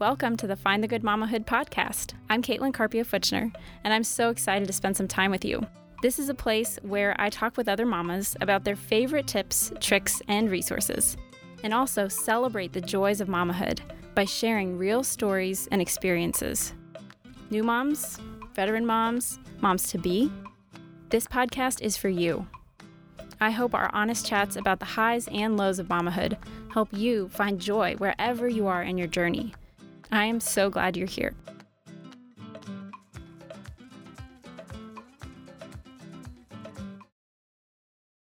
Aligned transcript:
Welcome 0.00 0.38
to 0.38 0.46
the 0.46 0.56
Find 0.56 0.82
the 0.82 0.88
Good 0.88 1.02
Mamahood 1.02 1.44
podcast. 1.44 2.14
I'm 2.30 2.40
Caitlin 2.40 2.72
Carpio 2.72 3.04
Futchner, 3.04 3.54
and 3.84 3.92
I'm 3.92 4.02
so 4.02 4.30
excited 4.30 4.66
to 4.66 4.72
spend 4.72 4.96
some 4.96 5.06
time 5.06 5.30
with 5.30 5.44
you. 5.44 5.66
This 6.00 6.18
is 6.18 6.30
a 6.30 6.34
place 6.34 6.78
where 6.80 7.14
I 7.18 7.28
talk 7.28 7.58
with 7.58 7.68
other 7.68 7.84
mamas 7.84 8.34
about 8.40 8.64
their 8.64 8.76
favorite 8.76 9.26
tips, 9.26 9.74
tricks, 9.78 10.22
and 10.26 10.50
resources, 10.50 11.18
and 11.64 11.74
also 11.74 12.08
celebrate 12.08 12.72
the 12.72 12.80
joys 12.80 13.20
of 13.20 13.28
mamahood 13.28 13.80
by 14.14 14.24
sharing 14.24 14.78
real 14.78 15.02
stories 15.02 15.68
and 15.70 15.82
experiences. 15.82 16.72
New 17.50 17.62
moms, 17.62 18.18
veteran 18.54 18.86
moms, 18.86 19.38
moms 19.60 19.90
to 19.90 19.98
be, 19.98 20.32
this 21.10 21.26
podcast 21.26 21.82
is 21.82 21.98
for 21.98 22.08
you. 22.08 22.46
I 23.38 23.50
hope 23.50 23.74
our 23.74 23.90
honest 23.92 24.26
chats 24.26 24.56
about 24.56 24.78
the 24.78 24.86
highs 24.86 25.28
and 25.28 25.58
lows 25.58 25.78
of 25.78 25.88
mamahood 25.88 26.38
help 26.72 26.88
you 26.90 27.28
find 27.28 27.60
joy 27.60 27.96
wherever 27.98 28.48
you 28.48 28.66
are 28.66 28.82
in 28.82 28.96
your 28.96 29.06
journey. 29.06 29.52
I 30.12 30.24
am 30.24 30.40
so 30.40 30.70
glad 30.70 30.96
you're 30.96 31.06
here. 31.06 31.34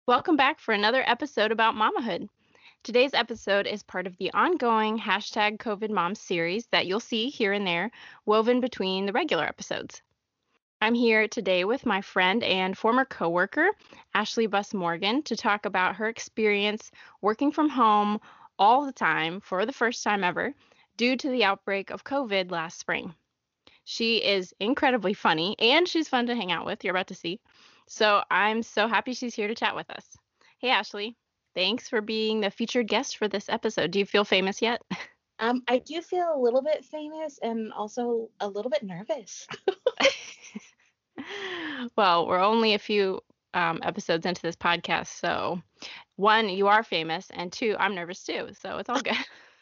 Welcome 0.06 0.36
back 0.36 0.60
for 0.60 0.74
another 0.74 1.04
episode 1.08 1.52
about 1.52 1.74
mamahood. 1.76 2.28
Today's 2.84 3.16
episode 3.16 3.66
is 3.66 3.82
part 3.82 4.06
of 4.06 4.16
the 4.18 4.32
ongoing 4.34 5.00
hashtag 5.00 5.58
COVID 5.58 6.16
series 6.16 6.68
that 6.68 6.86
you'll 6.86 7.00
see 7.00 7.30
here 7.30 7.54
and 7.54 7.66
there 7.66 7.90
woven 8.26 8.60
between 8.62 9.08
the 9.08 9.12
regular 9.12 9.46
episodes. 9.46 10.04
I'm 10.82 10.94
here 10.94 11.28
today 11.28 11.66
with 11.66 11.88
my 11.88 12.02
friend 12.02 12.44
and 12.44 12.78
former 12.78 13.04
coworker, 13.04 13.68
Ashley 14.14 14.46
Buss 14.46 14.76
Morgan, 14.76 15.24
to 15.24 15.36
talk 15.36 15.66
about 15.66 15.96
her 15.96 16.08
experience 16.08 16.92
working 17.22 17.52
from 17.52 17.70
home 17.70 18.20
all 18.60 18.86
the 18.86 18.94
time 18.94 19.42
for 19.42 19.66
the 19.66 19.74
first 19.74 20.04
time 20.04 20.24
ever 20.24 20.54
due 21.00 21.16
to 21.16 21.30
the 21.30 21.46
outbreak 21.46 21.92
of 21.92 22.04
COVID 22.04 22.52
last 22.52 22.78
spring. 22.78 23.16
She 23.86 24.18
is 24.18 24.54
incredibly 24.60 25.14
funny 25.14 25.56
and 25.58 25.88
she's 25.88 26.10
fun 26.10 26.28
to 26.28 26.36
hang 26.36 26.52
out 26.52 26.66
with. 26.66 26.84
You're 26.84 26.94
about 26.94 27.08
to 27.08 27.16
see. 27.16 27.40
So 27.88 28.22
I'm 28.30 28.62
so 28.62 28.86
happy 28.86 29.14
she's 29.14 29.34
here 29.34 29.48
to 29.48 29.56
chat 29.56 29.78
with 29.78 29.90
us. 29.90 30.06
Hey, 30.60 30.72
Ashley. 30.72 31.16
Thanks 31.56 31.88
for 31.88 32.02
being 32.02 32.42
the 32.42 32.52
featured 32.52 32.90
guest 32.90 33.16
for 33.16 33.30
this 33.30 33.48
episode. 33.48 33.92
Do 33.92 34.00
you 34.00 34.06
feel 34.06 34.26
famous 34.26 34.62
yet? 34.62 34.82
Um, 35.42 35.64
I 35.70 35.78
do 35.78 36.02
feel 36.02 36.34
a 36.36 36.38
little 36.38 36.62
bit 36.62 36.84
famous 36.84 37.40
and 37.42 37.72
also 37.72 38.28
a 38.42 38.48
little 38.50 38.70
bit 38.70 38.84
nervous. 38.84 39.48
well, 41.96 42.28
we're 42.28 42.44
only 42.44 42.74
a 42.74 42.78
few 42.78 43.22
um, 43.54 43.80
episodes 43.82 44.26
into 44.26 44.42
this 44.42 44.58
podcast, 44.58 45.18
so 45.18 45.62
one, 46.18 46.50
you 46.50 46.68
are 46.68 46.84
famous, 46.84 47.30
and 47.34 47.54
two, 47.54 47.74
I'm 47.80 47.96
nervous 47.96 48.22
too, 48.22 48.50
so 48.62 48.80
it's 48.80 48.90
all 48.90 49.00
good. 49.00 49.16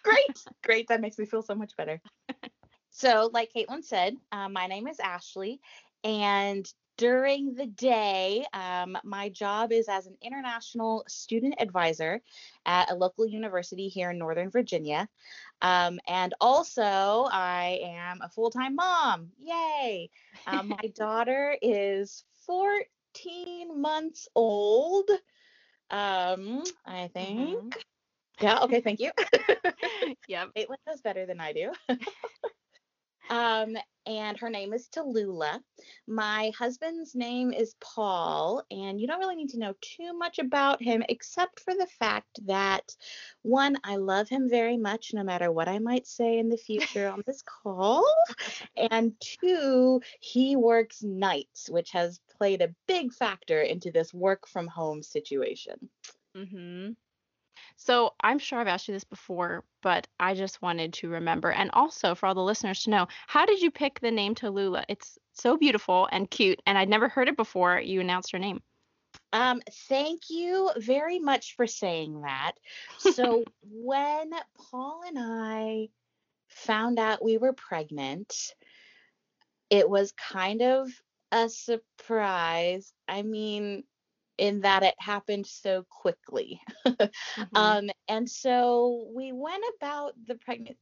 Great, 0.10 0.46
great. 0.64 0.88
That 0.88 1.02
makes 1.02 1.18
me 1.18 1.26
feel 1.26 1.42
so 1.42 1.56
much 1.56 1.76
better. 1.78 2.02
so, 2.90 3.30
like 3.34 3.52
Caitlin 3.54 3.84
said, 3.84 4.18
uh, 4.32 4.50
my 4.50 4.68
name 4.68 4.88
is 4.88 5.00
Ashley, 5.00 5.60
and 6.04 6.72
during 6.98 7.54
the 7.54 7.68
day, 7.68 8.44
um, 8.54 8.98
my 9.04 9.30
job 9.30 9.72
is 9.72 9.88
as 9.88 10.08
an 10.08 10.18
international 10.22 11.06
student 11.08 11.56
advisor 11.60 12.22
at 12.66 12.92
a 12.92 12.96
local 12.96 13.26
university 13.26 13.88
here 13.88 14.10
in 14.10 14.18
Northern 14.18 14.50
Virginia. 14.50 15.08
Um, 15.62 16.00
and 16.08 16.34
also, 16.42 16.82
I 17.32 17.80
am 17.84 18.22
a 18.22 18.30
full 18.30 18.50
time 18.50 18.76
mom. 18.76 19.30
Yay! 19.40 20.10
Um, 20.48 20.70
my 20.70 20.88
daughter 20.96 21.56
is 21.62 22.24
14 22.48 23.80
months 23.80 24.28
old. 24.36 25.10
Um, 25.92 26.64
I 26.86 26.92
mm-hmm. 26.92 27.14
think. 27.14 27.60
Mm-hmm. 27.60 27.80
Yeah, 28.40 28.60
okay, 28.64 28.82
thank 28.82 29.00
you. 29.00 29.12
yep. 30.28 30.50
Caitlin 30.56 30.78
knows 30.86 31.02
better 31.02 31.26
than 31.26 31.40
I 31.40 31.54
do. 31.54 31.72
Um, 33.30 33.76
and 34.06 34.38
her 34.38 34.50
name 34.50 34.72
is 34.72 34.88
Tallulah. 34.88 35.60
My 36.08 36.52
husband's 36.58 37.14
name 37.14 37.52
is 37.52 37.76
Paul, 37.82 38.64
and 38.72 39.02
you 39.02 39.08
don't 39.08 39.20
really 39.20 39.36
need 39.36 39.50
to 39.50 39.60
know 39.60 39.74
too 39.82 40.14
much 40.14 40.40
about 40.40 40.82
him 40.82 41.04
except 41.10 41.60
for 41.60 41.74
the 41.74 41.88
fact 42.00 42.40
that 42.46 42.96
one, 43.42 43.78
I 43.84 43.98
love 43.98 44.30
him 44.30 44.50
very 44.50 44.78
much, 44.78 45.12
no 45.14 45.24
matter 45.24 45.52
what 45.52 45.68
I 45.68 45.80
might 45.80 46.08
say 46.08 46.38
in 46.38 46.48
the 46.48 46.58
future 46.58 47.10
on 47.10 47.22
this 47.28 47.42
call, 47.42 48.06
and 48.78 49.14
two, 49.20 50.02
he 50.22 50.56
works 50.56 51.04
nights, 51.04 51.70
which 51.70 51.92
has 51.92 52.22
played 52.38 52.62
a 52.62 52.74
big 52.88 53.12
factor 53.12 53.62
into 53.62 53.92
this 53.92 54.14
work 54.14 54.48
from 54.48 54.68
home 54.68 55.04
situation. 55.04 55.90
Mm-hmm. 56.36 56.92
So 57.76 58.14
I'm 58.22 58.40
sure 58.40 58.60
I've 58.60 58.68
asked 58.68 58.88
you 58.88 58.94
this 58.94 59.04
before, 59.04 59.64
but 59.82 60.08
I 60.20 60.34
just 60.34 60.62
wanted 60.62 60.94
to 60.94 61.10
remember. 61.10 61.52
And 61.52 61.70
also 61.74 62.16
for 62.16 62.26
all 62.26 62.36
the 62.36 62.42
listeners 62.42 62.84
to 62.84 62.90
know, 62.90 63.08
how 63.28 63.46
did 63.46 63.62
you 63.62 63.72
pick 63.72 64.00
the 64.00 64.12
name 64.12 64.36
Tallulah? 64.36 64.86
It's 64.88 65.18
so 65.34 65.58
beautiful 65.58 66.08
and 66.12 66.30
cute, 66.30 66.62
and 66.66 66.78
I'd 66.78 66.90
never 66.90 67.10
heard 67.10 67.28
it 67.28 67.38
before 67.38 67.80
you 67.80 68.02
announced 68.02 68.32
her 68.32 68.40
name. 68.40 68.62
Um, 69.34 69.62
thank 69.88 70.30
you 70.30 70.72
very 70.78 71.20
much 71.20 71.56
for 71.56 71.68
saying 71.68 72.22
that. 72.22 72.54
So 72.98 73.44
when 73.62 74.32
Paul 74.72 75.02
and 75.08 75.18
I 75.20 75.90
found 76.50 76.98
out 77.00 77.24
we 77.24 77.38
were 77.38 77.54
pregnant, 77.54 78.34
it 79.70 79.90
was 79.90 80.14
kind 80.14 80.62
of 80.62 80.90
a 81.32 81.50
surprise. 81.50 82.94
I 83.08 83.22
mean, 83.22 83.84
in 84.38 84.62
that 84.62 84.84
it 84.84 84.96
happened 85.00 85.48
so 85.48 85.86
quickly. 85.90 86.62
mm-hmm. 86.88 87.44
um, 87.56 87.90
and 88.08 88.30
so 88.30 89.08
we 89.16 89.32
went 89.32 89.64
about 89.78 90.14
the 90.28 90.36
pregnant. 90.36 90.78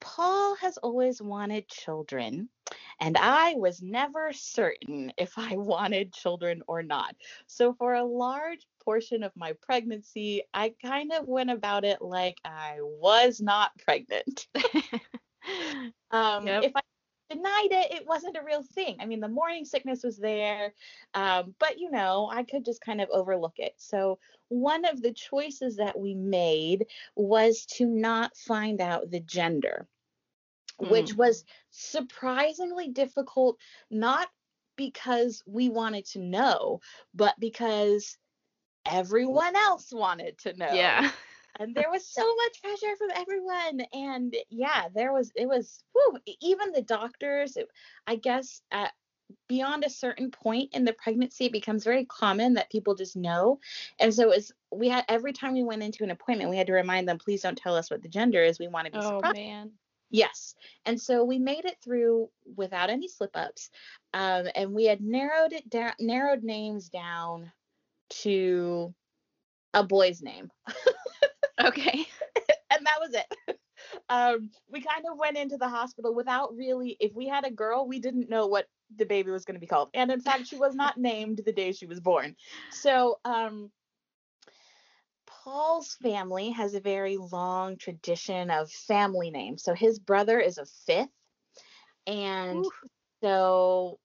Paul 0.00 0.54
has 0.56 0.76
always 0.78 1.22
wanted 1.22 1.66
children, 1.66 2.50
and 3.00 3.16
I 3.16 3.54
was 3.54 3.80
never 3.80 4.32
certain 4.34 5.12
if 5.16 5.32
I 5.38 5.56
wanted 5.56 6.12
children 6.12 6.62
or 6.68 6.82
not. 6.82 7.16
So, 7.46 7.72
for 7.72 7.94
a 7.94 8.04
large 8.04 8.66
portion 8.84 9.22
of 9.22 9.32
my 9.34 9.54
pregnancy, 9.62 10.42
I 10.52 10.74
kind 10.84 11.12
of 11.12 11.26
went 11.26 11.50
about 11.50 11.84
it 11.84 12.02
like 12.02 12.36
I 12.44 12.76
was 12.80 13.40
not 13.40 13.70
pregnant. 13.78 14.46
um, 16.10 16.46
yep. 16.46 16.64
If 16.64 16.72
I 16.76 16.80
denied 17.34 17.68
it. 17.70 17.94
It 17.94 18.06
wasn't 18.06 18.36
a 18.36 18.44
real 18.44 18.62
thing. 18.62 18.96
I 19.00 19.06
mean, 19.06 19.20
the 19.20 19.28
morning 19.28 19.64
sickness 19.64 20.02
was 20.02 20.16
there, 20.16 20.72
um, 21.14 21.54
but 21.58 21.78
you 21.78 21.90
know, 21.90 22.28
I 22.32 22.44
could 22.44 22.64
just 22.64 22.80
kind 22.80 23.00
of 23.00 23.08
overlook 23.10 23.54
it. 23.58 23.74
So, 23.76 24.18
one 24.48 24.84
of 24.84 25.02
the 25.02 25.12
choices 25.12 25.76
that 25.76 25.98
we 25.98 26.14
made 26.14 26.86
was 27.16 27.66
to 27.76 27.86
not 27.86 28.36
find 28.36 28.80
out 28.80 29.10
the 29.10 29.20
gender, 29.20 29.86
mm. 30.80 30.90
which 30.90 31.14
was 31.14 31.44
surprisingly 31.70 32.88
difficult, 32.88 33.58
not 33.90 34.28
because 34.76 35.42
we 35.46 35.68
wanted 35.68 36.04
to 36.06 36.18
know, 36.18 36.80
but 37.14 37.34
because 37.38 38.18
everyone 38.86 39.56
else 39.56 39.92
wanted 39.92 40.38
to 40.38 40.52
know. 40.56 40.72
Yeah 40.72 41.10
and 41.60 41.74
there 41.74 41.90
was 41.90 42.06
so 42.06 42.34
much 42.36 42.62
pressure 42.62 42.96
from 42.96 43.10
everyone 43.14 43.86
and 43.92 44.36
yeah 44.50 44.84
there 44.94 45.12
was 45.12 45.32
it 45.34 45.46
was 45.46 45.82
whew, 45.92 46.18
even 46.40 46.72
the 46.72 46.82
doctors 46.82 47.56
it, 47.56 47.68
i 48.06 48.16
guess 48.16 48.62
at 48.70 48.92
beyond 49.48 49.84
a 49.84 49.90
certain 49.90 50.30
point 50.30 50.74
in 50.74 50.84
the 50.84 50.92
pregnancy 50.92 51.46
it 51.46 51.52
becomes 51.52 51.82
very 51.82 52.04
common 52.04 52.54
that 52.54 52.70
people 52.70 52.94
just 52.94 53.16
know 53.16 53.58
and 53.98 54.12
so 54.12 54.24
it 54.24 54.28
was 54.28 54.52
we 54.70 54.88
had 54.88 55.04
every 55.08 55.32
time 55.32 55.54
we 55.54 55.62
went 55.62 55.82
into 55.82 56.04
an 56.04 56.10
appointment 56.10 56.50
we 56.50 56.56
had 56.56 56.66
to 56.66 56.74
remind 56.74 57.08
them 57.08 57.18
please 57.18 57.42
don't 57.42 57.56
tell 57.58 57.74
us 57.74 57.90
what 57.90 58.02
the 58.02 58.08
gender 58.08 58.42
is 58.42 58.58
we 58.58 58.68
want 58.68 58.86
to 58.86 58.92
be 58.92 58.98
oh 58.98 59.16
surprised. 59.16 59.34
man 59.34 59.70
Yes. 60.14 60.54
And 60.86 61.00
so 61.00 61.24
we 61.24 61.40
made 61.40 61.64
it 61.64 61.76
through 61.82 62.30
without 62.54 62.88
any 62.88 63.08
slip 63.08 63.32
ups. 63.34 63.70
Um, 64.12 64.46
and 64.54 64.72
we 64.72 64.84
had 64.84 65.00
narrowed 65.00 65.52
it 65.52 65.68
down, 65.68 65.92
narrowed 65.98 66.44
names 66.44 66.88
down 66.88 67.50
to 68.22 68.94
a 69.72 69.82
boy's 69.82 70.22
name. 70.22 70.52
Okay. 71.62 72.06
and 72.70 72.86
that 72.86 73.00
was 73.00 73.14
it. 73.14 73.58
Um, 74.08 74.50
we 74.70 74.80
kind 74.80 75.04
of 75.10 75.18
went 75.18 75.36
into 75.36 75.56
the 75.56 75.68
hospital 75.68 76.14
without 76.14 76.54
really, 76.56 76.96
if 77.00 77.12
we 77.14 77.26
had 77.26 77.44
a 77.44 77.50
girl, 77.50 77.86
we 77.86 77.98
didn't 77.98 78.30
know 78.30 78.46
what 78.46 78.66
the 78.96 79.04
baby 79.04 79.30
was 79.30 79.44
going 79.44 79.56
to 79.56 79.60
be 79.60 79.66
called. 79.66 79.90
And 79.94 80.10
in 80.10 80.20
fact, 80.20 80.46
she 80.46 80.56
was 80.56 80.74
not 80.74 80.96
named 80.96 81.40
the 81.44 81.52
day 81.52 81.72
she 81.72 81.86
was 81.86 82.00
born. 82.00 82.36
So, 82.70 83.18
um, 83.24 83.70
Paul's 85.26 85.96
family 86.02 86.50
has 86.50 86.74
a 86.74 86.80
very 86.80 87.16
long 87.18 87.76
tradition 87.76 88.50
of 88.50 88.70
family 88.70 89.30
names. 89.30 89.62
So 89.62 89.74
his 89.74 89.98
brother 89.98 90.40
is 90.40 90.58
a 90.58 90.66
fifth. 90.86 91.08
And 92.06 92.64
Ooh. 92.64 92.70
so 93.22 93.98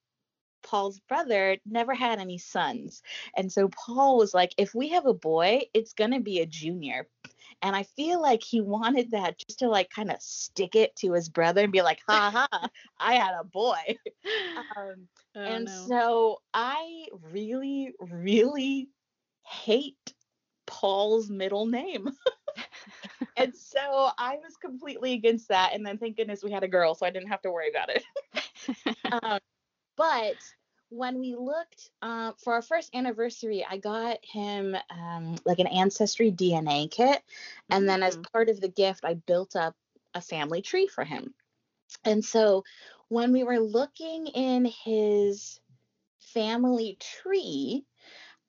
Paul's 0.63 0.99
brother 0.99 1.57
never 1.65 1.93
had 1.93 2.19
any 2.19 2.37
sons. 2.37 3.01
And 3.35 3.51
so 3.51 3.69
Paul 3.69 4.17
was 4.17 4.33
like, 4.33 4.53
if 4.57 4.75
we 4.75 4.89
have 4.89 5.05
a 5.05 5.13
boy, 5.13 5.63
it's 5.73 5.93
going 5.93 6.11
to 6.11 6.19
be 6.19 6.39
a 6.39 6.45
junior 6.45 7.07
and 7.61 7.75
I 7.75 7.83
feel 7.83 8.21
like 8.21 8.43
he 8.43 8.61
wanted 8.61 9.11
that 9.11 9.37
just 9.37 9.59
to 9.59 9.67
like 9.67 9.89
kind 9.89 10.11
of 10.11 10.21
stick 10.21 10.75
it 10.75 10.95
to 10.97 11.13
his 11.13 11.29
brother 11.29 11.61
and 11.61 11.71
be 11.71 11.81
like, 11.81 11.99
ha 12.07 12.47
ha, 12.51 12.69
I 12.99 13.15
had 13.15 13.33
a 13.39 13.43
boy. 13.43 13.77
Um, 14.75 15.07
oh, 15.35 15.41
and 15.41 15.65
no. 15.65 15.71
so 15.87 16.41
I 16.53 17.05
really, 17.31 17.93
really 17.99 18.89
hate 19.45 20.13
Paul's 20.67 21.29
middle 21.29 21.65
name. 21.65 22.09
and 23.37 23.55
so 23.55 24.09
I 24.17 24.35
was 24.35 24.55
completely 24.57 25.13
against 25.13 25.47
that. 25.49 25.73
And 25.73 25.85
then 25.85 25.97
thank 25.97 26.17
goodness 26.17 26.43
we 26.43 26.51
had 26.51 26.63
a 26.63 26.67
girl, 26.67 26.93
so 26.93 27.05
I 27.05 27.09
didn't 27.09 27.29
have 27.29 27.41
to 27.41 27.51
worry 27.51 27.69
about 27.69 27.89
it. 27.89 28.03
um, 29.23 29.39
but 29.97 30.37
when 30.89 31.19
we 31.19 31.35
looked 31.35 31.89
uh, 32.01 32.33
for 32.43 32.53
our 32.53 32.61
first 32.61 32.93
anniversary, 32.95 33.65
I 33.69 33.77
got 33.77 34.17
him 34.23 34.75
um, 34.89 35.35
like 35.45 35.59
an 35.59 35.67
ancestry 35.67 36.31
DNA 36.31 36.87
kit. 36.87 37.21
And 37.71 37.87
then 37.87 38.03
as 38.03 38.17
Mm. 38.17 38.23
part 38.33 38.49
of 38.49 38.59
the 38.61 38.69
gift, 38.69 39.05
I 39.05 39.15
built 39.15 39.55
up 39.55 39.75
a 40.13 40.21
family 40.21 40.61
tree 40.61 40.87
for 40.87 41.03
him. 41.03 41.33
And 42.05 42.23
so 42.23 42.63
when 43.09 43.31
we 43.31 43.43
were 43.43 43.59
looking 43.59 44.27
in 44.27 44.65
his 44.65 45.59
family 46.19 46.97
tree, 46.99 47.85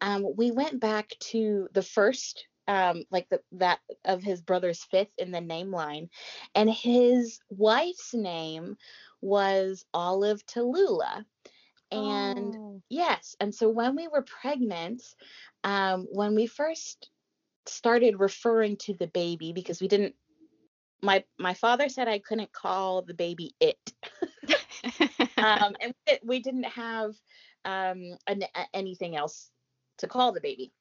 um, 0.00 0.26
we 0.36 0.50
went 0.50 0.81
back 0.81 1.10
to 1.20 1.69
the 1.72 1.82
first, 1.82 2.46
um, 2.69 3.04
like 3.10 3.28
the 3.28 3.40
that 3.52 3.81
of 4.04 4.22
his 4.22 4.40
brother's 4.40 4.84
fifth 4.84 5.12
in 5.19 5.31
the 5.31 5.40
name 5.40 5.70
line, 5.70 6.08
and 6.54 6.70
his 6.70 7.40
wife's 7.50 8.14
name 8.14 8.76
was 9.20 9.84
Olive 9.93 10.44
Tallulah. 10.46 11.25
And 11.92 12.56
Oh. 12.56 12.82
yes, 12.88 13.37
and 13.40 13.54
so 13.54 13.69
when 13.69 13.96
we 13.96 14.08
were 14.08 14.22
pregnant, 14.22 15.02
um, 15.64 16.06
when 16.10 16.34
we 16.34 16.46
first 16.46 17.10
started 17.66 18.19
referring 18.19 18.76
to 18.76 18.94
the 18.94 19.06
baby 19.08 19.52
because 19.52 19.81
we 19.81 19.88
didn't 19.88 20.14
my 21.02 21.25
my 21.38 21.54
father 21.54 21.88
said 21.88 22.08
I 22.08 22.19
couldn't 22.19 22.52
call 22.52 23.02
the 23.02 23.14
baby 23.14 23.54
it. 23.60 23.92
um, 25.42 25.75
and 25.81 25.94
we 26.25 26.40
didn't 26.40 26.64
have 26.64 27.14
um, 27.64 28.16
an, 28.26 28.43
anything 28.75 29.16
else 29.16 29.50
to 29.98 30.06
call 30.06 30.32
the 30.32 30.40
baby. 30.40 30.72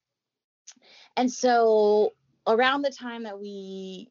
And 1.16 1.32
so 1.32 2.14
around 2.48 2.82
the 2.82 2.92
time 2.92 3.24
that 3.24 3.40
we 3.40 4.10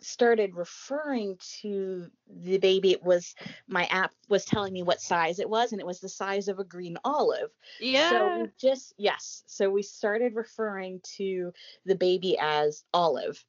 started 0.00 0.54
referring 0.54 1.36
to 1.60 2.10
the 2.28 2.58
baby, 2.58 2.92
it 2.92 3.02
was 3.02 3.34
my 3.68 3.84
app 3.86 4.12
was 4.28 4.44
telling 4.44 4.72
me 4.72 4.82
what 4.82 5.00
size 5.00 5.38
it 5.38 5.48
was, 5.50 5.72
and 5.72 5.80
it 5.80 5.86
was 5.86 6.00
the 6.00 6.08
size 6.08 6.48
of 6.48 6.58
a 6.58 6.64
green 6.64 6.96
olive. 7.04 7.50
yeah 7.78 7.94
So 7.94 8.28
we 8.28 8.50
just 8.60 8.94
yes, 8.98 9.42
so 9.46 9.70
we 9.70 9.82
started 9.82 10.34
referring 10.34 11.00
to 11.16 11.52
the 11.84 11.96
baby 11.96 12.36
as 12.40 12.84
Olive. 12.92 13.44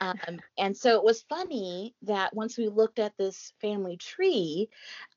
Um, 0.00 0.42
and 0.58 0.76
so 0.76 0.96
it 0.96 1.04
was 1.04 1.22
funny 1.22 1.94
that 2.02 2.34
once 2.34 2.58
we 2.58 2.68
looked 2.68 2.98
at 2.98 3.16
this 3.16 3.52
family 3.60 3.96
tree, 3.96 4.68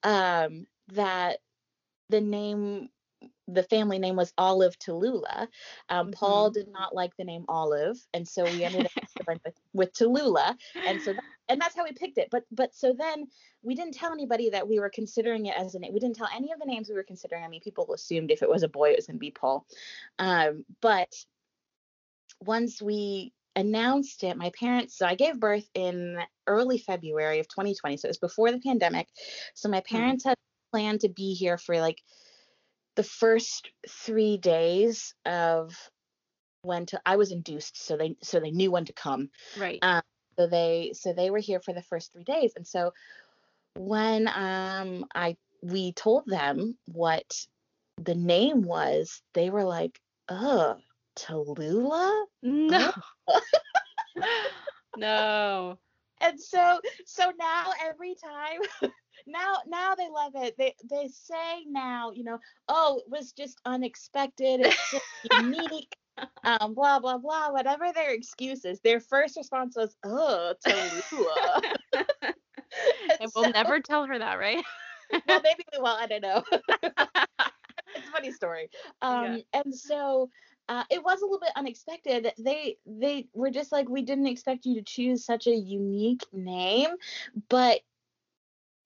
um, 0.04 0.68
that 0.90 1.40
the 2.10 2.22
name, 2.22 2.90
the 3.48 3.64
family 3.64 4.00
name 4.00 4.16
was 4.16 4.34
Olive 4.38 4.78
Tallulah. 4.80 5.48
Um, 5.90 6.10
Paul 6.10 6.50
Mhm. 6.50 6.52
did 6.52 6.68
not 6.68 6.94
like 6.96 7.16
the 7.18 7.26
name 7.26 7.46
Olive, 7.48 7.98
and 8.14 8.28
so 8.28 8.50
we 8.50 8.64
ended 8.64 8.86
up 8.86 8.92
with, 9.28 9.56
with 9.74 9.94
Tallulah, 9.94 10.56
and 10.88 11.02
so 11.02 11.14
that, 11.14 11.24
and 11.50 11.62
that's 11.62 11.76
how 11.76 11.84
we 11.84 11.92
picked 11.92 12.18
it. 12.18 12.30
But 12.32 12.44
but 12.52 12.74
so 12.76 12.94
then 12.98 13.28
we 13.62 13.76
didn't 13.76 13.94
tell 13.94 14.12
anybody 14.12 14.50
that 14.52 14.68
we 14.68 14.80
were 14.80 14.90
considering 14.90 15.46
it 15.48 15.56
as 15.58 15.76
a 15.76 15.80
name. 15.80 15.94
We 15.94 16.00
didn't 16.00 16.16
tell 16.16 16.30
any 16.36 16.52
of 16.52 16.60
the 16.60 16.66
names 16.66 16.90
we 16.90 16.96
were 16.96 17.04
considering. 17.04 17.44
I 17.44 17.48
mean, 17.48 17.62
people 17.62 17.92
assumed 17.94 18.32
if 18.32 18.42
it 18.42 18.50
was 18.50 18.64
a 18.64 18.70
boy, 18.70 18.92
it 18.92 18.98
was 18.98 19.08
going 19.08 19.18
to 19.18 19.20
be 19.20 19.32
Paul. 19.32 19.66
Um, 20.20 20.66
but 20.82 21.14
once 22.42 22.82
we 22.82 23.34
announced 23.56 24.24
it, 24.24 24.38
my 24.38 24.52
parents, 24.60 24.98
so 24.98 25.06
I 25.06 25.16
gave 25.16 25.40
birth 25.40 25.68
in 25.74 26.18
early 26.46 26.78
February 26.78 27.40
of 27.40 27.48
2020. 27.48 27.98
So 27.98 28.08
it 28.08 28.10
was 28.10 28.18
before 28.18 28.52
the 28.52 28.60
pandemic. 28.60 29.08
So 29.54 29.70
my 29.70 29.82
parents 29.82 30.26
had 30.26 30.36
planned 30.72 31.02
to 31.02 31.10
be 31.10 31.34
here 31.34 31.58
for 31.58 31.80
like 31.80 32.02
the 32.96 33.04
first 33.04 33.70
three 33.88 34.38
days 34.38 35.14
of 35.26 35.76
when 36.66 36.86
to 36.88 37.02
I 37.06 37.16
was 37.16 37.32
induced, 37.32 37.86
so 37.86 37.98
they 37.98 38.16
so 38.22 38.40
they 38.40 38.52
knew 38.52 38.72
when 38.72 38.86
to 38.86 38.94
come. 38.94 39.30
right. 39.58 39.80
Um, 39.82 40.02
so 40.38 40.48
they 40.48 40.92
so 40.94 41.14
they 41.14 41.30
were 41.30 41.40
here 41.40 41.60
for 41.60 41.74
the 41.74 41.82
first 41.82 42.12
three 42.12 42.24
days. 42.24 42.54
And 42.56 42.68
so 42.68 42.94
when 43.76 44.28
um 44.28 45.06
I 45.14 45.38
we 45.62 45.94
told 45.94 46.26
them 46.28 46.78
what 46.92 47.46
the 47.98 48.16
name 48.16 48.64
was, 48.64 49.22
they 49.34 49.50
were 49.50 49.64
like, 49.64 50.00
"Uh, 50.28 50.76
Tallulah?" 51.16 52.26
no. 52.42 52.92
no. 54.98 55.78
and 56.22 56.40
so 56.40 56.80
so 57.06 57.32
now 57.38 57.72
every 57.84 58.16
time 58.16 58.92
now 59.28 59.56
now 59.68 59.96
they 59.96 60.10
love 60.10 60.34
it 60.36 60.56
they 60.58 60.76
they 60.90 61.08
say 61.08 61.64
now 61.68 62.12
you 62.12 62.24
know 62.24 62.38
oh 62.70 63.02
it 63.06 63.10
was 63.10 63.32
just 63.32 63.60
unexpected 63.66 64.62
it's 64.62 64.92
just 64.92 65.06
unique 65.32 65.96
um 66.44 66.74
blah 66.74 67.00
blah 67.00 67.18
blah 67.18 67.52
whatever 67.52 67.92
their 67.94 68.12
excuses 68.12 68.80
their 68.82 69.00
first 69.00 69.38
response 69.38 69.76
was 69.76 69.96
oh 70.06 70.54
Tallulah 70.66 71.62
and 73.20 73.32
we'll 73.36 73.52
never 73.52 73.80
tell 73.80 74.06
her 74.06 74.20
that, 74.20 74.40
right? 74.40 74.64
well 75.28 75.42
maybe 75.44 75.64
we 75.72 75.80
will. 75.80 75.88
i 75.88 76.08
don't 76.08 76.22
know 76.22 76.44
it's 76.52 78.08
a 78.08 78.12
funny 78.12 78.32
story 78.32 78.70
um 79.02 79.42
and 79.54 79.74
so 79.74 80.30
uh, 80.68 80.84
it 80.90 81.04
was 81.04 81.22
a 81.22 81.26
little 81.26 81.40
bit 81.40 81.52
unexpected 81.56 82.32
they 82.40 82.78
they 82.88 83.28
were 83.34 83.52
just 83.52 83.72
like 83.72 83.88
we 83.88 84.02
didn't 84.02 84.26
expect 84.26 84.66
you 84.66 84.74
to 84.74 84.82
choose 84.82 85.24
such 85.24 85.46
a 85.46 85.56
unique 85.56 86.24
name 86.34 86.90
but 87.50 87.82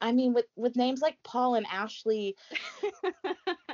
i 0.01 0.11
mean 0.11 0.33
with 0.33 0.45
with 0.57 0.75
names 0.75 1.01
like 1.01 1.17
paul 1.23 1.55
and 1.55 1.65
ashley 1.71 2.35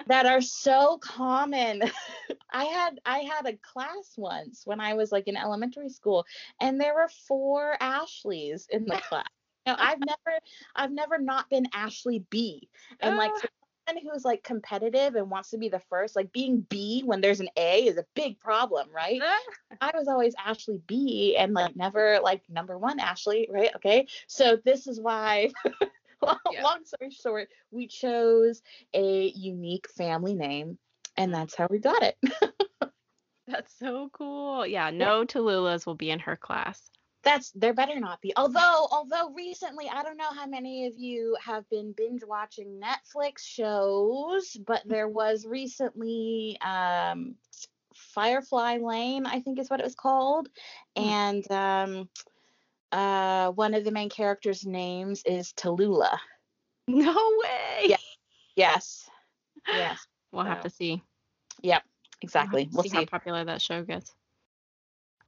that 0.07 0.25
are 0.25 0.41
so 0.41 0.97
common 0.99 1.83
i 2.51 2.65
had 2.65 2.99
i 3.05 3.19
had 3.19 3.45
a 3.45 3.57
class 3.57 4.13
once 4.17 4.61
when 4.65 4.79
i 4.79 4.93
was 4.93 5.11
like 5.11 5.27
in 5.27 5.37
elementary 5.37 5.89
school 5.89 6.25
and 6.61 6.79
there 6.79 6.93
were 6.93 7.09
four 7.27 7.75
ashleys 7.79 8.67
in 8.71 8.85
the 8.85 8.97
class 9.09 9.27
now, 9.65 9.75
I've 9.79 9.99
never, 9.99 10.39
I've 10.75 10.91
never 10.91 11.17
not 11.17 11.49
been 11.49 11.67
Ashley 11.73 12.23
B, 12.29 12.69
and 12.99 13.17
like 13.17 13.31
oh. 13.33 13.39
for 13.39 13.49
someone 13.87 14.03
who's 14.03 14.25
like 14.25 14.43
competitive 14.43 15.15
and 15.15 15.29
wants 15.29 15.49
to 15.51 15.57
be 15.57 15.69
the 15.69 15.81
first, 15.89 16.15
like 16.15 16.31
being 16.31 16.61
B 16.69 17.01
when 17.03 17.21
there's 17.21 17.39
an 17.39 17.49
A 17.57 17.85
is 17.85 17.97
a 17.97 18.05
big 18.15 18.39
problem, 18.39 18.87
right? 18.93 19.21
I 19.81 19.91
was 19.95 20.07
always 20.07 20.35
Ashley 20.43 20.81
B 20.85 21.35
and 21.37 21.53
like 21.53 21.75
never 21.75 22.19
like 22.21 22.43
number 22.49 22.77
one 22.77 22.99
Ashley, 22.99 23.49
right? 23.51 23.71
Okay. 23.75 24.07
So 24.27 24.57
this 24.63 24.87
is 24.87 24.99
why 24.99 25.51
long, 26.21 26.39
Yeah. 26.51 26.63
long 26.63 26.85
story 26.85 27.11
short, 27.11 27.49
we 27.71 27.87
chose 27.87 28.61
a 28.93 29.27
unique 29.35 29.87
family 29.89 30.35
name 30.35 30.77
and 31.17 31.33
that's 31.33 31.55
how 31.55 31.67
we 31.69 31.79
got 31.79 32.03
it. 32.03 32.17
That's 33.47 33.77
so 33.77 34.09
cool. 34.11 34.65
Yeah, 34.65 34.89
no 34.89 35.23
Tallulahs 35.23 35.85
will 35.85 35.95
be 35.95 36.09
in 36.09 36.19
her 36.19 36.35
class. 36.35 36.89
That's 37.23 37.51
there 37.51 37.73
better 37.73 37.99
not 37.99 38.21
be. 38.21 38.33
Although 38.35 38.87
although 38.91 39.31
recently 39.33 39.89
I 39.89 40.03
don't 40.03 40.17
know 40.17 40.31
how 40.33 40.45
many 40.45 40.87
of 40.87 40.93
you 40.97 41.35
have 41.43 41.67
been 41.69 41.93
binge 41.95 42.21
watching 42.27 42.79
Netflix 42.81 43.39
shows, 43.39 44.55
but 44.65 44.81
there 44.85 45.07
was 45.07 45.45
recently 45.45 46.57
um 46.61 47.35
Firefly 47.95 48.77
Lane, 48.77 49.25
I 49.25 49.39
think 49.39 49.59
is 49.59 49.69
what 49.69 49.79
it 49.79 49.85
was 49.85 49.95
called. 49.95 50.49
Hmm. 50.97 51.03
And 51.03 51.51
um 51.51 52.09
uh 52.95 53.51
one 53.51 53.73
of 53.73 53.83
the 53.83 53.91
main 53.91 54.09
characters' 54.09 54.65
names 54.65 55.21
is 55.25 55.53
Tallulah. 55.53 56.17
No 56.87 57.13
way. 57.43 57.87
Yeah. 57.87 57.97
Yes. 58.55 59.09
Yes. 59.67 60.05
We'll 60.31 60.45
have 60.45 60.61
to 60.61 60.69
see. 60.69 61.03
Yep. 61.61 61.83
We'll 61.83 62.21
Exactly. 62.21 62.65
to 62.65 62.71
We'll 62.73 62.83
see 62.83 62.89
see. 62.89 62.95
how 62.97 63.05
popular 63.05 63.43
that 63.43 63.61
show 63.61 63.83
gets. 63.83 64.13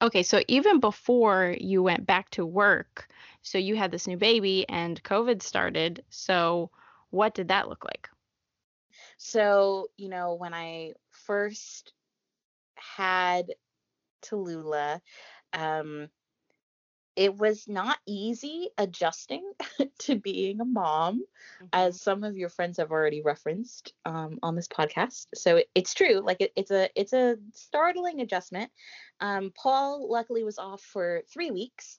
Okay, 0.01 0.21
so 0.23 0.41
even 0.47 0.79
before 0.79 1.55
you 1.59 1.81
went 1.81 2.05
back 2.05 2.29
to 2.31 2.45
work, 2.45 3.07
so 3.41 3.57
you 3.57 3.75
had 3.75 3.91
this 3.91 4.05
new 4.07 4.17
baby 4.17 4.65
and 4.69 5.01
COVID 5.03 5.41
started. 5.41 6.03
So 6.09 6.69
what 7.09 7.33
did 7.33 7.47
that 7.47 7.67
look 7.67 7.83
like? 7.83 8.07
So, 9.17 9.87
you 9.97 10.09
know, 10.09 10.35
when 10.35 10.53
I 10.53 10.93
first 11.09 11.93
had 12.75 13.47
Tallulah, 14.21 15.01
um, 15.53 16.09
it 17.17 17.35
was 17.35 17.67
not 17.67 17.97
easy 18.05 18.69
adjusting 18.77 19.51
to 19.99 20.15
being 20.15 20.61
a 20.61 20.65
mom, 20.65 21.23
as 21.73 21.99
some 21.99 22.23
of 22.23 22.37
your 22.37 22.47
friends 22.47 22.77
have 22.77 22.91
already 22.91 23.23
referenced 23.23 23.93
um, 24.05 24.37
on 24.43 24.55
this 24.55 24.67
podcast. 24.67 25.25
So 25.33 25.57
it, 25.57 25.69
it's 25.73 25.95
true, 25.95 26.21
like 26.23 26.41
it, 26.41 26.53
it's 26.55 26.69
a 26.69 26.89
it's 26.95 27.13
a 27.13 27.37
startling 27.53 28.21
adjustment. 28.21 28.71
Um, 29.19 29.51
Paul 29.57 30.09
luckily 30.09 30.43
was 30.43 30.59
off 30.59 30.81
for 30.81 31.23
three 31.33 31.49
weeks. 31.49 31.97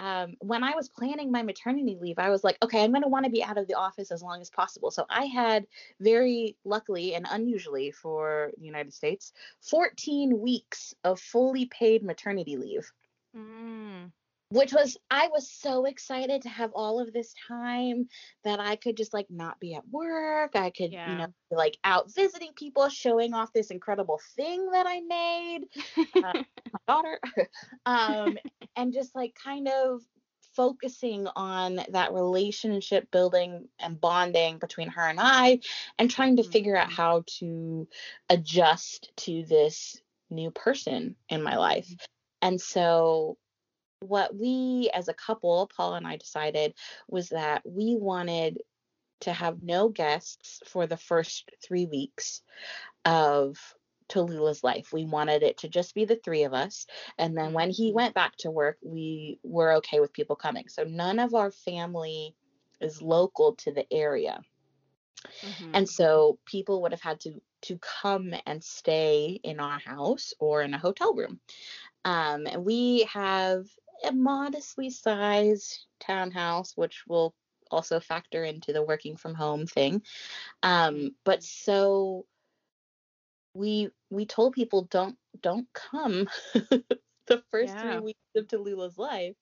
Um, 0.00 0.34
when 0.40 0.62
I 0.62 0.76
was 0.76 0.88
planning 0.88 1.32
my 1.32 1.42
maternity 1.42 1.96
leave, 2.00 2.18
I 2.20 2.28
was 2.28 2.44
like, 2.44 2.58
okay, 2.62 2.84
I'm 2.84 2.92
going 2.92 3.02
to 3.02 3.08
want 3.08 3.24
to 3.24 3.32
be 3.32 3.42
out 3.42 3.58
of 3.58 3.66
the 3.66 3.74
office 3.74 4.12
as 4.12 4.22
long 4.22 4.40
as 4.40 4.50
possible. 4.50 4.92
So 4.92 5.06
I 5.10 5.24
had 5.24 5.66
very 5.98 6.56
luckily 6.64 7.14
and 7.14 7.26
unusually 7.28 7.90
for 7.90 8.52
the 8.58 8.66
United 8.66 8.92
States, 8.92 9.32
14 9.62 10.38
weeks 10.38 10.94
of 11.02 11.18
fully 11.18 11.66
paid 11.66 12.04
maternity 12.04 12.56
leave 12.56 12.92
Mm. 13.36 14.10
Which 14.50 14.72
was 14.72 14.96
I 15.10 15.28
was 15.28 15.50
so 15.50 15.84
excited 15.84 16.42
to 16.42 16.48
have 16.48 16.72
all 16.74 17.00
of 17.00 17.12
this 17.12 17.34
time 17.48 18.08
that 18.44 18.60
I 18.60 18.76
could 18.76 18.96
just 18.96 19.12
like 19.14 19.26
not 19.30 19.60
be 19.60 19.74
at 19.74 19.88
work. 19.88 20.52
I 20.56 20.70
could, 20.70 20.96
you 21.04 21.16
know, 21.16 21.26
be, 21.50 21.56
like 21.56 21.78
out 21.84 22.12
visiting 22.14 22.52
people, 22.56 22.88
showing 22.88 23.34
off 23.34 23.52
this 23.52 23.70
incredible 23.70 24.20
thing 24.36 24.70
that 24.72 24.86
I 24.86 25.00
made, 25.00 25.60
uh, 26.22 26.34
my 26.72 26.80
daughter. 26.88 27.20
um, 27.86 28.36
and 28.76 28.92
just 28.92 29.14
like 29.14 29.34
kind 29.42 29.68
of 29.68 30.02
focusing 30.54 31.26
on 31.36 31.80
that 31.90 32.12
relationship 32.12 33.10
building 33.10 33.68
and 33.78 34.00
bonding 34.00 34.58
between 34.58 34.88
her 34.88 35.02
and 35.02 35.18
I 35.20 35.60
and 35.98 36.10
trying 36.10 36.36
to 36.36 36.42
figure 36.44 36.76
out 36.76 36.88
Mhm. 36.88 36.92
how 36.92 37.24
to 37.38 37.88
adjust 38.28 39.12
to 39.18 39.44
this 39.44 40.00
new 40.30 40.50
person 40.50 41.16
in 41.28 41.42
my 41.42 41.56
life. 41.56 41.94
And 42.42 42.60
so 42.60 43.38
what 44.00 44.34
we 44.36 44.90
as 44.94 45.08
a 45.08 45.14
couple, 45.14 45.70
Paul 45.76 45.94
and 45.94 46.06
I 46.06 46.16
decided 46.16 46.74
was 47.08 47.30
that 47.30 47.62
we 47.64 47.96
wanted 47.96 48.62
to 49.20 49.32
have 49.32 49.62
no 49.62 49.88
guests 49.88 50.60
for 50.66 50.86
the 50.86 50.96
first 50.96 51.50
3 51.64 51.86
weeks 51.86 52.42
of 53.04 53.58
Tallulah's 54.08 54.64
life. 54.64 54.92
We 54.92 55.04
wanted 55.04 55.42
it 55.42 55.58
to 55.58 55.68
just 55.68 55.94
be 55.94 56.04
the 56.04 56.16
three 56.16 56.44
of 56.44 56.54
us. 56.54 56.86
And 57.18 57.36
then 57.36 57.52
when 57.52 57.70
he 57.70 57.90
Mhm. 57.90 57.94
went 57.94 58.14
back 58.14 58.36
to 58.38 58.50
work, 58.50 58.78
we 58.82 59.38
were 59.42 59.74
okay 59.74 60.00
with 60.00 60.12
people 60.12 60.36
coming. 60.36 60.68
So 60.68 60.84
none 60.84 61.18
of 61.18 61.34
our 61.34 61.50
family 61.50 62.34
is 62.80 63.02
local 63.02 63.54
to 63.56 63.72
the 63.72 63.92
area. 63.92 64.40
Mhm. 65.42 65.72
And 65.74 65.88
so 65.88 66.38
people 66.46 66.82
would 66.82 66.92
have 66.92 67.02
had 67.02 67.20
to 67.20 67.40
to 67.62 67.78
come 67.78 68.34
and 68.46 68.62
stay 68.62 69.40
in 69.42 69.58
our 69.58 69.80
house 69.80 70.32
or 70.38 70.62
in 70.62 70.74
a 70.74 70.78
hotel 70.78 71.12
room. 71.14 71.40
Um, 72.04 72.46
and 72.46 72.64
we 72.64 73.02
have 73.12 73.66
a 74.04 74.12
modestly 74.12 74.90
sized 74.90 75.86
townhouse, 76.00 76.72
which 76.76 77.04
will 77.08 77.34
also 77.70 78.00
factor 78.00 78.44
into 78.44 78.72
the 78.72 78.82
working 78.82 79.16
from 79.16 79.34
home 79.34 79.66
thing. 79.66 80.02
Um, 80.62 81.12
but 81.24 81.42
so 81.42 82.26
we 83.54 83.90
we 84.10 84.26
told 84.26 84.52
people 84.52 84.82
don't 84.82 85.16
don't 85.42 85.66
come 85.72 86.28
the 87.28 87.42
first 87.50 87.74
Yeah. 87.74 87.80
three 87.80 87.98
weeks 87.98 88.20
of 88.36 88.46
Tallulah's 88.48 88.98
life. 88.98 89.36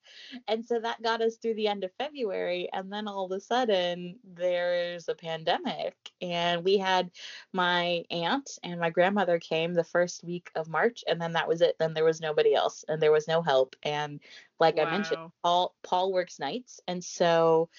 And 0.47 0.65
so 0.65 0.79
that 0.79 1.01
got 1.01 1.21
us 1.21 1.37
through 1.37 1.55
the 1.55 1.67
end 1.67 1.83
of 1.83 1.91
February. 1.97 2.69
And 2.73 2.91
then 2.91 3.07
all 3.07 3.25
of 3.25 3.31
a 3.31 3.39
sudden 3.39 4.19
there's 4.23 5.07
a 5.09 5.15
pandemic. 5.15 5.95
And 6.21 6.63
we 6.63 6.77
had 6.77 7.11
my 7.53 8.03
aunt 8.11 8.59
and 8.63 8.79
my 8.79 8.89
grandmother 8.89 9.39
came 9.39 9.73
the 9.73 9.83
first 9.83 10.23
week 10.23 10.51
of 10.55 10.69
March, 10.69 11.03
and 11.07 11.21
then 11.21 11.33
that 11.33 11.47
was 11.47 11.61
it. 11.61 11.75
Then 11.79 11.93
there 11.93 12.05
was 12.05 12.21
nobody 12.21 12.53
else 12.53 12.83
and 12.87 13.01
there 13.01 13.11
was 13.11 13.27
no 13.27 13.41
help. 13.41 13.75
And 13.83 14.19
like 14.59 14.79
I 14.79 14.85
mentioned, 14.85 15.19
Paul 15.43 15.75
Paul 15.83 16.11
works 16.13 16.39
nights. 16.39 16.79
And 16.87 17.03
so 17.03 17.69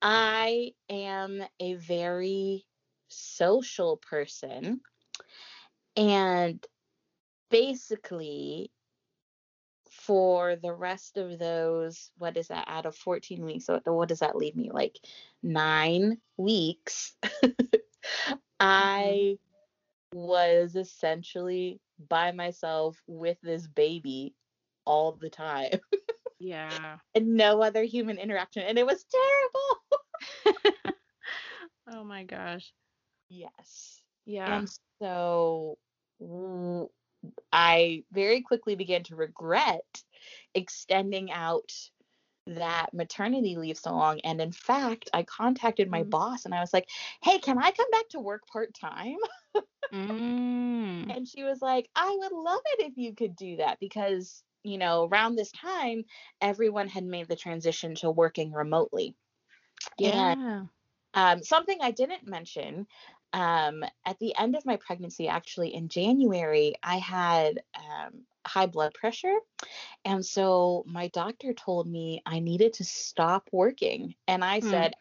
I 0.00 0.72
am 0.88 1.42
a 1.60 1.74
very 1.74 2.66
social 3.08 3.96
person. 3.98 4.80
And 5.96 6.64
basically, 7.50 8.70
for 10.06 10.56
the 10.56 10.72
rest 10.72 11.16
of 11.16 11.38
those, 11.38 12.10
what 12.18 12.36
is 12.36 12.48
that, 12.48 12.64
out 12.66 12.86
of 12.86 12.96
14 12.96 13.44
weeks? 13.44 13.66
So 13.66 13.80
what 13.84 14.08
does 14.08 14.18
that 14.18 14.36
leave 14.36 14.56
me? 14.56 14.70
Like 14.72 14.98
nine 15.42 16.18
weeks. 16.36 17.14
I 18.60 19.36
mm-hmm. 19.36 20.18
was 20.18 20.74
essentially 20.74 21.80
by 22.08 22.32
myself 22.32 23.00
with 23.06 23.38
this 23.42 23.66
baby 23.66 24.34
all 24.84 25.12
the 25.12 25.30
time 25.30 25.78
Yeah. 26.40 26.96
and 27.14 27.34
no 27.34 27.62
other 27.62 27.84
human 27.84 28.18
interaction. 28.18 28.64
And 28.64 28.76
it 28.78 28.86
was 28.86 29.06
terrible. 30.44 30.64
oh 31.92 32.02
my 32.02 32.24
gosh. 32.24 32.72
Yes. 33.28 34.02
Yeah. 34.26 34.58
And 34.58 34.70
so 35.00 35.78
I 37.52 38.04
very 38.12 38.42
quickly 38.42 38.74
began 38.76 39.04
to 39.04 39.16
regret 39.16 40.02
extending 40.54 41.30
out 41.32 41.72
that 42.46 42.92
maternity 42.94 43.56
leave 43.56 43.78
so 43.78 43.92
long. 43.94 44.20
And 44.20 44.40
in 44.40 44.52
fact, 44.52 45.10
I 45.14 45.22
contacted 45.22 45.90
my 45.90 46.02
Mm. 46.02 46.10
boss 46.10 46.44
and 46.44 46.54
I 46.54 46.60
was 46.60 46.72
like, 46.72 46.88
hey, 47.22 47.38
can 47.38 47.58
I 47.58 47.70
come 47.72 47.90
back 47.90 48.08
to 48.10 48.20
work 48.20 48.46
part 48.48 48.74
time? 48.74 49.16
Mm. 49.92 51.14
And 51.14 51.26
she 51.28 51.42
was 51.44 51.60
like, 51.62 51.88
I 51.94 52.16
would 52.20 52.32
love 52.32 52.60
it 52.74 52.86
if 52.86 52.96
you 52.96 53.14
could 53.14 53.36
do 53.36 53.56
that 53.56 53.78
because, 53.80 54.42
you 54.62 54.78
know, 54.78 55.04
around 55.04 55.36
this 55.36 55.52
time, 55.52 56.04
everyone 56.40 56.88
had 56.88 57.04
made 57.04 57.28
the 57.28 57.36
transition 57.36 57.94
to 57.96 58.10
working 58.10 58.52
remotely. 58.52 59.16
And 60.02 60.36
Yeah. 60.36 60.66
Um, 61.14 61.42
something 61.42 61.78
I 61.80 61.90
didn't 61.92 62.26
mention 62.26 62.86
um, 63.32 63.84
at 64.04 64.18
the 64.18 64.34
end 64.38 64.56
of 64.56 64.64
my 64.66 64.76
pregnancy, 64.76 65.28
actually 65.28 65.74
in 65.74 65.88
January, 65.88 66.74
I 66.82 66.96
had 66.98 67.62
um, 67.76 68.22
high 68.46 68.66
blood 68.66 68.94
pressure. 68.94 69.36
And 70.04 70.24
so 70.24 70.84
my 70.86 71.08
doctor 71.08 71.52
told 71.52 71.86
me 71.88 72.22
I 72.26 72.40
needed 72.40 72.74
to 72.74 72.84
stop 72.84 73.48
working. 73.52 74.14
And 74.28 74.44
I 74.44 74.60
Mm. 74.60 74.60
said, 74.60 74.94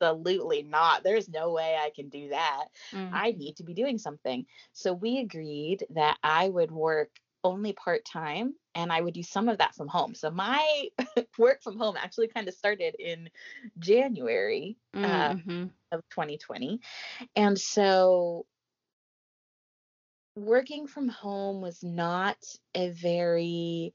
absolutely 0.00 0.62
not. 0.62 1.02
There's 1.04 1.28
no 1.28 1.52
way 1.52 1.76
I 1.80 1.90
can 1.94 2.08
do 2.08 2.28
that. 2.30 2.66
Mm. 2.92 3.12
I 3.12 3.32
need 3.32 3.56
to 3.56 3.64
be 3.64 3.74
doing 3.74 3.98
something. 3.98 4.46
So 4.72 4.92
we 4.92 5.18
agreed 5.18 5.84
that 5.90 6.18
I 6.22 6.48
would 6.48 6.70
work 6.70 7.10
only 7.44 7.72
part 7.72 8.04
time 8.04 8.54
and 8.74 8.92
I 8.92 9.00
would 9.00 9.14
do 9.14 9.22
some 9.22 9.48
of 9.48 9.58
that 9.58 9.74
from 9.74 9.88
home. 9.88 10.14
So 10.14 10.30
my 10.30 10.88
work 11.38 11.62
from 11.62 11.78
home 11.78 11.96
actually 11.98 12.28
kind 12.28 12.48
of 12.48 12.54
started 12.54 12.96
in 12.98 13.30
January 13.78 14.78
uh, 15.02 15.34
Mhm. 15.34 15.72
of 15.92 16.02
2020. 16.10 16.80
And 17.36 17.58
so 17.58 18.46
working 20.36 20.86
from 20.86 21.08
home 21.08 21.60
was 21.60 21.82
not 21.82 22.38
a 22.74 22.90
very 22.90 23.94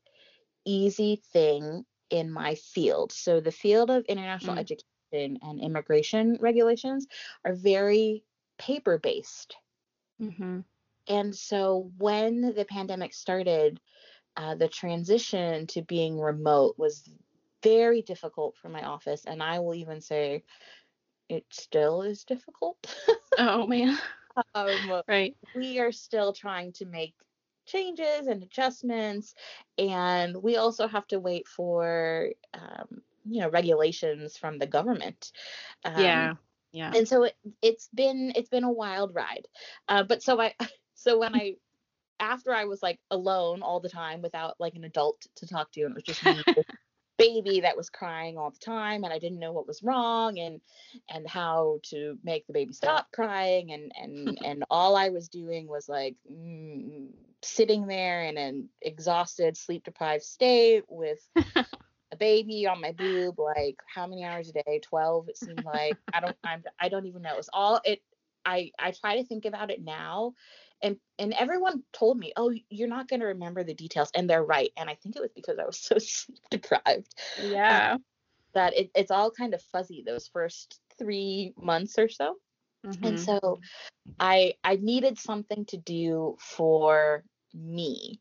easy 0.66 1.18
thing 1.34 1.86
in 2.10 2.32
my 2.32 2.56
field. 2.56 3.12
So 3.12 3.40
the 3.42 3.52
field 3.52 3.90
of 3.90 4.06
international 4.06 4.56
Mm. 4.56 4.60
education 4.60 5.38
and 5.42 5.62
immigration 5.62 6.38
regulations 6.42 7.08
are 7.46 7.54
very 7.54 8.24
paper 8.58 8.98
based. 9.00 9.56
Mhm. 10.20 10.64
And 11.08 11.36
so 11.36 11.92
when 11.98 12.42
the 12.56 12.66
pandemic 12.66 13.14
started, 13.14 13.80
uh, 14.38 14.56
the 14.56 14.68
transition 14.70 15.68
to 15.68 15.82
being 15.82 16.20
remote 16.20 16.76
was 16.78 17.10
very 17.64 18.02
difficult 18.02 18.56
for 18.58 18.70
my 18.70 18.84
office. 18.84 19.26
And 19.26 19.42
I 19.44 19.60
will 19.60 19.76
even 19.76 20.02
say 20.02 20.44
it 21.30 21.46
still 21.52 22.02
is 22.04 22.24
difficult. 22.26 22.78
Oh 23.38 23.68
man. 23.68 23.98
um, 24.56 25.02
Right. 25.08 25.36
we 25.54 25.80
are 25.80 25.92
still 25.92 26.34
trying 26.34 26.74
to 26.74 26.86
make 26.86 27.16
changes 27.66 28.28
and 28.28 28.44
adjustments. 28.44 29.34
And 29.78 30.38
we 30.42 30.58
also 30.58 30.88
have 30.88 31.08
to 31.08 31.20
wait 31.20 31.48
for, 31.48 32.30
um, 32.54 33.02
you 33.26 33.42
know, 33.42 33.50
regulations 33.50 34.38
from 34.38 34.60
the 34.60 34.68
government. 34.68 35.32
Um, 35.86 36.32
Yeah. 36.32 36.36
Yeah. 36.72 36.96
and 36.96 37.08
so 37.08 37.24
it, 37.24 37.36
it's 37.62 37.90
been 37.94 38.32
it's 38.36 38.50
been 38.50 38.64
a 38.64 38.72
wild 38.72 39.14
ride 39.16 39.48
uh, 39.90 40.04
but 40.04 40.22
so 40.24 40.40
i 40.40 40.54
so 41.04 41.20
when 41.20 41.36
i 41.36 41.54
after 42.20 42.54
i 42.54 42.66
was 42.66 42.82
like 42.82 43.00
alone 43.12 43.62
all 43.62 43.80
the 43.80 43.90
time 43.90 44.22
without 44.22 44.56
like 44.60 44.76
an 44.76 44.84
adult 44.84 45.26
to 45.36 45.48
talk 45.48 45.72
to 45.72 45.82
and 45.82 45.92
it 45.92 45.96
was 45.96 46.04
just 46.04 46.26
me 46.26 46.42
baby 47.18 47.62
that 47.62 47.78
was 47.78 47.90
crying 47.90 48.38
all 48.38 48.50
the 48.50 48.60
time 48.60 49.04
and 49.04 49.14
i 49.14 49.20
didn't 49.20 49.40
know 49.40 49.52
what 49.52 49.68
was 49.68 49.84
wrong 49.84 50.40
and 50.40 50.60
and 51.10 51.28
how 51.28 51.80
to 51.84 52.18
make 52.24 52.46
the 52.48 52.54
baby 52.54 52.74
stop 52.74 53.08
crying 53.14 53.72
and 53.72 53.92
and 53.96 54.40
and 54.46 54.64
all 54.70 54.96
i 54.96 55.10
was 55.10 55.30
doing 55.30 55.68
was 55.68 55.88
like 55.88 56.16
mm, 56.32 57.08
sitting 57.44 57.86
there 57.86 58.24
in 58.24 58.38
an 58.38 58.70
exhausted 58.82 59.56
sleep 59.58 59.84
deprived 59.84 60.24
state 60.24 60.84
with 60.88 61.20
a 62.14 62.16
baby 62.16 62.68
on 62.68 62.80
my 62.80 62.92
boob 62.92 63.40
like 63.40 63.78
how 63.94 64.08
many 64.08 64.24
hours 64.24 64.50
a 64.50 64.54
day? 64.54 64.80
12 64.80 65.30
it 65.30 65.38
seemed 65.38 65.64
like. 65.66 65.98
I 66.14 66.20
don't 66.20 66.38
I'm, 66.44 66.64
i 66.80 66.88
don't 66.88 67.08
even 67.08 67.22
know. 67.22 67.38
It's 67.38 67.50
all 67.52 67.82
it 67.84 68.02
i 68.46 68.72
i 68.80 68.92
try 68.92 69.18
to 69.18 69.26
think 69.26 69.46
about 69.46 69.72
it 69.72 69.84
now 69.84 70.34
and 70.84 70.98
and 71.20 71.34
everyone 71.34 71.84
told 71.94 72.18
me 72.20 72.34
oh 72.38 72.54
you're 72.70 72.90
not 72.90 73.08
going 73.10 73.22
to 73.22 73.28
remember 73.28 73.64
the 73.64 73.74
details 73.76 74.12
and 74.16 74.30
they're 74.30 74.46
right 74.46 74.72
and 74.78 74.90
i 74.90 74.96
think 74.96 75.16
it 75.16 75.22
was 75.22 75.32
because 75.36 75.60
i 75.60 75.66
was 75.66 75.80
so 75.80 75.98
sleep 76.00 76.40
deprived 76.52 77.16
Yeah. 77.36 77.98
that 78.54 78.76
it, 78.78 78.92
it's 78.96 79.12
all 79.12 79.32
kind 79.32 79.54
of 79.54 79.62
fuzzy 79.62 80.04
those 80.06 80.28
first 80.28 80.82
three 80.98 81.54
months 81.58 81.98
or 82.00 82.10
so 82.10 82.36
and 83.04 83.20
Mhm. 83.20 83.20
so 83.20 83.60
i 84.20 84.54
i 84.64 84.76
needed 84.78 85.18
something 85.20 85.66
to 85.66 85.78
do 85.78 86.36
for 86.40 87.24
me 87.54 88.20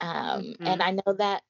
um 0.00 0.54
and 0.64 0.82
Mhm. 0.82 0.82
i 0.82 0.90
know 0.92 1.14
that 1.18 1.42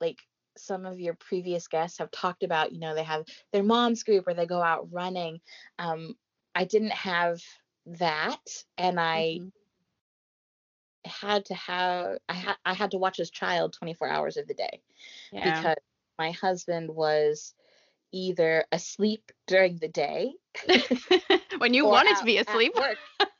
like 0.00 0.18
some 0.56 0.86
of 0.86 1.00
your 1.00 1.14
previous 1.14 1.68
guests 1.68 1.98
have 1.98 2.10
talked 2.10 2.42
about 2.42 2.72
you 2.72 2.80
know 2.80 2.94
they 2.94 3.04
have 3.04 3.24
their 3.52 3.62
mom's 3.62 4.02
group 4.02 4.26
or 4.26 4.34
they 4.34 4.46
go 4.46 4.62
out 4.62 4.88
running 4.92 5.40
um 5.78 6.14
i 6.54 6.64
didn't 6.64 6.92
have 6.92 7.40
that 7.86 8.40
and 8.78 9.00
i 9.00 9.40
Mhm. 9.40 9.52
Had 11.04 11.44
to 11.46 11.54
have 11.54 12.18
i 12.28 12.34
had 12.34 12.56
i 12.64 12.74
had 12.74 12.90
to 12.92 12.98
watch 12.98 13.18
this 13.18 13.30
child 13.30 13.72
24 13.72 14.08
hours 14.08 14.36
of 14.36 14.46
the 14.46 14.54
day 14.54 14.80
Yeah. 15.32 15.42
because 15.42 15.76
my 16.18 16.30
husband 16.32 16.90
was 16.90 17.54
either 18.12 18.64
asleep 18.72 19.30
during 19.46 19.76
the 19.78 19.88
day 19.88 20.32
when 21.58 21.74
you 21.74 21.86
wanted 21.86 22.16
to 22.16 22.24
be 22.24 22.38
asleep. 22.38 22.72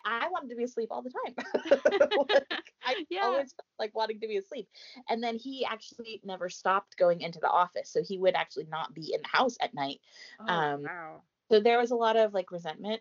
I 0.05 0.29
wanted 0.31 0.51
to 0.51 0.57
be 0.57 0.65
asleep 0.65 0.89
all 0.91 1.03
the 1.03 1.11
time. 1.11 1.35
Like, 2.29 2.73
I 2.85 2.95
Yeah. 3.11 3.21
always 3.25 3.53
felt 3.53 3.67
like 3.79 3.95
wanting 3.95 4.21
to 4.21 4.29
be 4.29 4.37
asleep. 4.37 4.69
And 5.09 5.23
then 5.23 5.37
he 5.37 5.65
actually 5.65 6.21
never 6.25 6.49
stopped 6.49 6.97
going 6.97 7.21
into 7.21 7.39
the 7.41 7.49
office. 7.51 7.91
So 7.91 8.03
he 8.03 8.19
would 8.19 8.35
actually 8.35 8.67
not 8.71 8.95
be 8.95 9.13
in 9.15 9.21
the 9.23 9.29
house 9.29 9.57
at 9.61 9.75
night. 9.75 10.01
um, 10.49 10.83
wow. 10.83 11.23
So 11.51 11.61
there 11.61 11.79
was 11.79 11.91
a 11.91 11.97
lot 11.97 12.17
of 12.17 12.33
like 12.35 12.51
resentment. 12.51 13.01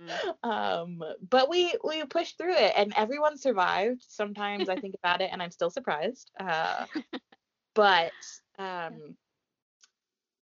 Mm. 0.00 0.34
um, 0.42 1.02
but 1.28 1.48
we 1.48 1.74
we 1.84 2.04
pushed 2.04 2.38
through 2.38 2.54
it 2.54 2.72
and 2.76 2.92
everyone 2.96 3.36
survived. 3.38 4.04
Sometimes 4.08 4.68
I 4.68 4.76
think 4.76 4.94
about 5.02 5.20
it 5.20 5.30
and 5.32 5.42
I'm 5.42 5.50
still 5.50 5.70
surprised. 5.70 6.30
Uh, 6.38 6.86
but 7.74 8.14
um 8.58 9.16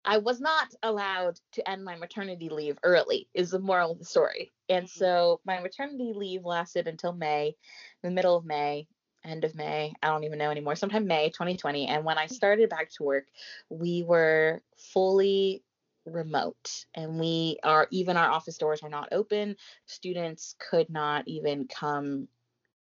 I 0.05 0.17
was 0.17 0.39
not 0.39 0.73
allowed 0.81 1.39
to 1.53 1.69
end 1.69 1.83
my 1.83 1.95
maternity 1.95 2.49
leave 2.49 2.79
early, 2.83 3.29
is 3.33 3.51
the 3.51 3.59
moral 3.59 3.91
of 3.91 3.99
the 3.99 4.05
story. 4.05 4.51
And 4.69 4.85
Mhm. 4.85 4.89
so 4.89 5.41
my 5.45 5.59
maternity 5.59 6.13
leave 6.13 6.45
lasted 6.45 6.87
until 6.87 7.13
May, 7.13 7.55
the 8.01 8.09
middle 8.11 8.35
of 8.35 8.45
May, 8.45 8.87
end 9.23 9.43
of 9.43 9.55
May. 9.55 9.93
I 10.01 10.07
don't 10.07 10.23
even 10.23 10.39
know 10.39 10.51
anymore. 10.51 10.75
Sometime 10.75 11.07
May 11.07 11.29
2020. 11.29 11.87
And 11.87 12.05
when 12.05 12.17
I 12.17 12.27
started 12.27 12.69
back 12.69 12.89
to 12.91 13.03
work, 13.03 13.27
we 13.69 14.03
were 14.03 14.61
fully 14.77 15.63
remote 16.09 16.85
and 16.93 17.19
we 17.19 17.57
are 17.63 17.87
even 17.91 18.17
our 18.17 18.29
office 18.29 18.57
doors 18.57 18.81
were 18.81 18.89
not 18.89 19.09
open 19.11 19.55
students 19.85 20.55
could 20.59 20.89
not 20.89 21.27
even 21.27 21.67
come 21.67 22.27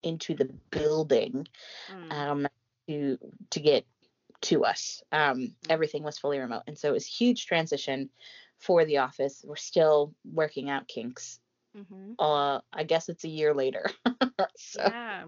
into 0.03 0.35
the 0.35 0.47
building 0.71 1.47
Mm. 1.91 2.13
um, 2.13 2.49
to 2.89 3.19
to 3.51 3.61
get 3.61 3.85
to 4.43 4.65
us. 4.65 5.03
Um, 5.13 5.55
everything 5.69 6.03
was 6.03 6.19
fully 6.19 6.39
remote, 6.39 6.63
and 6.67 6.79
so 6.79 6.91
it 6.91 6.93
was 6.93 7.07
a 7.07 7.11
huge 7.11 7.47
transition 7.47 8.11
for 8.59 8.85
the 8.85 8.99
office. 8.99 9.45
We're 9.47 9.57
still 9.57 10.15
working 10.25 10.71
out 10.71 10.87
kinks. 10.89 11.41
Mhm. 11.77 12.15
Uh, 12.19 12.61
I 12.73 12.85
guess 12.85 13.09
it's 13.09 13.25
a 13.25 13.29
year 13.29 13.55
later, 13.55 13.87
so 14.57 14.83
Yeah. 14.85 15.25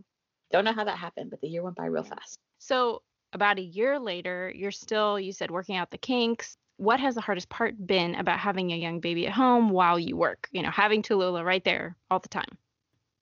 don't 0.51 0.65
know 0.65 0.73
how 0.73 0.85
that 0.85 0.99
happened, 0.99 1.31
but 1.31 1.41
the 1.41 1.49
year 1.49 1.63
went 1.63 1.77
by 1.77 1.87
real 1.87 2.05
Yeah. 2.05 2.15
fast. 2.15 2.39
So 2.59 3.03
about 3.33 3.59
a 3.59 3.63
year 3.63 3.99
later, 3.99 4.51
you're 4.55 4.71
still, 4.71 5.19
you 5.19 5.33
said, 5.33 5.51
working 5.51 5.77
out 5.77 5.91
the 5.91 5.99
kinks. 5.99 6.57
What 6.79 7.01
has 7.01 7.15
the 7.15 7.21
hardest 7.21 7.49
part 7.51 7.75
been 7.87 8.15
about 8.15 8.39
having 8.39 8.73
a 8.73 8.77
young 8.77 9.01
baby 9.01 9.27
at 9.27 9.33
home 9.35 9.71
while 9.71 9.99
you 9.99 10.17
work? 10.17 10.49
You 10.53 10.63
know, 10.63 10.71
having 10.71 11.03
Tallulah 11.03 11.45
right 11.45 11.65
there 11.65 11.97
all 12.11 12.21
the 12.21 12.29
time. 12.29 12.59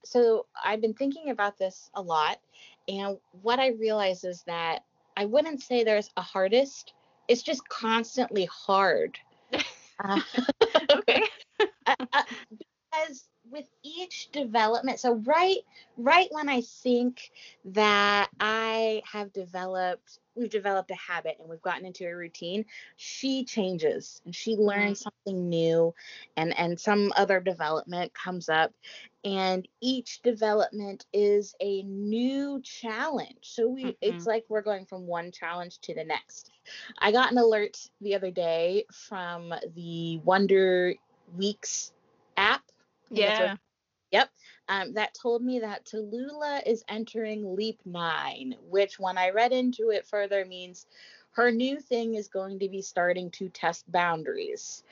So 0.05 0.45
I've 0.63 0.81
been 0.81 0.93
thinking 0.93 1.29
about 1.31 1.57
this 1.57 1.89
a 1.93 2.01
lot, 2.01 2.39
and 2.87 3.17
what 3.41 3.59
I 3.59 3.69
realize 3.69 4.23
is 4.23 4.43
that 4.43 4.85
I 5.17 5.25
wouldn't 5.25 5.61
say 5.61 5.83
there's 5.83 6.09
a 6.15 6.21
hardest. 6.21 6.93
It's 7.27 7.43
just 7.43 7.67
constantly 7.67 8.45
hard. 8.45 9.17
Uh, 10.03 10.21
Okay. 10.91 11.23
uh, 11.87 11.95
uh, 12.13 12.23
because 12.51 13.27
with 13.51 13.67
each 13.83 14.29
development 14.31 14.99
so 14.99 15.15
right 15.25 15.59
right 15.97 16.27
when 16.31 16.49
i 16.49 16.61
think 16.61 17.31
that 17.65 18.29
i 18.39 19.01
have 19.11 19.31
developed 19.33 20.19
we've 20.35 20.49
developed 20.49 20.91
a 20.91 20.95
habit 20.95 21.37
and 21.39 21.49
we've 21.49 21.61
gotten 21.61 21.85
into 21.85 22.05
a 22.05 22.15
routine 22.15 22.65
she 22.95 23.43
changes 23.43 24.21
and 24.25 24.35
she 24.35 24.53
mm-hmm. 24.53 24.63
learns 24.63 25.01
something 25.01 25.49
new 25.49 25.93
and 26.35 26.57
and 26.57 26.79
some 26.79 27.11
other 27.15 27.39
development 27.39 28.13
comes 28.13 28.49
up. 28.49 28.71
And 29.23 29.67
each 29.81 30.21
development 30.21 31.05
is 31.11 31.53
a 31.59 31.83
new 31.83 32.61
challenge. 32.61 33.39
So 33.41 33.67
we 33.67 33.97
it's 34.01 34.19
mm-hmm. 34.19 34.29
like 34.29 34.45
we're 34.47 34.61
going 34.61 34.85
from 34.85 35.05
one 35.05 35.31
challenge 35.31 35.79
to 35.79 35.93
the 35.93 36.03
next. 36.03 36.51
I 36.99 37.11
got 37.11 37.31
an 37.31 37.37
alert 37.37 37.77
the 38.01 38.15
other 38.15 38.31
day 38.31 38.85
from 38.91 39.53
the 39.75 40.19
wonder 40.19 40.93
weeks 41.35 41.91
app 42.37 42.61
What- 43.09 43.19
Yeah. 43.19 43.55
Yep. 44.11 44.29
Um, 44.69 44.93
that 44.93 45.13
told 45.13 45.43
me 45.43 45.59
that 45.59 45.85
Tallulah 45.85 46.65
is 46.65 46.83
entering 46.87 47.55
leap 47.55 47.79
nine, 47.85 48.55
which, 48.69 48.99
when 48.99 49.17
I 49.17 49.31
read 49.31 49.51
into 49.51 49.89
it 49.89 50.05
further, 50.05 50.45
means 50.45 50.85
her 51.31 51.51
new 51.51 51.79
thing 51.79 52.15
is 52.15 52.27
going 52.27 52.59
to 52.59 52.69
be 52.69 52.81
starting 52.81 53.29
to 53.31 53.49
test 53.49 53.89
boundaries. 53.91 54.83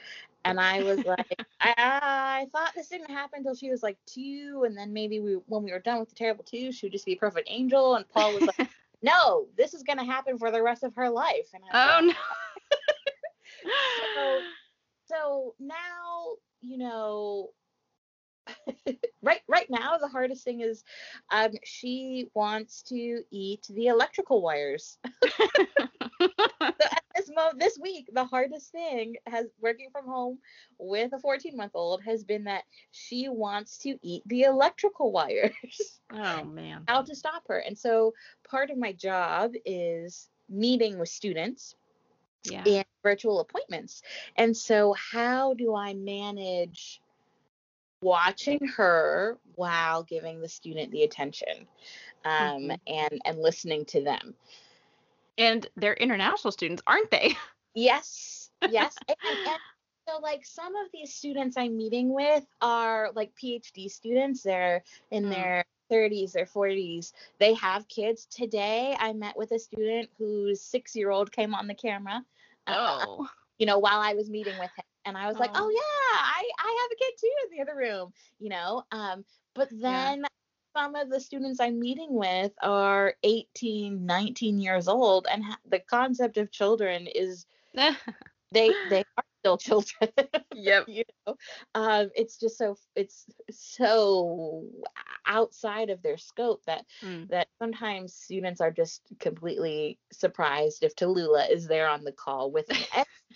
And 0.43 0.59
I 0.59 0.83
was 0.83 1.03
like, 1.05 1.45
I, 1.61 1.73
I 1.77 2.47
thought 2.51 2.73
this 2.75 2.89
didn't 2.89 3.09
happen 3.09 3.39
until 3.39 3.55
she 3.55 3.71
was 3.71 3.81
like 3.81 3.97
two, 4.05 4.63
and 4.65 4.77
then 4.77 4.93
maybe 4.93 5.19
we, 5.19 5.33
when 5.47 5.63
we 5.63 5.71
were 5.71 5.79
done 5.79 5.99
with 5.99 6.09
the 6.09 6.15
terrible 6.15 6.43
two, 6.43 6.71
she 6.71 6.85
would 6.85 6.93
just 6.93 7.05
be 7.05 7.13
a 7.13 7.17
perfect 7.17 7.47
angel. 7.49 7.95
And 7.95 8.07
Paul 8.09 8.33
was 8.33 8.43
like, 8.43 8.69
No, 9.01 9.47
this 9.55 9.73
is 9.73 9.83
going 9.83 9.99
to 9.99 10.05
happen 10.05 10.37
for 10.37 10.51
the 10.51 10.63
rest 10.63 10.83
of 10.83 10.95
her 10.95 11.09
life. 11.09 11.49
And 11.53 11.63
I 11.71 11.99
oh 12.01 12.05
was 12.05 12.15
no. 13.63 13.69
so, 14.15 14.41
so 15.05 15.55
now 15.59 16.37
you 16.61 16.77
know 16.77 17.51
right 19.21 19.41
right 19.47 19.67
now 19.69 19.97
the 19.97 20.07
hardest 20.07 20.43
thing 20.43 20.61
is 20.61 20.83
um 21.31 21.51
she 21.63 22.27
wants 22.33 22.81
to 22.83 23.21
eat 23.31 23.65
the 23.69 23.87
electrical 23.87 24.41
wires 24.41 24.97
so 26.21 26.87
at 26.91 27.03
this 27.15 27.29
mo 27.35 27.51
this 27.57 27.77
week 27.81 28.09
the 28.13 28.25
hardest 28.25 28.71
thing 28.71 29.15
has 29.27 29.45
working 29.61 29.89
from 29.91 30.05
home 30.05 30.37
with 30.77 31.11
a 31.13 31.19
14 31.19 31.55
month 31.55 31.71
old 31.75 32.01
has 32.03 32.23
been 32.23 32.43
that 32.45 32.63
she 32.91 33.27
wants 33.29 33.77
to 33.77 33.97
eat 34.01 34.23
the 34.27 34.43
electrical 34.43 35.11
wires 35.11 36.01
oh 36.11 36.43
man. 36.43 36.87
how 36.87 37.01
to 37.01 37.15
stop 37.15 37.43
her 37.47 37.59
and 37.59 37.77
so 37.77 38.13
part 38.49 38.69
of 38.69 38.77
my 38.77 38.91
job 38.93 39.51
is 39.65 40.29
meeting 40.49 40.97
with 40.99 41.09
students 41.09 41.75
Yeah. 42.43 42.63
and 42.65 42.85
virtual 43.03 43.39
appointments. 43.39 44.01
And 44.35 44.55
so, 44.55 44.93
how 44.93 45.53
do 45.53 45.75
I 45.75 45.93
manage 45.93 47.01
watching 48.05 48.59
her 48.77 49.37
while 49.55 50.03
giving 50.03 50.39
the 50.39 50.47
student 50.47 50.91
the 50.91 51.03
attention 51.03 51.67
um, 52.23 52.69
Mhm. 52.69 52.79
and 52.87 53.21
and 53.25 53.39
listening 53.39 53.83
to 53.85 54.03
them? 54.03 54.35
And 55.37 55.67
they're 55.75 55.95
international 55.95 56.51
students, 56.51 56.83
aren't 56.87 57.11
they? 57.11 57.35
Yes, 57.77 58.51
yes. 58.69 58.95
and, 59.09 59.17
and 59.45 59.59
so, 60.07 60.19
like 60.21 60.45
some 60.45 60.77
of 60.77 60.87
these 60.93 61.13
students 61.13 61.57
I'm 61.57 61.75
meeting 61.75 62.13
with 62.13 62.45
are 62.61 63.11
like 63.15 63.33
PhD 63.35 63.91
students. 63.91 64.43
They're 64.43 64.81
in 65.11 65.25
Mm. 65.25 65.29
their 65.31 65.65
30s 65.91 66.37
or 66.37 66.45
40s. 66.45 67.11
They 67.37 67.53
have 67.55 67.85
kids. 67.89 68.27
Today, 68.27 68.95
I 68.97 69.11
met 69.11 69.35
with 69.35 69.51
a 69.51 69.59
student 69.59 70.09
whose 70.17 70.61
six 70.61 70.95
year 70.95 71.09
old 71.11 71.33
came 71.33 71.53
on 71.53 71.67
the 71.67 71.75
camera. 71.75 72.23
uh, 72.67 72.75
Oh. 72.77 73.27
You 73.57 73.65
know, 73.65 73.79
while 73.79 73.99
I 73.99 74.13
was 74.13 74.29
meeting 74.29 74.57
with 74.57 74.71
him. 74.75 74.85
And 75.05 75.17
I 75.17 75.27
was 75.27 75.39
like, 75.39 75.51
Oh. 75.51 75.55
oh 75.55 75.69
yeah, 75.69 76.19
I, 76.21 76.49
I 76.59 76.79
have 76.81 76.91
a 76.91 76.95
kid 76.95 77.13
too 77.19 77.33
in 77.45 77.57
the 77.57 77.61
other 77.63 77.77
room, 77.77 78.13
you 78.39 78.49
know. 78.49 78.83
Um, 78.91 79.25
but 79.53 79.69
Yeah. 79.85 80.13
then 80.17 80.23
some 80.75 80.95
of 80.95 81.09
the 81.09 81.19
students 81.19 81.59
I'm 81.59 81.79
meeting 81.79 82.09
with 82.13 82.51
are 82.61 83.15
18, 83.23 84.05
19 84.05 84.59
years 84.59 84.87
old, 84.87 85.27
and 85.31 85.43
ha- 85.43 85.59
the 85.69 85.79
concept 85.79 86.37
of 86.37 86.51
children 86.51 87.07
is 87.07 87.45
they 88.51 88.77
they 88.83 89.03
are 89.17 89.23
still 89.41 89.57
children. 89.59 90.09
yep. 90.53 90.87
you 90.87 91.03
know, 91.25 91.35
um, 91.75 92.09
it's 92.15 92.37
just 92.37 92.57
so 92.57 92.77
it's 92.95 93.25
so 93.51 94.65
outside 95.27 95.89
of 95.89 96.01
their 96.01 96.17
scope 96.17 96.63
that 96.65 96.85
Mm. 97.03 97.29
that 97.29 97.47
sometimes 97.59 98.13
students 98.13 98.61
are 98.61 98.71
just 98.71 99.01
completely 99.19 99.97
surprised 100.11 100.83
if 100.83 100.95
Tallulah 100.95 101.49
is 101.51 101.67
there 101.67 101.87
on 101.87 102.03
the 102.03 102.11
call 102.11 102.51
with. 102.51 102.69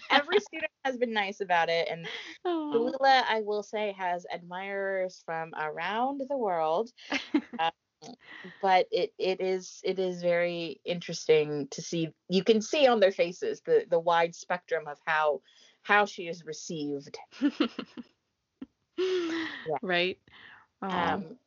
Every 0.09 0.39
student 0.39 0.71
has 0.85 0.97
been 0.97 1.13
nice 1.13 1.41
about 1.41 1.69
it, 1.69 1.87
and 1.89 2.07
Oh. 2.45 2.71
Tallulah, 2.73 3.23
I 3.27 3.41
will 3.41 3.63
say, 3.63 3.93
has 3.97 4.25
admirers 4.31 5.21
from 5.25 5.53
around 5.57 6.21
the 6.29 6.37
world. 6.37 6.91
Um, 7.59 8.13
but 8.61 8.87
it 8.91 9.13
it 9.17 9.41
is 9.41 9.81
it 9.83 9.99
is 9.99 10.21
very 10.21 10.79
interesting 10.85 11.67
to 11.71 11.81
see. 11.81 12.09
You 12.29 12.43
can 12.43 12.61
see 12.61 12.87
on 12.87 12.99
their 13.01 13.11
faces 13.11 13.61
the 13.65 13.85
the 13.89 13.99
wide 13.99 14.33
spectrum 14.35 14.87
of 14.87 14.97
how 15.05 15.41
how 15.83 16.05
she 16.05 16.27
is 16.27 16.45
received. 16.45 17.17
Right. 19.81 20.19
Oh. 20.81 20.87
um 20.87 21.37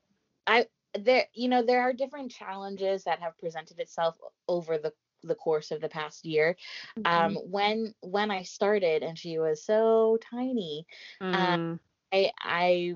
i 0.47 0.67
there 0.99 1.27
you 1.35 1.49
know 1.49 1.63
there 1.63 1.83
are 1.83 1.93
different 1.93 2.31
challenges 2.31 3.05
that 3.05 3.21
have 3.21 3.39
presented 3.39 3.79
itself 3.79 4.17
over 4.49 4.79
the 4.79 4.93
the 5.23 5.35
course 5.35 5.71
of 5.71 5.81
the 5.81 5.89
past 5.89 6.25
year 6.25 6.57
um 7.05 7.35
Mhm. 7.35 7.37
when 7.37 7.95
when 8.03 8.31
i 8.31 8.43
started 8.43 9.03
and 9.03 9.19
she 9.19 9.39
was 9.39 9.65
so 9.65 10.19
tiny 10.31 10.87
Mm. 11.21 11.79
i 12.13 12.31
i 12.41 12.95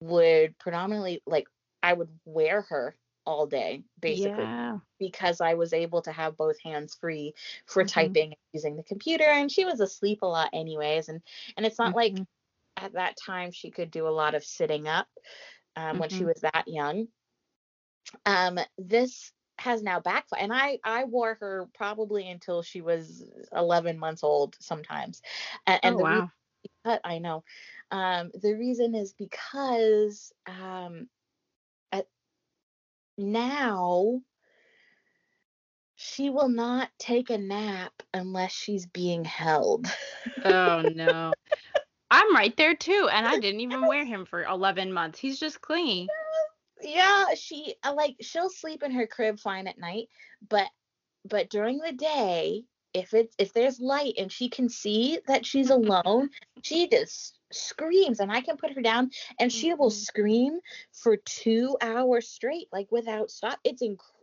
would 0.00 0.58
predominantly 0.58 1.22
like 1.26 1.46
i 1.82 1.92
would 1.92 2.08
wear 2.24 2.62
her 2.62 2.96
all 3.26 3.46
day 3.46 3.82
basically 4.00 4.46
Yeah. 4.46 4.80
because 4.98 5.40
i 5.40 5.54
was 5.54 5.72
able 5.72 6.02
to 6.02 6.12
have 6.12 6.36
both 6.36 6.60
hands 6.62 6.94
free 7.00 7.34
for 7.66 7.84
Mhm. 7.84 7.84
typing 7.84 8.26
and 8.28 8.36
using 8.52 8.76
the 8.76 8.82
computer 8.84 9.24
and 9.24 9.50
she 9.50 9.64
was 9.64 9.80
asleep 9.80 10.20
a 10.22 10.26
lot 10.26 10.50
anyways 10.52 11.08
and 11.08 11.20
and 11.56 11.66
it's 11.66 11.78
not 11.78 11.94
like 11.94 12.16
Mhm. 12.16 12.26
at 12.76 12.92
that 12.94 13.16
time 13.16 13.50
she 13.52 13.70
could 13.70 13.90
do 13.90 14.06
a 14.06 14.10
lot 14.10 14.34
of 14.34 14.44
sitting 14.44 14.88
up 14.88 15.08
um, 15.76 15.98
when 15.98 16.08
she 16.10 16.24
Mhm. 16.24 16.24
was 16.24 16.40
that 16.42 16.64
young. 16.66 17.08
Um, 18.26 18.58
this 18.78 19.32
has 19.58 19.82
now 19.82 20.00
backfired 20.00 20.42
and 20.42 20.52
i 20.52 20.78
i 20.84 21.04
wore 21.04 21.34
her 21.34 21.68
probably 21.74 22.28
until 22.28 22.62
she 22.62 22.80
was 22.80 23.24
11 23.52 23.98
months 23.98 24.22
old 24.22 24.56
sometimes 24.60 25.20
and, 25.66 25.80
and 25.82 25.96
oh 25.96 25.98
wow. 25.98 26.30
reason 26.64 27.00
i 27.04 27.18
know 27.18 27.44
um 27.90 28.30
the 28.40 28.54
reason 28.54 28.94
is 28.94 29.12
because 29.12 30.32
um 30.46 31.08
at, 31.92 32.06
now 33.18 34.22
she 35.96 36.30
will 36.30 36.48
not 36.48 36.90
take 36.98 37.30
a 37.30 37.38
nap 37.38 38.02
unless 38.12 38.52
she's 38.52 38.86
being 38.86 39.24
held 39.24 39.86
Oh 40.44 40.82
no. 40.82 41.34
I'm 42.10 42.34
right 42.34 42.56
there 42.56 42.74
too, 42.74 43.08
and 43.12 43.26
I 43.26 43.38
didn't 43.40 43.60
even 43.60 43.86
wear 43.86 44.04
him 44.04 44.24
for 44.24 44.42
11 44.44 44.92
months. 44.92 45.18
He's 45.18 45.38
just 45.38 45.60
clingy. 45.60 46.08
yeah 46.82 47.26
she 47.34 47.74
uh, 47.84 47.92
like 47.94 48.16
she'll 48.20 48.48
sleep 48.50 48.82
in 48.82 48.90
her 48.92 49.06
crib 49.06 49.38
fine 49.38 49.66
at 49.66 49.78
night 49.78 50.08
but 50.48 50.66
but 51.28 51.50
during 51.50 51.78
the 51.78 51.92
day 51.92 52.64
if 52.94 53.12
it's 53.12 53.34
if 53.38 53.52
there's 53.52 53.78
light 53.80 54.14
and 54.18 54.32
she 54.32 54.48
can 54.48 54.68
see 54.68 55.18
that 55.26 55.44
she's 55.44 55.68
alone 55.70 56.30
she 56.62 56.88
just 56.88 57.38
screams 57.52 58.18
and 58.20 58.32
i 58.32 58.40
can 58.40 58.56
put 58.56 58.72
her 58.72 58.80
down 58.80 59.10
and 59.38 59.52
she 59.52 59.74
will 59.74 59.90
Mhm. 59.90 60.04
scream 60.06 60.58
for 60.92 61.18
two 61.18 61.76
hours 61.82 62.28
straight 62.28 62.68
like 62.72 62.90
without 62.90 63.30
stop 63.30 63.58
it's 63.62 63.82
incredible 63.82 64.19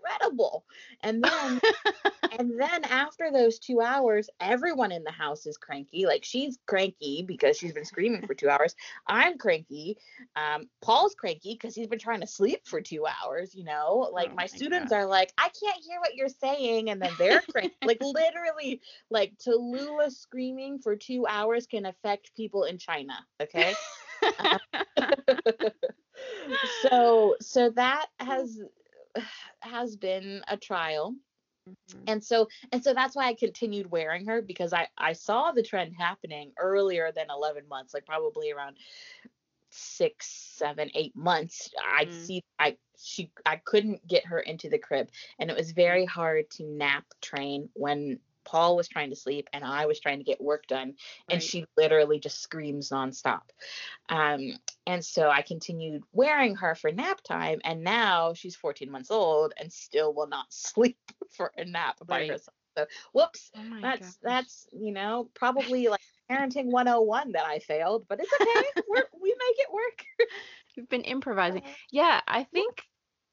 and 1.01 1.23
then 1.23 1.59
and 2.39 2.59
then 2.59 2.83
after 2.85 3.31
those 3.31 3.59
two 3.59 3.81
hours, 3.81 4.29
everyone 4.39 4.91
in 4.91 5.03
the 5.03 5.11
house 5.11 5.45
is 5.45 5.57
cranky. 5.57 6.05
Like 6.05 6.23
she's 6.23 6.57
cranky 6.65 7.23
because 7.27 7.57
she's 7.57 7.73
been 7.73 7.85
screaming 7.85 8.25
for 8.25 8.33
two 8.33 8.49
hours. 8.49 8.75
I'm 9.07 9.37
cranky. 9.37 9.97
Um, 10.35 10.69
Paul's 10.81 11.15
cranky 11.15 11.53
because 11.53 11.75
he's 11.75 11.87
been 11.87 11.99
trying 11.99 12.21
to 12.21 12.27
sleep 12.27 12.61
for 12.65 12.81
two 12.81 13.05
hours. 13.05 13.55
You 13.55 13.65
know, 13.65 14.09
like 14.11 14.31
Oh 14.31 14.35
my 14.35 14.43
my 14.43 14.47
students 14.47 14.91
gosh. 14.91 14.99
are 14.99 15.05
like, 15.05 15.33
I 15.37 15.49
can't 15.49 15.83
hear 15.83 15.99
what 15.99 16.15
you're 16.15 16.29
saying, 16.29 16.89
and 16.89 17.01
then 17.01 17.11
they're 17.17 17.41
cranky. 17.51 17.75
like 17.85 18.01
literally, 18.01 18.81
like 19.09 19.33
Tallulah 19.37 20.11
screaming 20.11 20.79
for 20.79 20.95
two 20.95 21.25
hours 21.27 21.67
can 21.67 21.85
affect 21.85 22.35
people 22.35 22.63
in 22.63 22.77
China. 22.77 23.13
Okay. 23.41 23.75
so 26.81 27.35
so 27.39 27.69
that 27.71 28.07
has 28.19 28.61
has 29.61 29.95
been 29.95 30.41
a 30.47 30.57
trial 30.57 31.15
Mhm. 31.67 32.03
and 32.07 32.23
so 32.23 32.47
and 32.71 32.81
so 32.81 32.93
that's 32.93 33.13
why 33.15 33.27
i 33.27 33.33
continued 33.33 33.91
wearing 33.91 34.25
her 34.25 34.41
because 34.41 34.71
i 34.71 34.87
i 34.97 35.11
saw 35.11 35.51
the 35.51 35.63
trend 35.63 35.93
happening 35.97 36.53
earlier 36.57 37.11
than 37.11 37.27
11 37.29 37.67
months 37.67 37.93
like 37.93 38.05
probably 38.05 38.51
around 38.51 38.77
six 39.69 40.27
seven 40.55 40.89
eight 40.95 41.15
months 41.15 41.69
i'd 41.95 42.07
Mm. 42.07 42.25
see 42.25 42.41
i 42.57 42.77
she 42.97 43.29
i 43.45 43.57
couldn't 43.57 44.05
get 44.07 44.25
her 44.25 44.39
into 44.39 44.69
the 44.69 44.77
crib 44.79 45.09
and 45.39 45.49
it 45.51 45.57
was 45.57 45.71
very 45.71 46.05
hard 46.05 46.49
to 46.51 46.63
nap 46.63 47.05
train 47.21 47.69
when 47.73 48.19
paul 48.47 48.75
was 48.75 48.87
trying 48.87 49.09
to 49.09 49.15
sleep 49.15 49.47
and 49.53 49.63
i 49.63 49.85
was 49.85 49.99
trying 49.99 50.17
to 50.17 50.23
get 50.23 50.41
work 50.41 50.65
done 50.67 50.93
and 51.29 51.41
Right. 51.41 51.41
she 51.41 51.65
literally 51.77 52.19
just 52.19 52.41
screams 52.41 52.89
nonstop 52.89 53.41
um 54.09 54.51
and 54.85 55.03
so 55.03 55.29
i 55.29 55.41
continued 55.41 56.03
wearing 56.13 56.55
her 56.55 56.75
for 56.75 56.91
nap 56.91 57.21
time 57.23 57.59
and 57.63 57.83
now 57.83 58.33
she's 58.33 58.55
14 58.55 58.91
months 58.91 59.11
old 59.11 59.53
and 59.59 59.71
still 59.71 60.13
will 60.13 60.27
not 60.27 60.45
sleep 60.49 60.97
for 61.35 61.51
a 61.57 61.65
nap 61.65 61.97
by 62.07 62.19
Right. 62.19 62.31
herself 62.31 62.55
so 62.77 62.85
whoops 63.13 63.51
Oh 63.55 63.61
that's 63.81 64.17
gosh. 64.23 64.23
that's 64.23 64.67
you 64.71 64.93
know 64.93 65.29
probably 65.35 65.87
like 65.87 65.99
parenting 66.31 66.65
101 66.65 67.31
that 67.33 67.45
i 67.45 67.59
failed 67.59 68.05
but 68.09 68.19
it's 68.19 68.33
okay 68.33 68.67
We're, 68.89 69.03
we 69.21 69.29
make 69.29 69.59
it 69.59 69.73
work 69.73 70.05
You've 70.75 70.89
been 70.89 71.01
improvising. 71.01 71.63
Yeah, 71.91 72.21
I 72.27 72.43
think 72.43 72.83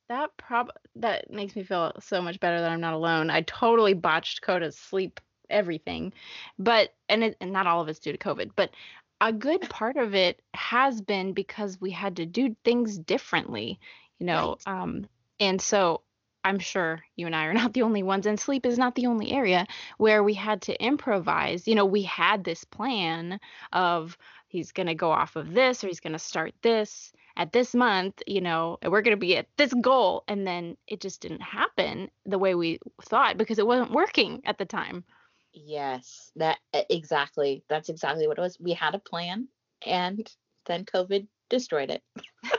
that 0.08 0.36
prob 0.36 0.70
that 0.96 1.30
makes 1.30 1.56
me 1.56 1.62
feel 1.62 1.92
so 2.00 2.20
much 2.20 2.40
better 2.40 2.60
that 2.60 2.70
I'm 2.70 2.80
not 2.80 2.94
alone. 2.94 3.30
I 3.30 3.42
totally 3.42 3.94
botched 3.94 4.42
Coda's 4.42 4.76
sleep 4.76 5.20
everything, 5.50 6.12
but 6.58 6.94
and 7.08 7.24
it, 7.24 7.36
and 7.40 7.52
not 7.52 7.66
all 7.66 7.80
of 7.80 7.88
it's 7.88 7.98
due 7.98 8.12
to 8.12 8.18
COVID, 8.18 8.50
but 8.56 8.70
a 9.20 9.32
good 9.32 9.60
part 9.70 9.96
of 9.96 10.14
it 10.14 10.40
has 10.54 11.00
been 11.00 11.32
because 11.32 11.80
we 11.80 11.90
had 11.90 12.16
to 12.16 12.26
do 12.26 12.54
things 12.64 12.98
differently, 12.98 13.78
you 14.18 14.26
know. 14.26 14.58
Um, 14.66 15.06
and 15.40 15.60
so 15.60 16.02
I'm 16.44 16.58
sure 16.58 17.00
you 17.16 17.26
and 17.26 17.34
I 17.34 17.46
are 17.46 17.54
not 17.54 17.72
the 17.72 17.82
only 17.82 18.02
ones, 18.02 18.26
and 18.26 18.38
sleep 18.38 18.66
is 18.66 18.78
not 18.78 18.94
the 18.94 19.06
only 19.06 19.32
area 19.32 19.66
where 19.96 20.22
we 20.22 20.34
had 20.34 20.62
to 20.62 20.82
improvise. 20.82 21.66
You 21.66 21.74
know, 21.74 21.86
we 21.86 22.02
had 22.02 22.44
this 22.44 22.64
plan 22.64 23.40
of 23.72 24.18
he's 24.48 24.72
going 24.72 24.86
to 24.86 24.94
go 24.94 25.10
off 25.10 25.36
of 25.36 25.52
this 25.52 25.82
or 25.82 25.88
he's 25.88 26.00
going 26.00 26.12
to 26.12 26.18
start 26.18 26.52
this 26.62 27.12
at 27.36 27.52
this 27.52 27.74
month, 27.74 28.22
you 28.26 28.40
know, 28.40 28.78
we're 28.82 29.02
going 29.02 29.16
to 29.16 29.20
be 29.20 29.36
at 29.36 29.48
this 29.56 29.72
goal. 29.74 30.24
And 30.28 30.46
then 30.46 30.76
it 30.86 31.00
just 31.00 31.20
didn't 31.20 31.42
happen 31.42 32.10
the 32.24 32.38
way 32.38 32.54
we 32.54 32.78
thought 33.02 33.36
because 33.38 33.58
it 33.58 33.66
wasn't 33.66 33.90
working 33.92 34.42
at 34.44 34.58
the 34.58 34.64
time. 34.66 35.04
yes 35.52 36.32
that 36.36 36.58
exactly 36.90 37.62
that's 37.68 37.88
exactly 37.88 38.26
what 38.26 38.38
it 38.38 38.40
was 38.40 38.58
we 38.58 38.72
had 38.72 38.94
a 38.94 38.98
plan 38.98 39.46
and 39.86 40.26
then 40.66 40.84
covid 40.84 41.28
destroyed 41.48 41.90
it 41.90 42.02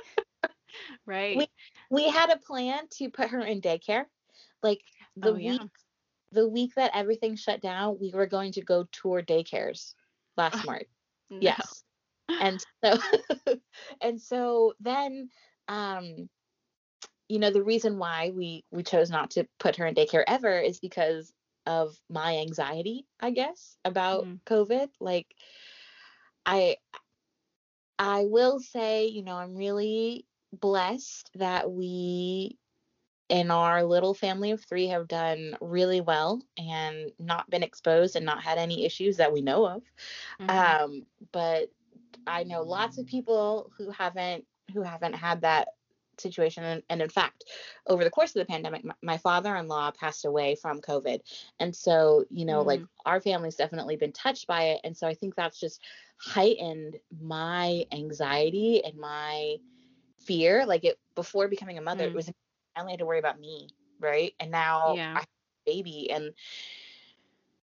Right. 1.05 1.37
we 1.37 1.47
we 1.89 2.09
had 2.09 2.29
a 2.31 2.37
plan 2.37 2.87
to 2.97 3.09
put 3.09 3.29
her 3.29 3.41
in 3.41 3.61
daycare 3.61 4.05
like 4.63 4.81
the 5.15 5.31
Oh, 5.31 5.33
week 5.35 5.61
yeah. 5.61 5.67
the 6.31 6.47
week 6.47 6.73
that 6.75 6.91
everything 6.93 7.35
shut 7.35 7.61
down 7.61 7.97
we 7.99 8.11
were 8.13 8.27
going 8.27 8.51
to 8.53 8.61
go 8.61 8.85
tour 8.91 9.21
daycares 9.21 9.93
last 10.37 10.63
Oh, 10.63 10.63
march 10.65 10.87
No. 11.29 11.41
yes 11.41 11.83
and 12.39 12.63
so 12.83 12.97
and 14.01 14.19
so 14.19 14.73
then 14.79 15.29
um 15.67 16.29
you 17.27 17.39
know 17.39 17.51
the 17.51 17.63
reason 17.63 17.97
why 17.97 18.31
we 18.33 18.63
we 18.71 18.83
chose 18.83 19.09
not 19.09 19.31
to 19.31 19.47
put 19.59 19.75
her 19.77 19.85
in 19.85 19.95
daycare 19.95 20.23
ever 20.27 20.59
is 20.59 20.79
because 20.79 21.33
of 21.65 21.95
my 22.09 22.37
anxiety 22.37 23.05
i 23.21 23.31
guess 23.31 23.77
about 23.85 24.27
Mhm. 24.27 24.39
covid 24.45 24.89
like 24.99 25.35
i 26.45 26.75
i 27.99 28.25
will 28.25 28.59
say 28.59 29.05
you 29.07 29.23
know 29.23 29.35
i'm 29.35 29.55
really 29.55 30.25
blessed 30.53 31.29
that 31.35 31.71
we 31.71 32.57
in 33.29 33.51
our 33.51 33.83
little 33.83 34.13
family 34.13 34.51
of 34.51 34.63
three 34.63 34.87
have 34.87 35.07
done 35.07 35.55
really 35.61 36.01
well 36.01 36.41
and 36.57 37.11
not 37.19 37.49
been 37.49 37.63
exposed 37.63 38.15
and 38.15 38.25
not 38.25 38.43
had 38.43 38.57
any 38.57 38.85
issues 38.85 39.17
that 39.17 39.33
we 39.33 39.41
know 39.41 39.65
of 39.65 39.83
Mhm. 40.39 40.77
um 40.79 41.03
but 41.31 41.69
i 42.27 42.43
know 42.43 42.61
lots 42.61 42.97
of 42.97 43.05
people 43.05 43.71
who 43.77 43.89
haven't 43.91 44.45
who 44.73 44.81
haven't 44.81 45.13
had 45.13 45.41
that 45.41 45.69
situation 46.17 46.63
and, 46.63 46.83
and 46.89 47.01
in 47.01 47.09
fact 47.09 47.43
over 47.87 48.03
the 48.03 48.09
course 48.09 48.35
of 48.35 48.39
the 48.39 48.45
pandemic 48.45 48.83
my, 48.83 48.93
my 49.01 49.17
father-in-law 49.17 49.91
passed 49.91 50.25
away 50.25 50.55
from 50.55 50.81
covid. 50.81 51.19
And 51.59 51.75
so 51.75 52.25
you 52.29 52.45
know 52.45 52.61
like 52.61 52.83
our 53.05 53.19
family's 53.21 53.55
definitely 53.55 53.97
been 53.97 54.13
touched 54.13 54.47
by 54.47 54.63
it. 54.69 54.81
And 54.83 54.95
so 54.95 55.07
i 55.07 55.13
think 55.13 55.35
that's 55.35 55.59
just 55.59 55.81
heightened 56.17 56.97
my 57.21 57.85
anxiety 57.91 58.83
and 58.83 58.97
my 58.97 59.57
fear. 60.19 60.65
Like 60.65 60.85
it 60.85 60.99
before 61.15 61.47
becoming 61.47 61.77
a 61.77 61.81
mother 61.81 62.05
it 62.05 62.13
Mm. 62.13 62.15
was 62.15 62.29
I 62.75 62.81
only 62.81 62.93
had 62.93 62.99
to 62.99 63.05
worry 63.05 63.19
about 63.19 63.39
me 63.39 63.69
right? 63.99 64.33
And 64.39 64.51
now 64.51 64.97
Yeah. 64.97 65.15
i 65.15 65.19
have 65.19 65.27
a 65.67 65.71
baby 65.71 66.11
and 66.11 66.33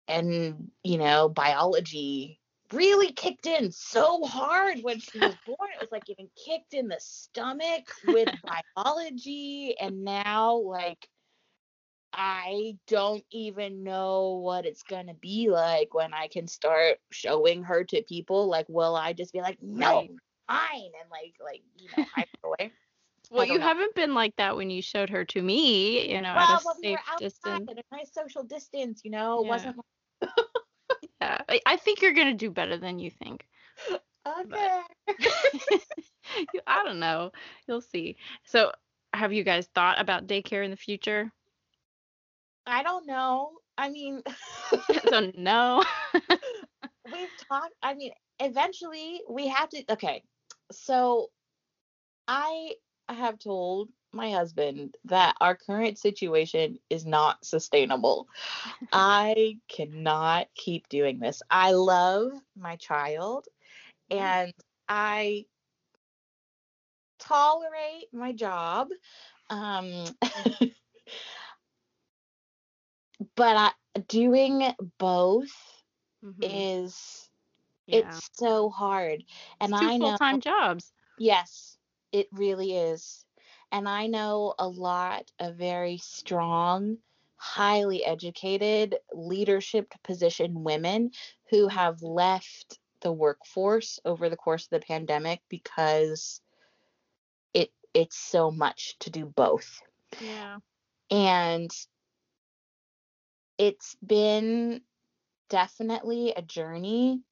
and 0.08 0.70
you 0.82 0.98
know 0.98 1.28
biology 1.28 2.40
really 2.72 3.12
kicked 3.12 3.46
in 3.46 3.70
so 3.70 4.24
hard 4.24 4.78
when 4.82 4.98
she 4.98 5.20
was 5.20 5.36
born 5.36 5.70
it 5.74 5.80
was 5.80 5.92
like 5.92 6.04
getting 6.04 6.28
kicked 6.46 6.74
in 6.74 6.88
the 6.88 6.98
stomach 7.00 7.84
with 8.02 8.30
biology 8.76 9.76
and 9.80 10.04
now 10.04 10.56
like 10.56 11.08
i 12.12 12.76
don't 12.88 13.24
even 13.30 13.82
know 13.84 14.40
what 14.42 14.66
it's 14.66 14.82
going 14.82 15.06
to 15.06 15.14
be 15.14 15.48
like 15.50 15.94
when 15.94 16.12
i 16.14 16.28
can 16.28 16.46
start 16.46 16.98
showing 17.10 17.62
her 17.62 17.84
to 17.84 18.02
people 18.02 18.48
like 18.48 18.66
will 18.68 18.94
i 18.96 19.12
just 19.12 19.32
be 19.32 19.40
like 19.40 19.58
no 19.62 20.08
fine 20.48 20.90
and 21.00 21.10
like 21.10 21.34
like 21.42 21.62
you 21.76 21.88
know 21.90 21.98
hide 22.14 22.26
away 22.44 22.72
Well, 23.30 23.46
you 23.46 23.58
know. 23.60 23.60
haven't 23.60 23.94
been 23.94 24.14
like 24.14 24.36
that 24.36 24.56
when 24.56 24.70
you 24.70 24.82
showed 24.82 25.08
her 25.10 25.24
to 25.26 25.42
me, 25.42 26.12
you 26.12 26.20
know, 26.20 26.34
well 26.34 26.40
at 26.40 26.50
a 26.50 26.58
when 26.64 26.76
we 26.82 26.82
safe 26.82 26.90
were 26.90 26.98
distance. 27.16 27.70
at 27.70 27.78
a 27.78 27.82
nice 27.96 28.12
social 28.12 28.42
distance 28.44 29.02
you 29.04 29.10
know 29.10 29.40
it 29.40 29.46
Yeah. 29.46 29.46
wasn't 29.46 29.76
Yeah. 31.22 31.42
I, 31.48 31.60
I 31.66 31.76
think 31.76 32.02
you're 32.02 32.12
gonna 32.14 32.34
do 32.34 32.50
better 32.50 32.76
than 32.78 32.98
you 32.98 33.10
think. 33.10 33.46
okay 34.26 34.80
You- 36.52 36.60
I 36.66 36.84
don't 36.84 37.00
know. 37.00 37.32
You'll 37.68 37.80
see. 37.82 38.16
So, 38.44 38.72
have 39.14 39.32
you 39.32 39.44
guys 39.44 39.66
thought 39.68 40.00
about 40.00 40.26
daycare 40.26 40.64
in 40.64 40.70
the 40.70 40.76
future? 40.76 41.32
I 42.66 42.82
don't 42.82 43.06
know. 43.06 43.58
I 43.78 43.88
mean, 43.90 44.22
so 45.08 45.30
no. 45.36 45.82
we've 47.10 47.30
talked. 47.48 47.74
I 47.82 47.94
mean, 47.94 48.12
eventually 48.40 49.22
we 49.28 49.48
have 49.48 49.68
to. 49.70 49.84
Okay, 49.90 50.22
so 50.70 51.30
I 52.28 52.74
have 53.08 53.38
told 53.38 53.90
my 54.12 54.30
husband 54.30 54.96
that 55.04 55.34
our 55.40 55.56
current 55.56 55.98
situation 55.98 56.78
is 56.90 57.06
not 57.06 57.44
sustainable. 57.44 58.28
I 58.92 59.58
cannot 59.68 60.48
keep 60.54 60.88
doing 60.88 61.18
this. 61.18 61.42
I 61.50 61.72
love 61.72 62.32
my 62.56 62.76
child 62.76 63.46
and 64.10 64.52
I 64.88 65.46
tolerate 67.18 68.12
my 68.12 68.32
job. 68.32 68.88
Um, 69.50 70.04
but 73.36 73.56
I, 73.56 73.72
doing 74.08 74.74
both 74.98 75.50
Mhm. 76.24 76.42
is 76.42 77.28
yeah. 77.86 77.98
it's 77.98 78.30
so 78.34 78.70
hard. 78.70 79.24
And 79.60 79.72
It's 79.72 79.80
two 79.80 79.86
I 79.86 79.96
know 79.96 80.06
full-time 80.06 80.40
jobs. 80.40 80.92
Yes, 81.18 81.78
it 82.12 82.28
really 82.32 82.76
is. 82.76 83.24
And 83.72 83.88
I 83.88 84.06
know 84.06 84.54
a 84.58 84.68
lot 84.68 85.32
of 85.40 85.56
very 85.56 85.96
strong, 85.96 86.98
highly 87.36 88.04
educated, 88.04 88.96
leadership 89.14 89.94
position 90.04 90.62
women 90.62 91.10
who 91.50 91.68
have 91.68 92.02
left 92.02 92.78
the 93.00 93.12
workforce 93.12 93.98
over 94.04 94.28
the 94.28 94.36
course 94.36 94.64
of 94.64 94.70
the 94.70 94.86
pandemic 94.86 95.40
because 95.48 96.42
it 97.54 97.72
it's 97.94 98.16
so 98.16 98.50
much 98.50 98.94
to 99.00 99.10
do 99.10 99.24
both. 99.24 99.80
Yeah. 100.20 100.58
And 101.10 101.70
it's 103.56 103.96
been 104.06 104.82
definitely 105.48 106.34
a 106.36 106.42
journey 106.42 107.22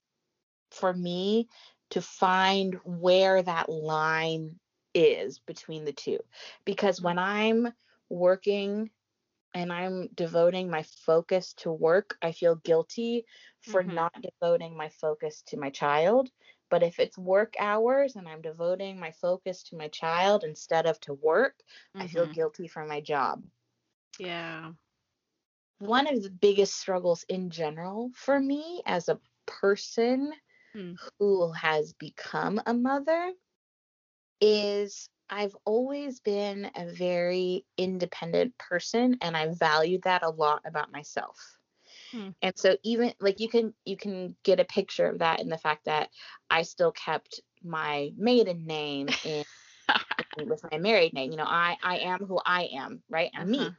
for 0.70 0.92
me 0.92 1.48
to 1.90 2.00
find 2.00 2.78
where 2.84 3.42
that 3.42 3.68
line 3.68 4.58
is 4.94 5.38
between 5.38 5.84
the 5.84 5.92
two. 5.92 6.18
Because 6.64 7.00
when 7.00 7.18
I'm 7.18 7.72
working 8.08 8.90
and 9.54 9.72
I'm 9.72 10.08
devoting 10.14 10.70
my 10.70 10.82
focus 10.82 11.54
to 11.54 11.72
work, 11.72 12.16
I 12.22 12.32
feel 12.32 12.56
guilty 12.56 13.26
for 13.60 13.82
Mhm. 13.82 13.96
not 13.96 14.12
devoting 14.22 14.76
my 14.76 14.88
focus 14.88 15.42
to 15.48 15.56
my 15.56 15.70
child. 15.70 16.30
But 16.70 16.82
if 16.82 16.98
it's 17.00 17.18
work 17.18 17.54
hours 17.58 18.16
and 18.16 18.28
I'm 18.28 18.42
devoting 18.42 18.98
my 18.98 19.12
focus 19.12 19.62
to 19.64 19.76
my 19.76 19.88
child 19.88 20.44
instead 20.44 20.86
of 20.86 21.00
to 21.00 21.14
work, 21.14 21.62
I 21.98 22.06
feel 22.08 22.26
Mhm. 22.26 22.28
guilty 22.28 22.68
for 22.68 22.84
my 22.86 23.00
job. 23.00 23.44
Yeah. 24.18 24.72
One 25.80 26.06
of 26.06 26.22
the 26.22 26.30
biggest 26.30 26.74
struggles 26.76 27.24
in 27.24 27.50
general 27.50 28.10
for 28.14 28.38
me 28.38 28.82
as 28.86 29.08
a 29.08 29.20
person 29.46 30.32
Hmm. 30.74 30.94
who 31.18 31.52
has 31.52 31.92
become 31.92 32.60
a 32.66 32.74
mother 32.74 33.32
is 34.40 35.08
I've 35.28 35.56
always 35.64 36.20
been 36.20 36.70
a 36.76 36.86
very 36.92 37.64
independent 37.76 38.56
person 38.58 39.18
and 39.20 39.36
I 39.36 39.48
valued 39.54 40.02
that 40.02 40.22
a 40.22 40.30
lot 40.30 40.62
about 40.64 40.92
myself. 40.92 41.58
Hmm. 42.12 42.30
And 42.42 42.56
so 42.56 42.76
even 42.82 43.12
like 43.20 43.40
you 43.40 43.48
can 43.48 43.74
you 43.84 43.96
can 43.96 44.36
get 44.44 44.60
a 44.60 44.64
picture 44.64 45.06
of 45.08 45.18
that 45.18 45.40
in 45.40 45.48
the 45.48 45.58
fact 45.58 45.84
that 45.86 46.10
I 46.50 46.62
still 46.62 46.92
kept 46.92 47.40
my 47.62 48.12
maiden 48.16 48.66
name 48.66 49.08
in 49.22 49.44
with 50.46 50.62
my 50.70 50.78
married 50.78 51.12
name. 51.12 51.30
You 51.30 51.36
know, 51.38 51.46
I 51.46 51.76
I 51.82 51.98
am 51.98 52.20
who 52.24 52.40
I 52.44 52.70
am, 52.74 53.02
right? 53.08 53.30
I'm 53.36 53.50
Uh-huh. 53.50 53.50
me. 53.50 53.76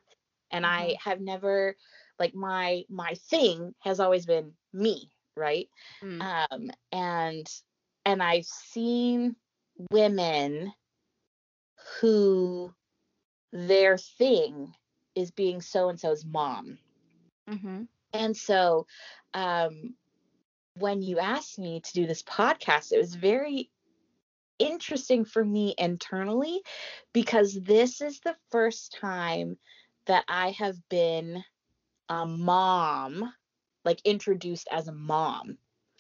And 0.52 0.65
I 0.65 0.95
have 1.04 1.19
never 1.21 1.76
like 2.19 2.34
my 2.36 2.84
my 2.89 3.13
thing 3.15 3.74
has 3.80 4.00
always 4.00 4.26
been 4.26 4.54
me, 4.74 5.12
right? 5.36 5.69
Mm. 6.04 6.30
um 6.52 6.71
and 6.91 7.47
and 8.06 8.21
i've 8.24 8.45
seen 8.45 9.36
women 9.91 10.74
who 12.00 12.74
their 13.52 13.98
thing 13.98 14.74
is 15.15 15.32
being 15.32 15.62
so 15.62 15.89
and 15.89 16.00
so's 16.00 16.26
mom 16.26 16.78
Mhm. 17.50 17.88
and 18.13 18.36
so 18.38 18.88
um 19.34 19.96
when 20.76 21.02
you 21.02 21.20
asked 21.20 21.60
me 21.60 21.82
to 21.82 21.94
do 21.94 22.08
this 22.08 22.24
podcast 22.24 22.91
it 22.91 22.98
was 22.98 23.15
very 23.15 23.70
interesting 24.60 25.26
for 25.26 25.44
me 25.44 25.74
internally 25.78 26.62
because 27.13 27.60
this 27.62 28.00
is 28.02 28.20
the 28.22 28.36
first 28.52 28.98
time 29.00 29.58
that 30.06 30.24
i 30.28 30.52
have 30.52 30.78
been 30.89 31.44
a 32.10 32.26
mom 32.26 33.34
like 33.84 34.02
introduced 34.06 34.67
as 34.72 34.88
a 34.88 34.94
mom 34.94 35.58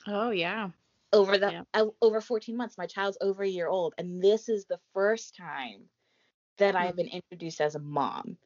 Oh 0.07 0.31
yeah. 0.31 0.69
Over 1.13 1.37
the 1.37 1.51
Yeah. 1.51 1.63
uh, 1.73 1.85
over 2.01 2.21
14 2.21 2.55
months 2.57 2.77
my 2.77 2.85
child's 2.87 3.17
over 3.21 3.43
a 3.43 3.47
year 3.47 3.67
old 3.67 3.93
and 3.97 4.21
this 4.21 4.49
is 4.49 4.65
the 4.65 4.79
first 4.93 5.35
time 5.35 5.81
that 6.57 6.75
i've 6.75 6.93
Mm. 6.93 6.97
been 6.97 7.07
introduced 7.07 7.61
as 7.61 7.75
a 7.75 7.79
mom 7.79 8.37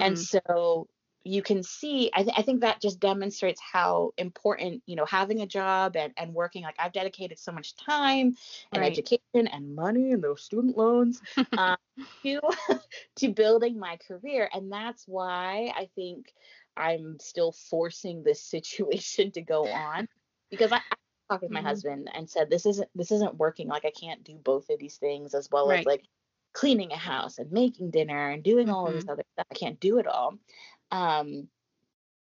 and 0.00 0.16
Mm. 0.16 0.40
so 0.46 0.88
you 1.24 1.42
can 1.42 1.62
see 1.62 2.10
I, 2.14 2.22
th- 2.24 2.34
I 2.36 2.42
think 2.42 2.60
that 2.62 2.80
just 2.80 2.98
demonstrates 3.00 3.60
how 3.60 4.12
important 4.18 4.82
you 4.86 4.96
know 4.96 5.04
having 5.04 5.40
a 5.40 5.46
job 5.46 5.96
and, 5.96 6.12
and 6.16 6.34
working 6.34 6.62
like 6.64 6.76
i've 6.78 6.92
dedicated 6.92 7.38
so 7.38 7.52
much 7.52 7.76
time 7.76 8.34
and 8.72 8.82
Right. 8.82 8.92
education 8.92 9.46
and 9.46 9.74
money 9.74 10.12
and 10.12 10.22
those 10.22 10.42
student 10.42 10.76
loans 10.76 11.22
um, 11.56 11.76
to 12.24 12.40
to 13.16 13.28
building 13.32 13.78
my 13.78 13.96
career 14.08 14.48
and 14.52 14.70
that's 14.72 15.06
why 15.06 15.72
i 15.76 15.88
think 15.94 16.32
i'm 16.76 17.18
still 17.20 17.52
forcing 17.52 18.22
this 18.22 18.42
situation 18.54 19.30
to 19.32 19.42
go 19.42 19.68
on 19.68 20.08
because 20.50 20.72
i, 20.72 20.76
I 20.78 20.96
talked 21.32 21.42
with 21.42 21.52
my 21.52 21.60
Mhm. 21.60 21.66
husband 21.68 22.10
and 22.14 22.28
said 22.30 22.50
this 22.50 22.66
isn't 22.66 22.88
this 22.94 23.12
isn't 23.12 23.36
working. 23.36 23.68
Like 23.68 23.84
i 23.84 23.90
can't 23.90 24.24
do 24.24 24.36
both 24.36 24.70
of 24.70 24.78
these 24.78 24.96
things 24.98 25.34
as 25.34 25.50
well 25.50 25.70
as 25.72 25.86
like 25.86 26.04
cleaning 26.54 26.92
a 26.92 26.96
house 26.98 27.38
and 27.38 27.50
making 27.52 27.90
dinner 27.90 28.30
and 28.30 28.42
doing 28.42 28.70
all 28.70 28.88
of 28.88 28.94
this 28.94 29.08
other 29.08 29.24
stuff. 29.34 29.46
I 29.50 29.54
can't 29.54 29.80
do 29.80 29.98
it 29.98 30.06
all. 30.06 30.38
Um 30.90 31.48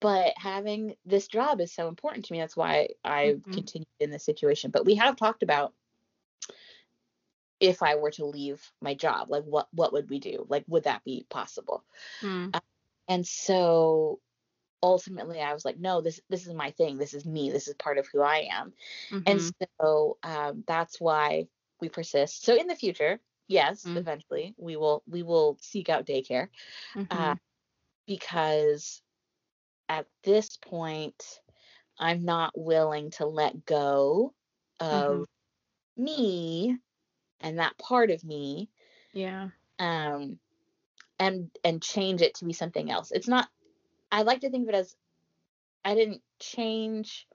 but 0.02 0.34
having 0.38 0.95
this 1.06 1.28
job 1.28 1.62
is 1.62 1.74
so 1.74 1.88
important 1.88 2.26
to 2.26 2.34
me. 2.34 2.39
That's 2.39 2.58
why 2.58 2.89
i've 3.04 3.43
Mhm. 3.47 3.52
continued 3.52 3.88
in 4.00 4.12
this 4.12 4.26
situation. 4.26 4.71
But 4.71 4.86
we 4.86 4.95
have 4.95 5.15
talked 5.17 5.43
about 5.43 5.74
if 7.60 7.84
i 7.84 7.95
were 7.95 8.12
to 8.12 8.26
leave 8.26 8.71
my 8.82 8.95
job 8.95 9.30
like 9.30 9.43
what 9.45 9.67
what 9.74 9.93
would 9.93 10.10
we 10.10 10.19
do? 10.19 10.45
Like 10.50 10.65
would 10.67 10.84
that 10.86 11.04
be 11.04 11.26
possible? 11.30 11.84
Mm. 12.24 12.52
and 13.08 13.28
so 13.28 14.19
ultimately 14.83 15.39
i 15.39 15.53
was 15.53 15.65
like 15.65 15.79
no 15.79 16.01
this 16.01 16.19
this 16.29 16.47
is 16.47 16.53
my 16.53 16.71
thing 16.71 16.97
this 16.97 17.13
is 17.13 17.25
me 17.25 17.51
this 17.51 17.67
is 17.67 17.75
part 17.75 17.97
of 17.97 18.07
who 18.11 18.21
i 18.21 18.47
am 18.51 18.73
and 19.25 19.41
Mhm. 19.41 19.53
so 19.81 20.17
um, 20.23 20.63
that's 20.67 20.99
why 20.99 21.47
we 21.81 21.89
persist 21.89 22.43
so 22.45 22.55
in 22.55 22.67
the 22.67 22.75
future 22.75 23.19
yes 23.47 23.85
Mm. 23.85 23.95
eventually 23.95 24.53
we 24.57 24.75
will 24.75 25.03
we 25.07 25.23
will 25.23 25.57
seek 25.61 25.89
out 25.89 26.05
daycare 26.05 26.49
uh, 27.11 27.33
Mhm. 27.33 27.37
because 28.07 29.01
at 29.89 30.07
this 30.23 30.57
point 30.57 31.39
i'm 31.99 32.23
not 32.23 32.51
willing 32.55 33.11
to 33.11 33.25
let 33.25 33.65
go 33.65 34.33
of 34.79 35.09
Mhm. 35.09 35.25
me 35.97 36.77
and 37.41 37.59
that 37.59 37.77
part 37.77 38.11
of 38.11 38.23
me 38.23 38.69
Yeah. 39.13 39.49
um 39.79 40.39
and 41.19 41.49
and 41.63 41.81
change 41.81 42.21
it 42.21 42.35
to 42.35 42.45
be 42.45 42.53
something 42.53 42.91
else 42.91 43.11
it's 43.11 43.27
not 43.27 43.49
i 44.12 44.21
like 44.24 44.41
to 44.41 44.50
think 44.50 44.63
of 44.67 44.74
it 44.74 44.78
as 44.78 44.95
i 45.86 45.93
didn't 45.95 46.21
change 46.39 47.28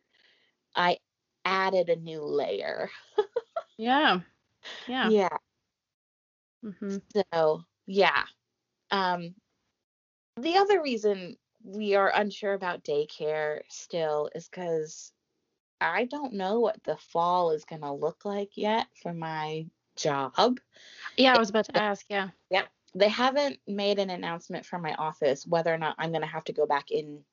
i 0.75 0.99
added 1.45 1.89
a 1.89 1.97
new 1.97 2.23
layer 2.23 2.91
Yeah. 3.79 4.21
Yeah. 4.87 5.11
yeah 5.11 5.29
Mhm. 6.63 7.01
so 7.15 7.65
yeah 7.87 8.25
um 8.91 9.35
the 10.37 10.57
other 10.57 10.83
reason 10.83 11.37
we 11.65 11.95
are 11.95 12.13
unsure 12.15 12.55
about 12.55 12.85
daycare 12.85 13.61
still 13.69 14.31
is 14.35 14.49
because 14.49 15.13
i 15.81 16.05
don't 16.05 16.33
know 16.33 16.61
what 16.61 16.83
the 16.85 16.97
fall 16.97 17.51
is 17.51 17.65
going 17.65 17.83
to 17.83 17.93
look 17.93 18.25
like 18.25 18.57
yet 18.57 18.87
for 19.03 19.13
my 19.13 19.67
job 19.97 20.59
Yeah, 21.17 21.35
I 21.35 21.39
was 21.39 21.51
about 21.51 21.67
to 21.67 21.77
ask. 21.77 22.07
Yeah. 22.09 22.31
Yep. 22.51 22.69
They 22.97 23.09
haven't 23.09 23.61
made 23.67 23.99
an 23.99 24.11
announcement 24.11 24.67
from 24.67 24.83
my 24.83 24.95
office 24.95 25.47
whether 25.47 25.73
or 25.73 25.79
not 25.79 25.97
I'm 25.99 26.11
going 26.11 26.23
to 26.23 26.27
have 26.27 26.45
to 26.45 26.53
go 26.55 26.67
back 26.67 26.91
in 26.91 27.25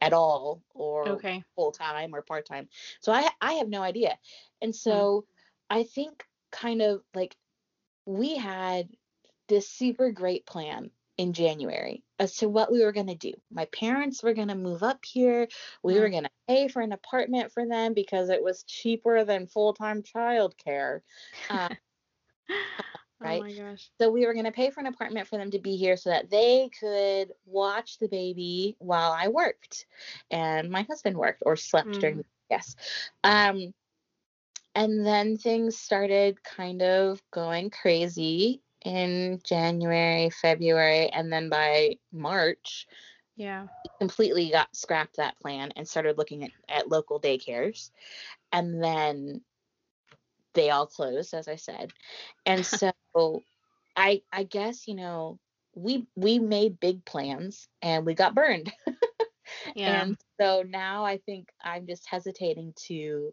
at 0.00 0.12
all 0.12 0.62
or 0.74 1.06
Okay. 1.08 1.42
full 1.56 1.72
time 1.72 2.14
or 2.14 2.22
part 2.22 2.46
time. 2.46 2.68
So 3.00 3.12
I 3.12 3.28
I 3.40 3.54
have 3.54 3.68
no 3.68 3.82
idea. 3.82 4.18
Hmm. 4.60 4.66
And 4.66 4.76
so 4.76 5.26
I 5.70 5.84
think 5.84 6.24
kind 6.50 6.82
of 6.82 7.02
like 7.14 7.36
we 8.06 8.36
had 8.36 8.88
this 9.48 9.68
super 9.68 10.10
great 10.10 10.46
plan 10.46 10.90
in 11.18 11.32
January 11.34 12.02
as 12.18 12.36
to 12.36 12.48
what 12.48 12.72
we 12.72 12.84
were 12.84 12.92
going 12.92 13.06
to 13.08 13.14
do. 13.14 13.32
My 13.50 13.66
parents 13.66 14.22
were 14.22 14.34
going 14.34 14.48
to 14.48 14.54
move 14.54 14.82
up 14.82 15.04
here. 15.04 15.48
We 15.82 15.98
were 16.00 16.08
Mm. 16.08 16.10
going 16.10 16.24
to 16.24 16.30
pay 16.48 16.68
for 16.68 16.82
an 16.82 16.92
apartment 16.92 17.52
for 17.52 17.66
them 17.66 17.94
because 17.94 18.28
it 18.30 18.42
was 18.42 18.64
cheaper 18.64 19.24
than 19.24 19.46
full-time 19.46 20.02
childcare. 20.02 21.00
Uh, 21.50 21.68
right? 23.22 23.44
Oh 23.44 23.54
my 23.54 23.54
gosh. 23.54 23.92
So 24.00 24.10
we 24.10 24.26
were 24.26 24.32
going 24.34 24.46
to 24.46 24.52
pay 24.52 24.70
for 24.70 24.80
an 24.80 24.86
apartment 24.86 25.28
for 25.28 25.38
them 25.38 25.50
to 25.52 25.58
be 25.58 25.76
here 25.76 25.96
so 25.96 26.10
that 26.10 26.30
they 26.30 26.70
could 26.78 27.32
watch 27.46 27.98
the 27.98 28.08
baby 28.08 28.76
while 28.78 29.12
I 29.12 29.28
worked 29.28 29.86
and 30.30 30.70
my 30.70 30.82
husband 30.82 31.16
worked 31.16 31.42
or 31.46 31.56
slept 31.56 32.00
during 32.00 32.16
Mm. 32.16 32.18
the 32.18 32.24
yes. 32.50 32.76
Um 33.24 33.74
and 34.74 35.06
then 35.06 35.36
things 35.36 35.76
started 35.78 36.42
kind 36.42 36.82
of 36.82 37.22
going 37.30 37.70
crazy 37.70 38.62
in 38.84 39.40
January, 39.44 40.30
February, 40.30 41.08
and 41.10 41.32
then 41.32 41.48
by 41.48 41.96
March 42.12 42.86
Yeah. 43.36 43.68
completely 44.00 44.50
got 44.50 44.74
scrapped 44.74 45.16
that 45.16 45.38
plan 45.40 45.72
and 45.76 45.86
started 45.88 46.18
looking 46.18 46.44
at, 46.44 46.50
at 46.68 46.88
local 46.88 47.20
daycares. 47.20 47.90
And 48.52 48.82
then 48.82 49.42
they 50.54 50.70
all 50.70 50.86
closed, 50.86 51.34
as 51.34 51.48
I 51.48 51.56
said. 51.56 51.92
And 52.46 52.64
so 52.66 52.92
I 53.96 54.22
I 54.32 54.44
guess, 54.44 54.88
you 54.88 54.94
know, 54.94 55.38
we 55.74 56.06
we 56.16 56.38
made 56.38 56.80
big 56.80 57.04
plans 57.04 57.68
and 57.82 58.06
we 58.06 58.14
got 58.14 58.34
burned. 58.34 58.72
Yeah. 59.74 60.06
And 60.08 60.16
so 60.40 60.62
now 60.62 61.04
I 61.04 61.18
think 61.18 61.48
I'm 61.62 61.86
just 61.86 62.08
hesitating 62.08 62.74
to 62.88 63.32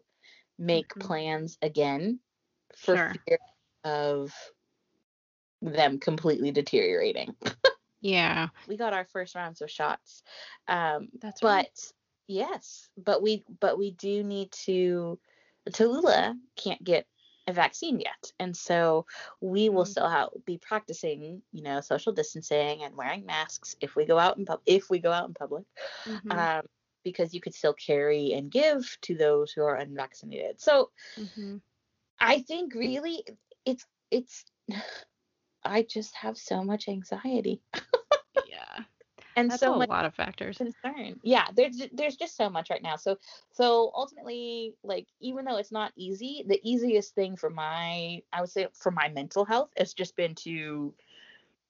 make 0.58 0.96
Mhm. 0.96 1.00
plans 1.00 1.58
again 1.62 2.20
for 2.76 2.96
Sure. 2.96 3.14
fear 3.26 3.38
of 3.84 4.32
them 5.62 5.98
completely 5.98 6.50
deteriorating. 6.50 7.36
Yeah. 8.00 8.48
We 8.66 8.76
got 8.76 8.92
our 8.92 9.04
first 9.04 9.34
rounds 9.34 9.60
of 9.60 9.70
shots. 9.70 10.22
Um, 10.68 11.08
That's 11.20 11.42
but 11.42 11.54
right. 11.54 11.92
yes, 12.26 12.88
but 12.96 13.22
we 13.22 13.44
but 13.60 13.78
we 13.78 13.90
do 13.92 14.22
need 14.22 14.52
to 14.66 15.18
Tallulah 15.72 16.38
can't 16.56 16.82
get 16.84 17.06
a 17.46 17.52
vaccine 17.52 18.00
yet. 18.00 18.32
And 18.38 18.56
so 18.56 19.06
we 19.40 19.68
will 19.68 19.84
Mhm. 19.84 19.86
still 19.86 20.08
have, 20.08 20.28
be 20.44 20.58
practicing, 20.58 21.42
you 21.52 21.62
know, 21.62 21.80
social 21.80 22.12
distancing 22.12 22.82
and 22.82 22.96
wearing 22.96 23.26
masks 23.26 23.76
if 23.80 23.96
we 23.96 24.04
go 24.06 24.18
out 24.18 24.38
in 24.38 24.44
pub 24.44 24.60
if 24.66 24.90
we 24.90 24.98
go 24.98 25.12
out 25.12 25.28
in 25.28 25.34
public. 25.34 25.64
Mhm. 26.06 26.30
Um, 26.30 26.62
because 27.02 27.32
you 27.34 27.40
could 27.40 27.54
still 27.54 27.72
carry 27.72 28.34
and 28.34 28.50
give 28.50 28.98
to 29.02 29.14
those 29.16 29.52
who 29.52 29.62
are 29.62 29.76
unvaccinated. 29.76 30.60
So 30.60 30.90
Mhm. 31.18 31.62
I 32.20 32.40
think 32.42 32.74
really 32.74 33.24
it's 33.64 33.86
it's 34.10 34.44
I 35.64 35.82
just 35.82 36.14
have 36.16 36.36
so 36.38 36.62
much 36.64 36.88
anxiety. 36.88 37.62
and 39.36 39.52
That's 39.52 39.62
so 39.62 39.72
a 39.74 39.86
lot 39.86 40.04
of 40.04 40.14
factors. 40.14 40.60
concern. 40.60 41.20
Yeah, 41.22 41.46
there's 41.54 41.82
there's 41.92 42.16
just 42.16 42.36
so 42.36 42.48
much 42.48 42.70
right 42.70 42.82
now. 42.82 42.96
So 42.96 43.18
so 43.52 43.90
ultimately, 43.94 44.74
like 44.82 45.06
even 45.20 45.44
though 45.44 45.56
it's 45.56 45.72
not 45.72 45.92
easy, 45.96 46.44
the 46.46 46.60
easiest 46.62 47.14
thing 47.14 47.36
for 47.36 47.50
my 47.50 48.22
I 48.32 48.40
would 48.40 48.50
say 48.50 48.68
for 48.74 48.90
my 48.90 49.08
mental 49.08 49.44
health 49.44 49.70
has 49.76 49.94
just 49.94 50.16
been 50.16 50.34
to 50.36 50.94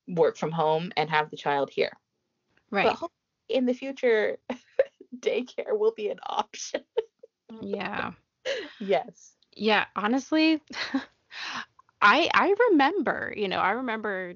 work 0.09 0.37
from 0.37 0.53
home 0.53 0.93
and 0.97 1.11
have 1.11 1.31
the 1.31 1.37
child 1.37 1.71
here. 1.71 1.93
Right. 2.71 2.99
But 3.01 3.11
in 3.49 3.67
the 3.67 3.75
future, 3.75 4.39
daycare 5.19 5.79
will 5.79 5.93
be 5.93 6.09
an 6.11 6.21
option. 6.27 6.83
Yeah. 7.61 8.13
yes. 8.79 9.37
Yeah, 9.55 9.87
honestly, 9.97 10.61
I 12.03 12.29
I 12.35 12.55
remember, 12.71 13.33
you 13.37 13.49
know, 13.49 13.59
I 13.59 13.71
remember 13.73 14.35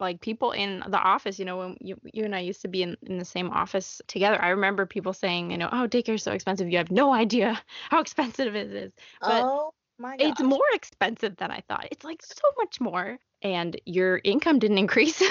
like 0.00 0.20
people 0.20 0.52
in 0.52 0.82
the 0.88 0.98
office, 0.98 1.38
you 1.38 1.44
know, 1.44 1.58
when 1.58 1.76
you 1.80 1.96
you 2.12 2.24
and 2.24 2.34
I 2.34 2.40
used 2.40 2.62
to 2.62 2.68
be 2.68 2.82
in, 2.82 2.96
in 3.02 3.18
the 3.18 3.24
same 3.24 3.50
office 3.50 4.00
together. 4.06 4.40
I 4.42 4.48
remember 4.48 4.86
people 4.86 5.12
saying, 5.12 5.50
you 5.50 5.58
know, 5.58 5.68
oh, 5.70 5.86
daycare's 5.86 6.22
so 6.22 6.32
expensive. 6.32 6.70
You 6.70 6.78
have 6.78 6.90
no 6.90 7.12
idea 7.12 7.60
how 7.90 8.00
expensive 8.00 8.54
it 8.56 8.72
is. 8.72 8.92
But 9.20 9.44
oh 9.44 9.72
my 9.98 10.16
god. 10.16 10.28
it's 10.28 10.42
more 10.42 10.60
expensive 10.72 11.36
than 11.36 11.50
I 11.50 11.62
thought. 11.68 11.88
It's 11.90 12.04
like 12.04 12.22
so 12.22 12.48
much 12.58 12.80
more. 12.80 13.18
And 13.42 13.80
your 13.86 14.20
income 14.22 14.58
didn't 14.58 14.78
increase. 14.78 15.22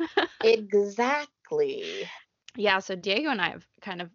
exactly. 0.44 2.08
Yeah, 2.56 2.78
so 2.78 2.96
Diego 2.96 3.30
and 3.30 3.40
I 3.40 3.50
have 3.50 3.66
kind 3.82 4.02
of, 4.02 4.10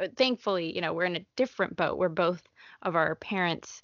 uh, 0.00 0.08
thankfully, 0.16 0.74
you 0.74 0.80
know, 0.80 0.94
we're 0.94 1.04
in 1.04 1.16
a 1.16 1.26
different 1.36 1.76
boat 1.76 1.98
where 1.98 2.08
both 2.08 2.42
of 2.82 2.96
our 2.96 3.16
parents, 3.16 3.82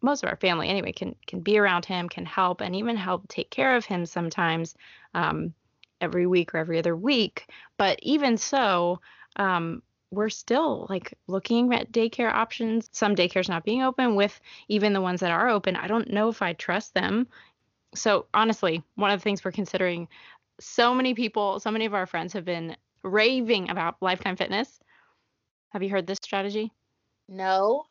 most 0.00 0.22
of 0.22 0.28
our 0.28 0.36
family 0.36 0.68
anyway, 0.68 0.92
can 0.92 1.14
can 1.26 1.40
be 1.40 1.58
around 1.58 1.84
him, 1.84 2.08
can 2.08 2.24
help, 2.26 2.60
and 2.60 2.74
even 2.76 2.96
help 2.96 3.28
take 3.28 3.50
care 3.50 3.76
of 3.76 3.84
him 3.84 4.06
sometimes, 4.06 4.74
um, 5.14 5.52
every 6.00 6.26
week 6.26 6.54
or 6.54 6.58
every 6.58 6.78
other 6.78 6.96
week. 6.96 7.50
But 7.76 7.98
even 8.02 8.36
so, 8.36 9.00
um, 9.36 9.82
we're 10.10 10.28
still 10.30 10.86
like 10.88 11.14
looking 11.26 11.72
at 11.74 11.92
daycare 11.92 12.32
options. 12.32 12.88
Some 12.92 13.14
daycares 13.14 13.48
not 13.48 13.64
being 13.64 13.82
open, 13.82 14.14
with 14.14 14.38
even 14.68 14.92
the 14.92 15.00
ones 15.00 15.20
that 15.20 15.30
are 15.30 15.48
open, 15.48 15.76
I 15.76 15.86
don't 15.86 16.10
know 16.10 16.28
if 16.28 16.42
I 16.42 16.52
trust 16.54 16.94
them. 16.94 17.28
So 17.94 18.26
honestly, 18.34 18.82
one 18.96 19.10
of 19.10 19.18
the 19.18 19.24
things 19.24 19.44
we're 19.44 19.52
considering, 19.52 20.08
so 20.60 20.94
many 20.94 21.14
people, 21.14 21.60
so 21.60 21.70
many 21.70 21.86
of 21.86 21.94
our 21.94 22.06
friends 22.06 22.32
have 22.32 22.44
been 22.44 22.76
raving 23.02 23.70
about 23.70 23.96
Lifetime 24.00 24.36
Fitness. 24.36 24.80
Have 25.70 25.82
you 25.82 25.90
heard 25.90 26.06
this 26.06 26.18
strategy? 26.22 26.72
No. 27.28 27.84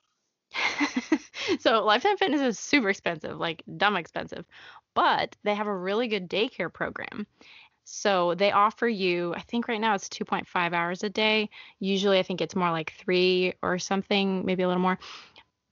so 1.60 1.84
Lifetime 1.84 2.18
Fitness 2.18 2.42
is 2.42 2.60
super 2.60 2.90
expensive, 2.90 3.38
like 3.38 3.64
dumb 3.78 3.96
expensive, 3.96 4.46
but 4.94 5.36
they 5.44 5.56
have 5.56 5.68
a 5.68 5.76
really 5.76 6.08
good 6.08 6.30
daycare 6.30 6.72
program. 6.72 7.28
So 7.84 8.36
they 8.36 8.52
offer 8.52 8.88
you, 8.88 9.34
I 9.36 9.42
think 9.42 9.68
right 9.68 9.80
now 9.80 9.96
it's 9.96 10.10
2.5 10.10 10.74
hours 10.74 11.04
a 11.04 11.10
day. 11.10 11.50
Usually 11.80 12.20
I 12.20 12.24
think 12.24 12.42
it's 12.42 12.56
more 12.56 12.72
like 12.72 12.92
three 12.98 13.54
or 13.62 13.80
something, 13.80 14.46
maybe 14.46 14.64
a 14.64 14.68
little 14.68 14.82
more. 14.82 15.00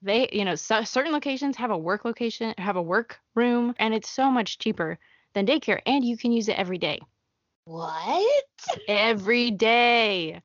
They, 0.02 0.30
you 0.32 0.46
know, 0.46 0.56
so, 0.56 0.84
certain 0.84 1.12
locations 1.12 1.58
have 1.58 1.72
a 1.72 1.78
work 1.78 2.06
location, 2.06 2.54
have 2.58 2.76
a 2.76 2.82
work 2.82 3.20
room, 3.34 3.76
and 3.80 3.94
it's 3.94 4.10
so 4.10 4.30
much 4.32 4.60
cheaper 4.60 4.98
than 5.34 5.46
daycare, 5.46 5.82
and 5.86 6.06
you 6.06 6.16
can 6.16 6.32
use 6.32 6.48
it 6.48 6.58
every 6.58 6.78
day. 6.78 7.00
What? 7.66 8.46
Every 8.88 9.52
day. 9.52 10.42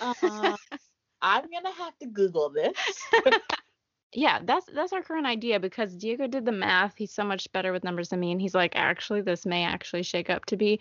Uh, 0.00 0.56
I'm 1.22 1.44
gonna 1.52 1.74
have 1.74 1.98
to 1.98 2.06
Google 2.06 2.48
this. 2.50 2.76
yeah, 4.12 4.40
that's 4.42 4.66
that's 4.66 4.92
our 4.92 5.02
current 5.02 5.26
idea 5.26 5.60
because 5.60 5.94
Diego 5.94 6.26
did 6.26 6.44
the 6.44 6.52
math. 6.52 6.94
He's 6.96 7.12
so 7.12 7.24
much 7.24 7.50
better 7.52 7.72
with 7.72 7.84
numbers 7.84 8.08
than 8.08 8.20
me, 8.20 8.32
and 8.32 8.40
he's 8.40 8.54
like, 8.54 8.72
actually, 8.74 9.20
this 9.20 9.46
may 9.46 9.64
actually 9.64 10.02
shake 10.02 10.30
up 10.30 10.46
to 10.46 10.56
be 10.56 10.80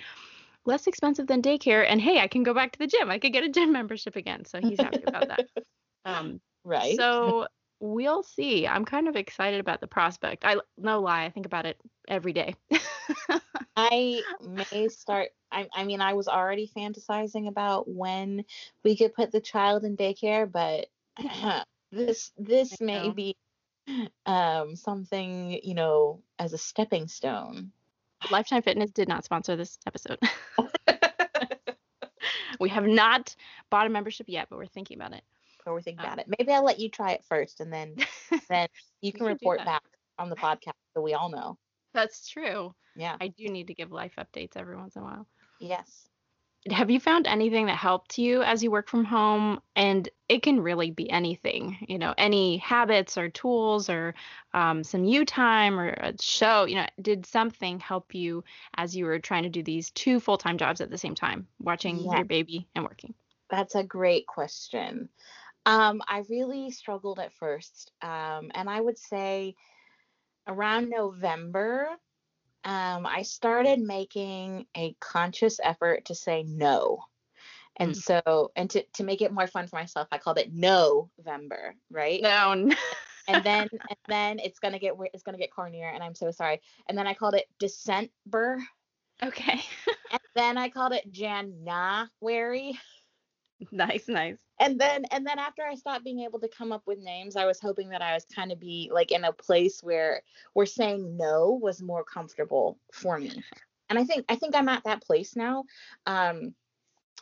less 0.66 0.88
expensive 0.88 1.28
than 1.28 1.42
daycare. 1.42 1.86
And 1.88 2.02
hey, 2.02 2.20
I 2.20 2.28
can 2.28 2.44
go 2.44 2.54
back 2.54 2.72
to 2.74 2.80
the 2.80 2.88
gym. 2.88 3.10
I 3.10 3.20
could 3.20 3.34
get 3.34 3.44
a 3.44 3.50
gym 3.50 3.72
membership 3.80 4.16
again. 4.16 4.46
So 4.46 4.60
he's 4.60 4.80
happy 4.80 5.04
about 5.06 5.28
that. 5.28 5.42
Um, 6.06 6.40
right. 6.64 6.96
so 6.98 7.46
we'll 7.82 8.24
see. 8.24 8.66
I'm 8.66 8.86
kind 8.86 9.10
of 9.10 9.18
excited 9.18 9.60
about 9.60 9.82
the 9.82 9.86
prospect. 9.86 10.46
I 10.46 10.56
no 10.78 11.02
lie, 11.02 11.26
I 11.26 11.30
think 11.30 11.46
about 11.46 11.66
it 11.66 11.78
every 12.08 12.32
day. 12.32 12.56
I 13.76 14.22
may 14.48 14.88
start. 14.88 15.32
I, 15.52 15.68
I 15.76 15.84
mean, 15.84 16.00
I 16.00 16.14
was 16.14 16.30
already 16.30 16.72
fantasizing 16.76 17.50
about 17.50 17.90
when 17.90 18.46
we 18.84 18.96
could 18.96 19.14
put 19.14 19.32
the 19.32 19.42
child 19.42 19.84
in 19.84 19.98
daycare, 19.98 20.50
but 20.50 20.88
this 21.92 22.32
this 22.38 22.80
may 22.82 23.10
be 23.12 23.36
um 24.26 24.76
something 24.76 25.60
you 25.64 25.74
know 25.74 26.22
as 26.38 26.54
a 26.54 26.58
stepping 26.58 27.08
stone. 27.08 27.72
Lifetime 28.32 28.62
Fitness 28.62 28.92
did 28.92 29.08
not 29.08 29.24
sponsor 29.24 29.56
this 29.56 29.78
episode. 29.88 30.20
we 32.60 32.70
have 32.70 32.86
not 32.86 33.36
bought 33.70 33.88
a 33.88 33.90
membership 33.90 34.28
yet, 34.28 34.48
but 34.50 34.58
we're 34.58 34.66
thinking 34.66 34.98
about 34.98 35.14
it. 35.14 35.24
Or 35.66 35.74
we 35.74 35.82
think 35.82 36.00
Um, 36.00 36.06
about 36.06 36.20
it. 36.20 36.28
Maybe 36.38 36.52
I'll 36.52 36.64
let 36.64 36.80
you 36.80 36.90
try 36.90 37.12
it 37.12 37.24
first, 37.26 37.62
and 37.62 37.72
then 37.72 37.96
then 38.50 38.68
you 39.02 39.12
can 39.12 39.20
can 39.20 39.28
report 39.28 39.60
back 39.66 39.84
on 40.18 40.30
the 40.30 40.36
podcast 40.36 40.74
so 40.94 41.02
we 41.02 41.14
all 41.14 41.30
know. 41.30 41.58
That's 41.94 42.28
true. 42.28 42.74
Yeah. 42.96 43.16
I 43.22 43.30
do 43.30 43.48
need 43.48 43.68
to 43.68 43.74
give 43.74 43.92
life 43.92 44.14
updates 44.18 44.58
every 44.58 44.76
once 44.76 44.96
in 44.96 45.02
a 45.02 45.06
while. 45.06 45.28
Yes. 45.60 46.09
Have 46.72 46.90
you 46.92 47.00
found 47.00 47.26
anything 47.26 47.66
that 47.68 47.78
helped 47.78 48.18
you 48.18 48.44
as 48.44 48.62
you 48.64 48.70
work 48.72 48.90
from 48.90 49.06
home? 49.06 49.62
And 49.76 50.08
it 50.28 50.44
can 50.44 50.60
really 50.62 50.92
be 50.92 51.10
anything, 51.10 51.78
you 51.88 51.98
know, 51.98 52.14
any 52.18 52.58
habits 52.58 53.18
or 53.18 53.30
tools 53.30 53.90
or 53.90 54.14
um, 54.54 54.84
some 54.84 55.04
you 55.06 55.26
time 55.26 55.80
or 55.80 55.90
a 55.90 56.14
show, 56.22 56.66
you 56.66 56.76
know, 56.76 56.88
did 57.02 57.26
something 57.26 57.80
help 57.80 58.14
you 58.14 58.44
as 58.76 58.96
you 58.96 59.06
were 59.06 59.20
trying 59.20 59.44
to 59.44 59.50
do 59.50 59.64
these 59.64 59.92
two 59.92 60.20
full 60.20 60.38
time 60.38 60.58
jobs 60.58 60.82
at 60.82 60.90
the 60.90 60.98
same 60.98 61.16
time, 61.16 61.48
watching 61.60 62.10
Yeah. 62.12 62.12
your 62.12 62.26
baby 62.26 62.68
and 62.76 62.84
working? 62.84 63.14
That's 63.50 63.76
a 63.76 63.84
great 63.84 64.28
question. 64.28 65.10
Um, 65.66 66.02
I 66.08 66.24
really 66.30 66.72
struggled 66.72 67.20
at 67.20 67.34
first. 67.34 67.92
Um, 68.02 68.52
and 68.56 68.70
I 68.70 68.80
would 68.80 68.98
say 68.98 69.56
around 70.48 70.90
November, 70.90 71.90
um, 72.64 73.06
I 73.06 73.24
started 73.24 73.80
making 73.80 74.68
a 74.76 74.96
conscious 75.00 75.60
effort 75.64 76.06
to 76.06 76.16
say 76.16 76.44
no. 76.44 77.00
And 77.78 77.92
Mm. 77.94 77.96
so, 77.96 78.52
and 78.56 78.70
to, 78.72 78.84
to 78.96 79.04
make 79.04 79.22
it 79.22 79.32
more 79.32 79.48
fun 79.48 79.68
for 79.68 79.78
myself, 79.78 80.08
I 80.12 80.18
called 80.18 80.38
it 80.38 80.54
November, 80.54 81.76
right? 81.90 82.22
No, 82.22 82.52
n- 82.52 82.76
And 83.28 83.44
then, 83.44 83.68
and 83.72 83.98
then 84.08 84.40
it's 84.40 84.60
gonna 84.60 84.80
get, 84.80 84.96
it's 85.14 85.22
gonna 85.24 85.38
get 85.38 85.52
cornier, 85.52 85.94
and 85.94 86.04
I'm 86.04 86.16
so 86.16 86.32
sorry. 86.32 86.62
And 86.88 86.98
then 86.98 87.06
I 87.06 87.14
called 87.14 87.36
it 87.36 87.46
December, 87.60 88.60
okay. 89.22 89.62
and 90.12 90.20
then 90.36 90.58
I 90.58 90.70
called 90.70 90.94
it 90.94 91.12
January. 91.12 92.80
nice, 93.72 94.08
nice. 94.08 94.40
And 94.60 94.80
then 94.80 95.06
and 95.12 95.26
then 95.26 95.40
after 95.40 95.64
i 95.64 95.76
stopped 95.76 96.04
being 96.04 96.20
able 96.22 96.40
to 96.40 96.50
come 96.50 96.72
up 96.72 96.84
with 96.86 97.00
names 97.00 97.36
i 97.36 97.46
was 97.46 97.60
hoping 97.60 97.90
that 97.90 98.02
i 98.02 98.14
was 98.14 98.26
kind 98.34 98.52
of 98.52 98.60
be 98.60 98.90
like 98.94 99.12
in 99.12 99.24
a 99.24 99.34
place 99.34 99.82
where 99.84 100.22
where 100.54 100.66
saying 100.66 101.18
no 101.18 101.60
was 101.62 101.82
more 101.82 102.04
comfortable 102.04 102.78
for 102.94 103.20
me 103.20 103.44
and 103.90 103.98
i 104.00 104.04
think 104.04 104.26
i 104.30 104.36
think 104.36 104.56
i'm 104.56 104.70
at 104.70 104.84
that 104.84 105.02
place 105.04 105.36
now 105.36 105.64
um 106.06 106.54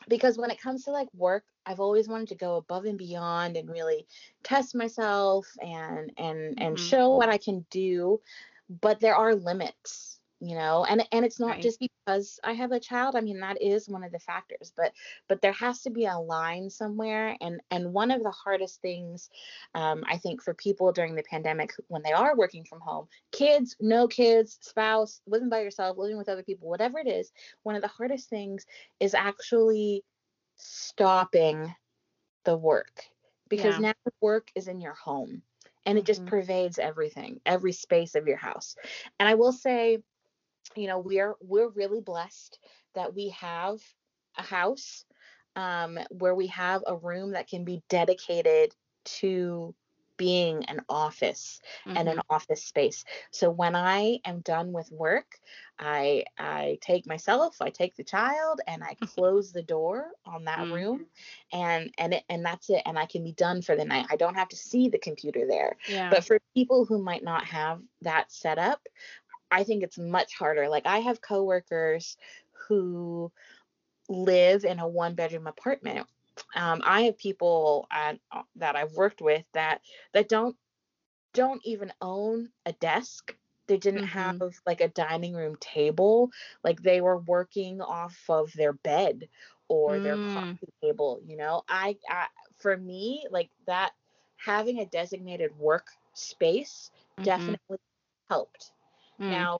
because 0.07 0.37
when 0.37 0.51
it 0.51 0.61
comes 0.61 0.83
to 0.83 0.91
like 0.91 1.07
work 1.13 1.43
i've 1.65 1.79
always 1.79 2.07
wanted 2.07 2.27
to 2.29 2.35
go 2.35 2.55
above 2.57 2.85
and 2.85 2.97
beyond 2.97 3.57
and 3.57 3.69
really 3.69 4.05
test 4.43 4.75
myself 4.75 5.47
and 5.61 6.11
and 6.17 6.55
and 6.59 6.77
Mhm. 6.77 6.79
show 6.79 7.15
what 7.15 7.29
i 7.29 7.37
can 7.37 7.65
do 7.69 8.19
but 8.81 8.99
there 8.99 9.15
are 9.15 9.35
limits 9.35 10.16
you 10.39 10.55
know 10.55 10.85
and 10.85 11.03
and 11.11 11.25
it's 11.25 11.39
not 11.39 11.59
Right. 11.59 11.61
just 11.61 11.79
because 11.79 12.39
i 12.43 12.53
have 12.53 12.71
a 12.71 12.79
child 12.79 13.15
i 13.15 13.21
mean 13.21 13.39
that 13.39 13.61
is 13.61 13.89
one 13.89 14.03
of 14.03 14.11
the 14.11 14.19
factors 14.19 14.71
but 14.75 14.91
but 15.27 15.41
there 15.41 15.51
has 15.53 15.81
to 15.81 15.89
be 15.89 16.05
a 16.05 16.17
line 16.17 16.69
somewhere 16.69 17.35
and 17.41 17.61
and 17.71 17.93
one 17.93 18.11
of 18.11 18.21
the 18.23 18.31
hardest 18.31 18.81
things 18.81 19.29
um, 19.75 20.03
i 20.07 20.17
think 20.17 20.41
for 20.41 20.53
people 20.53 20.91
during 20.91 21.15
the 21.15 21.23
pandemic 21.23 21.71
when 21.87 22.03
they 22.03 22.11
are 22.11 22.35
working 22.35 22.63
from 22.63 22.79
home 22.81 23.07
kids 23.31 23.75
no 23.79 24.07
kids 24.07 24.57
spouse 24.61 25.21
living 25.27 25.49
by 25.49 25.61
yourself 25.61 25.97
living 25.97 26.17
with 26.17 26.29
other 26.29 26.43
people 26.43 26.69
whatever 26.69 26.99
it 26.99 27.07
is 27.07 27.31
one 27.63 27.75
of 27.75 27.81
the 27.81 27.87
hardest 27.87 28.29
things 28.29 28.65
is 28.99 29.13
actually 29.13 30.03
stopping 30.55 31.73
the 32.45 32.57
work 32.57 33.03
because 33.49 33.77
Yeah. 33.77 33.79
now 33.79 33.93
the 34.05 34.11
work 34.21 34.49
is 34.55 34.67
in 34.67 34.79
your 34.81 34.93
home 34.93 35.41
and 35.85 35.97
it 35.97 36.05
just 36.05 36.25
Mhm. 36.25 36.25
pervades 36.25 36.79
everything, 36.79 37.39
every 37.45 37.71
space 37.71 38.15
of 38.15 38.27
your 38.27 38.37
house. 38.37 38.75
And 39.19 39.27
I 39.29 39.35
will 39.35 39.51
say, 39.53 39.99
you 40.77 40.87
know, 40.87 40.99
we're 40.99 41.35
we're 41.41 41.69
really 41.69 42.01
blessed 42.01 42.59
that 42.95 43.15
we 43.15 43.29
have 43.29 43.81
a 44.37 44.43
house 44.43 45.05
um, 45.55 45.99
where 46.11 46.35
we 46.35 46.47
have 46.47 46.83
a 46.87 46.95
room 46.95 47.31
that 47.31 47.47
can 47.47 47.65
be 47.65 47.83
dedicated 47.89 48.75
to 49.05 49.75
being 50.17 50.65
an 50.65 50.81
office 50.89 51.61
and 51.95 52.09
an 52.09 52.19
Mhm. 52.19 52.23
office 52.29 52.63
space. 52.63 53.05
So 53.31 53.49
when 53.51 53.75
I 53.75 54.19
am 54.25 54.41
done 54.41 54.73
with 54.73 54.91
work, 54.91 55.39
I 55.79 56.25
I 56.37 56.79
take 56.81 57.07
myself, 57.07 57.61
I 57.61 57.69
take 57.69 57.95
the 57.95 58.03
child, 58.03 58.61
and 58.67 58.83
I 58.83 58.97
close 59.01 59.51
the 59.51 59.63
door 59.63 60.11
on 60.25 60.45
that 60.45 60.65
Mm. 60.65 60.71
room, 60.71 61.07
and 61.51 61.93
and 61.97 62.13
it, 62.15 62.23
and 62.29 62.45
that's 62.45 62.69
it. 62.69 62.81
And 62.85 62.97
I 62.97 63.05
can 63.05 63.23
be 63.23 63.33
done 63.33 63.61
for 63.61 63.75
the 63.75 63.85
night. 63.85 64.07
I 64.09 64.15
don't 64.17 64.35
have 64.35 64.49
to 64.49 64.57
see 64.57 64.89
the 64.89 64.99
computer 64.99 65.45
there. 65.47 65.77
Yeah. 65.85 66.09
But 66.09 66.23
for 66.25 66.39
people 66.55 66.85
who 66.85 67.01
might 67.01 67.23
not 67.23 67.45
have 67.45 67.81
that 68.01 68.31
set 68.31 68.57
up, 68.59 68.87
I 69.51 69.63
think 69.63 69.83
it's 69.83 69.97
much 69.97 70.33
harder. 70.35 70.69
Like 70.69 70.85
I 70.85 70.99
have 70.99 71.21
coworkers 71.21 72.17
who 72.67 73.31
live 74.09 74.65
in 74.65 74.79
a 74.79 74.87
one 74.87 75.15
bedroom 75.15 75.47
apartment. 75.47 76.07
Um, 76.55 76.81
I 76.85 77.01
have 77.03 77.17
people 77.17 77.87
uh, 77.91 78.15
that 78.55 78.75
I've 78.75 78.93
worked 78.93 79.21
with 79.21 79.45
that 79.53 79.81
that 80.13 80.29
don't 80.29 80.55
don't 81.33 81.61
even 81.65 81.91
own 82.01 82.49
a 82.65 82.73
desk. 82.73 83.35
They 83.67 83.77
didn't 83.77 84.03
Mhm. 84.03 84.05
have 84.05 84.41
like 84.65 84.81
a 84.81 84.87
dining 84.89 85.33
room 85.35 85.55
table. 85.59 86.31
Like 86.63 86.81
they 86.81 87.01
were 87.01 87.17
working 87.17 87.81
off 87.81 88.17
of 88.29 88.51
their 88.53 88.73
bed 88.73 89.27
or 89.67 89.99
their 89.99 90.17
Mm. 90.17 90.33
coffee 90.33 90.71
table. 90.83 91.21
You 91.25 91.37
know, 91.37 91.63
I, 91.67 91.97
I 92.09 92.27
for 92.57 92.75
me 92.77 93.27
like 93.31 93.49
that 93.67 93.93
having 94.37 94.79
a 94.79 94.85
designated 94.85 95.57
work 95.57 95.87
space 96.13 96.91
Mhm. 97.17 97.55
definitely 97.67 97.77
helped. 98.29 98.71
Mm. 99.19 99.29
Now, 99.29 99.59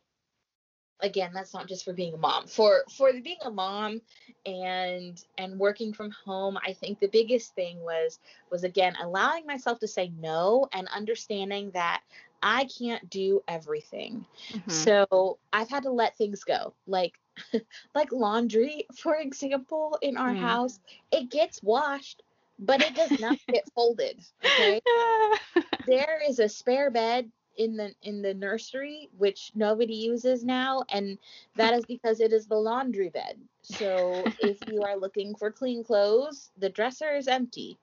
again, 1.02 1.32
that's 1.34 1.54
not 1.54 1.68
just 1.68 1.84
for 1.86 1.94
being 1.94 2.14
a 2.14 2.18
mom. 2.18 2.48
For 2.48 2.84
for 2.96 3.12
being 3.14 3.38
a 3.44 3.52
mom 3.52 4.02
and 4.46 5.22
and 5.38 5.60
working 5.60 5.94
from 5.94 6.12
home, 6.12 6.58
I 6.66 6.74
think 6.74 7.00
the 7.00 7.08
biggest 7.08 7.56
thing 7.56 7.80
was 7.82 8.20
was 8.52 8.64
again 8.64 8.96
allowing 9.02 9.46
myself 9.46 9.80
to 9.80 9.88
say 9.88 10.12
no 10.20 10.68
and 10.74 10.88
understanding 10.90 11.72
that 11.72 12.02
I 12.42 12.66
can't 12.66 13.10
do 13.10 13.42
everything. 13.48 14.26
Mhm. 14.54 14.68
So 14.68 15.38
I've 15.54 15.70
had 15.70 15.84
to 15.84 15.92
let 15.92 16.18
things 16.18 16.44
go. 16.44 16.74
Like 16.88 17.20
like 17.96 18.12
laundry, 18.12 18.88
for 18.98 19.16
example, 19.16 19.98
in 20.02 20.18
our 20.18 20.34
Mm. 20.34 20.36
house, 20.36 20.80
it 21.12 21.30
gets 21.30 21.62
washed, 21.64 22.24
but 22.60 22.82
it 22.82 22.96
does 22.96 23.18
not 23.20 23.38
get 23.54 23.66
folded. 23.76 24.20
Okay 24.46 24.82
there 25.86 26.22
is 26.28 26.40
a 26.40 26.50
spare 26.50 26.90
bed 26.92 27.32
in 27.58 27.78
the 27.78 27.94
in 28.02 28.22
the 28.22 28.34
nursery 28.34 29.10
which 29.18 29.52
nobody 29.56 29.96
uses 29.96 30.44
now 30.46 30.84
and 30.92 31.18
that 31.56 31.74
is 31.74 31.86
because 31.86 32.20
it 32.22 32.34
is 32.34 32.48
the 32.48 32.56
laundry 32.56 33.10
bed. 33.10 33.40
So 33.62 34.30
if 34.38 34.66
you 34.68 34.84
are 34.84 34.98
looking 34.98 35.36
for 35.36 35.52
clean 35.52 35.84
clothes 35.84 36.52
the 36.58 36.70
dresser 36.70 37.16
is 37.16 37.28
empty. 37.28 37.80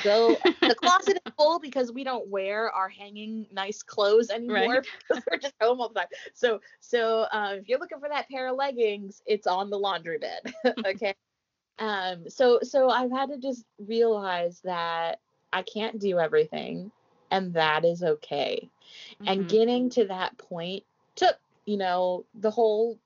Go 0.00 0.38
the 0.66 0.74
closet 0.74 1.16
is 1.24 1.32
full 1.36 1.58
because 1.58 1.92
we 1.92 2.04
don't 2.04 2.28
wear 2.28 2.70
our 2.70 2.88
hanging 2.88 3.46
nice 3.52 3.82
clothes 3.82 4.30
anymore 4.30 4.82
Right. 4.82 4.86
because 5.08 5.22
we're 5.30 5.38
just 5.38 5.54
home 5.60 5.80
all 5.80 5.88
the 5.88 6.00
time. 6.00 6.08
So 6.34 6.60
so 6.80 7.26
um, 7.32 7.58
if 7.58 7.68
you're 7.68 7.78
looking 7.78 8.00
for 8.00 8.08
that 8.08 8.28
pair 8.28 8.48
of 8.48 8.56
leggings 8.56 9.22
it's 9.26 9.46
on 9.46 9.70
the 9.70 9.78
laundry 9.78 10.18
bed 10.18 10.52
okay? 10.86 11.14
Um 11.78 12.28
so 12.28 12.60
so 12.62 12.88
i've 12.90 13.10
had 13.10 13.30
to 13.30 13.38
just 13.38 13.64
realize 13.78 14.60
that 14.62 15.20
i 15.52 15.62
can't 15.62 15.98
do 16.00 16.18
everything 16.18 16.90
and 17.32 17.54
that 17.54 17.84
is 17.86 18.04
okay 18.04 18.70
and 19.26 19.48
Mhm. 19.48 19.48
getting 19.48 19.90
to 19.90 20.06
that 20.06 20.38
point 20.38 20.84
took 21.16 21.36
you 21.66 21.78
know 21.78 22.26
the 22.34 22.50
whole 22.50 22.98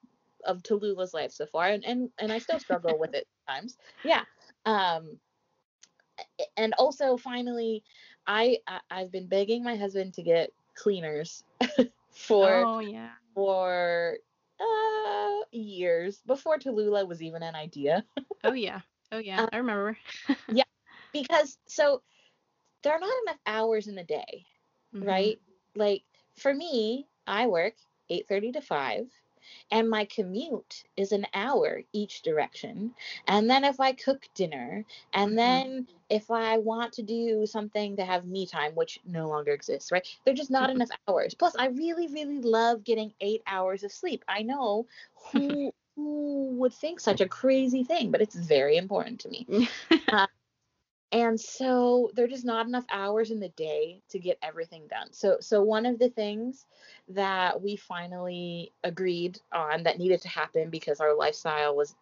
of 0.47 0.63
Tallulah's 0.63 1.15
life 1.15 1.33
so 1.33 1.47
far 1.47 1.69
and 1.69 1.85
and, 1.85 2.11
and 2.19 2.33
I 2.33 2.39
still 2.39 2.61
struggle 2.61 2.99
with 2.99 3.15
it 3.15 3.29
times. 3.49 3.79
yeah 4.05 4.25
um 4.67 5.21
and 6.57 6.75
also 6.79 7.17
finally 7.17 7.85
I, 8.27 8.59
I 8.67 8.81
I've 8.91 9.13
been 9.13 9.29
begging 9.29 9.65
my 9.65 9.77
husband 9.77 10.15
to 10.15 10.23
get 10.23 10.53
cleaners 10.75 11.45
for 12.11 12.67
oh 12.67 12.81
yeah. 12.81 13.11
for 13.35 14.17
uh 14.61 15.41
years 15.53 16.23
before 16.27 16.59
Tallulah 16.59 17.07
was 17.09 17.23
even 17.23 17.43
an 17.43 17.55
idea 17.57 18.05
Oh 18.45 18.53
yeah. 18.53 18.81
Oh 19.13 19.19
yeah. 19.19 19.43
Uh, 19.43 19.47
I 19.53 19.59
remember. 19.59 19.99
Yeah. 20.51 20.65
Because 21.13 21.59
so 21.67 22.03
there 22.83 22.93
are 22.95 23.01
not 23.01 23.13
enough 23.27 23.39
hours 23.47 23.87
in 23.89 23.95
the 23.95 24.05
day 24.05 24.47
Mhm. 24.93 25.01
right? 25.01 25.39
Like 25.75 26.05
for 26.35 26.55
me, 26.55 27.07
I 27.27 27.47
work 27.47 27.75
8:30 28.11 28.53
to 28.53 28.61
5 28.61 29.07
and 29.71 29.89
my 29.91 30.05
commute 30.05 30.85
is 30.97 31.13
an 31.13 31.27
hour 31.35 31.83
each 31.93 32.23
direction. 32.23 32.95
And 33.27 33.49
then 33.51 33.65
if 33.65 33.81
I 33.81 33.93
cook 33.93 34.29
dinner 34.35 34.85
and 35.13 35.39
Mhm. 35.39 35.39
then 35.39 35.87
if 36.11 36.31
I 36.31 36.59
want 36.59 36.93
to 36.95 37.03
do 37.03 37.47
something 37.47 37.97
to 37.97 38.05
have 38.05 38.27
me 38.27 38.47
time, 38.47 38.75
which 38.75 39.01
no 39.05 39.29
longer 39.29 39.53
exists, 39.53 39.93
right? 39.93 40.07
There're 40.25 40.35
just 40.35 40.51
not 40.51 40.71
Mhm. 40.71 40.71
enough 40.71 40.89
hours. 41.09 41.35
Plus 41.35 41.57
I 41.59 41.67
really 41.69 42.09
really 42.09 42.41
love 42.41 42.85
getting 42.85 43.13
8 43.21 43.43
hours 43.47 43.85
of 43.85 43.93
sleep. 43.93 44.25
I 44.29 44.43
know 44.43 44.87
who 45.33 45.73
who 45.97 46.49
would 46.59 46.73
think 46.75 47.01
such 47.01 47.21
a 47.21 47.29
crazy 47.29 47.83
thing, 47.85 48.11
but 48.11 48.21
it's 48.23 48.35
very 48.37 48.77
important 48.77 49.21
to 49.21 49.29
me. 49.29 49.69
And 51.13 51.39
so 51.41 52.11
there're 52.15 52.27
just 52.29 52.45
not 52.45 52.67
enough 52.67 52.85
hours 52.91 53.31
in 53.31 53.41
the 53.41 53.49
day 53.51 54.03
to 54.09 54.19
get 54.19 54.39
everything 54.43 54.87
done. 54.89 55.13
So 55.13 55.39
so 55.41 55.63
one 55.63 55.87
of 55.87 55.99
the 55.99 56.09
things 56.11 56.67
that 57.09 57.63
we 57.63 57.77
finally 57.77 58.73
agreed 58.85 59.41
on 59.53 59.85
that 59.85 59.99
needed 59.99 60.21
to 60.23 60.29
happen 60.29 60.71
because 60.71 61.01
our 61.01 61.15
lifestyle 61.15 61.77
was 61.77 61.95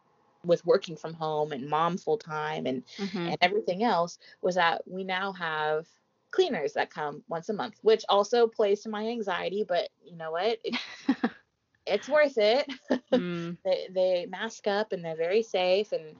with 0.44 0.64
working 0.66 0.96
from 0.96 1.14
home 1.14 1.52
and 1.52 1.68
mom 1.68 1.96
full 1.98 2.18
time 2.18 2.66
and 2.66 2.82
Mhm. 2.98 3.26
and 3.26 3.36
everything 3.40 3.82
else 3.82 4.18
was 4.42 4.54
that 4.56 4.82
we 4.86 5.04
now 5.04 5.32
have 5.32 5.86
cleaners 6.30 6.72
that 6.74 6.90
come 6.90 7.22
once 7.28 7.48
a 7.48 7.54
month, 7.54 7.78
which 7.82 8.04
also 8.08 8.46
plays 8.46 8.82
to 8.82 8.88
my 8.88 9.06
anxiety, 9.06 9.64
but 9.66 9.88
you 10.04 10.16
know 10.16 10.32
what? 10.32 10.58
It, 10.64 10.76
it's 11.86 12.08
worth 12.08 12.38
it. 12.38 12.66
Mm. 13.12 13.56
they 13.64 13.88
they 13.90 14.26
mask 14.28 14.66
up 14.66 14.92
and 14.92 15.04
they're 15.04 15.16
very 15.16 15.42
safe 15.42 15.92
and 15.92 16.16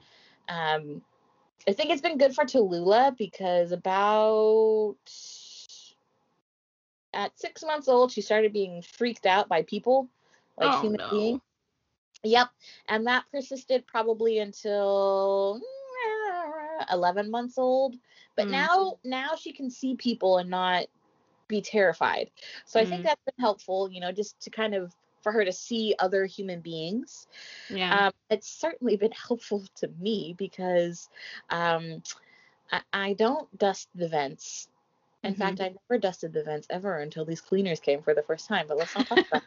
um 0.49 1.01
I 1.67 1.73
think 1.73 1.89
it's 1.89 2.01
been 2.01 2.17
good 2.17 2.35
for 2.35 2.45
Tallulah 2.45 3.17
because 3.17 3.71
about 3.71 4.95
at 7.13 7.37
six 7.39 7.63
months 7.63 7.87
old 7.87 8.11
she 8.11 8.21
started 8.21 8.53
being 8.53 8.81
freaked 8.81 9.25
out 9.25 9.47
by 9.47 9.63
people, 9.63 10.09
like 10.57 10.71
Oh, 10.71 10.81
human 10.81 10.99
no. 10.99 11.09
beings. 11.09 11.41
Yep, 12.23 12.49
and 12.89 13.07
that 13.07 13.25
persisted 13.31 13.85
probably 13.87 14.39
until 14.39 15.61
eleven 16.91 17.31
months 17.31 17.57
old. 17.57 17.95
But 18.35 18.47
Mm. 18.47 18.51
now 18.51 18.99
now 19.03 19.35
she 19.35 19.51
can 19.53 19.69
see 19.69 19.95
people 19.95 20.37
and 20.37 20.49
not 20.49 20.85
be 21.47 21.61
terrified. 21.61 22.31
So 22.65 22.79
I 22.79 22.85
think 22.85 23.01
Mm. 23.01 23.03
that's 23.03 23.21
been 23.25 23.41
helpful, 23.43 23.89
you 23.91 23.99
know, 24.01 24.11
just 24.11 24.39
to 24.41 24.49
kind 24.49 24.73
of 24.73 24.93
for 25.25 25.31
her 25.31 25.43
to 25.43 25.51
see 25.51 25.95
other 25.97 26.25
human 26.27 26.61
beings. 26.61 27.27
Yeah. 27.67 28.05
Um, 28.05 28.11
it's 28.29 28.47
certainly 28.47 28.95
been 28.95 29.11
helpful 29.27 29.65
to 29.77 29.87
me 29.99 30.35
because 30.37 31.09
um, 31.49 32.03
I, 32.71 32.81
I 32.93 33.13
don't 33.13 33.49
dust 33.57 33.89
the 33.95 34.07
vents. 34.07 34.69
In 35.23 35.33
Mhm. 35.33 35.37
fact, 35.37 35.61
I 35.61 35.73
never 35.89 35.99
dusted 35.99 36.31
the 36.31 36.43
vents 36.43 36.67
ever 36.69 36.99
until 36.99 37.25
these 37.25 37.41
cleaners 37.41 37.79
came 37.79 38.03
for 38.03 38.13
the 38.13 38.21
first 38.21 38.47
time. 38.47 38.67
But 38.67 38.77
let's 38.77 38.95
not 38.95 39.07
talk 39.07 39.19
about. 39.27 39.41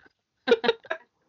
That. 0.48 0.74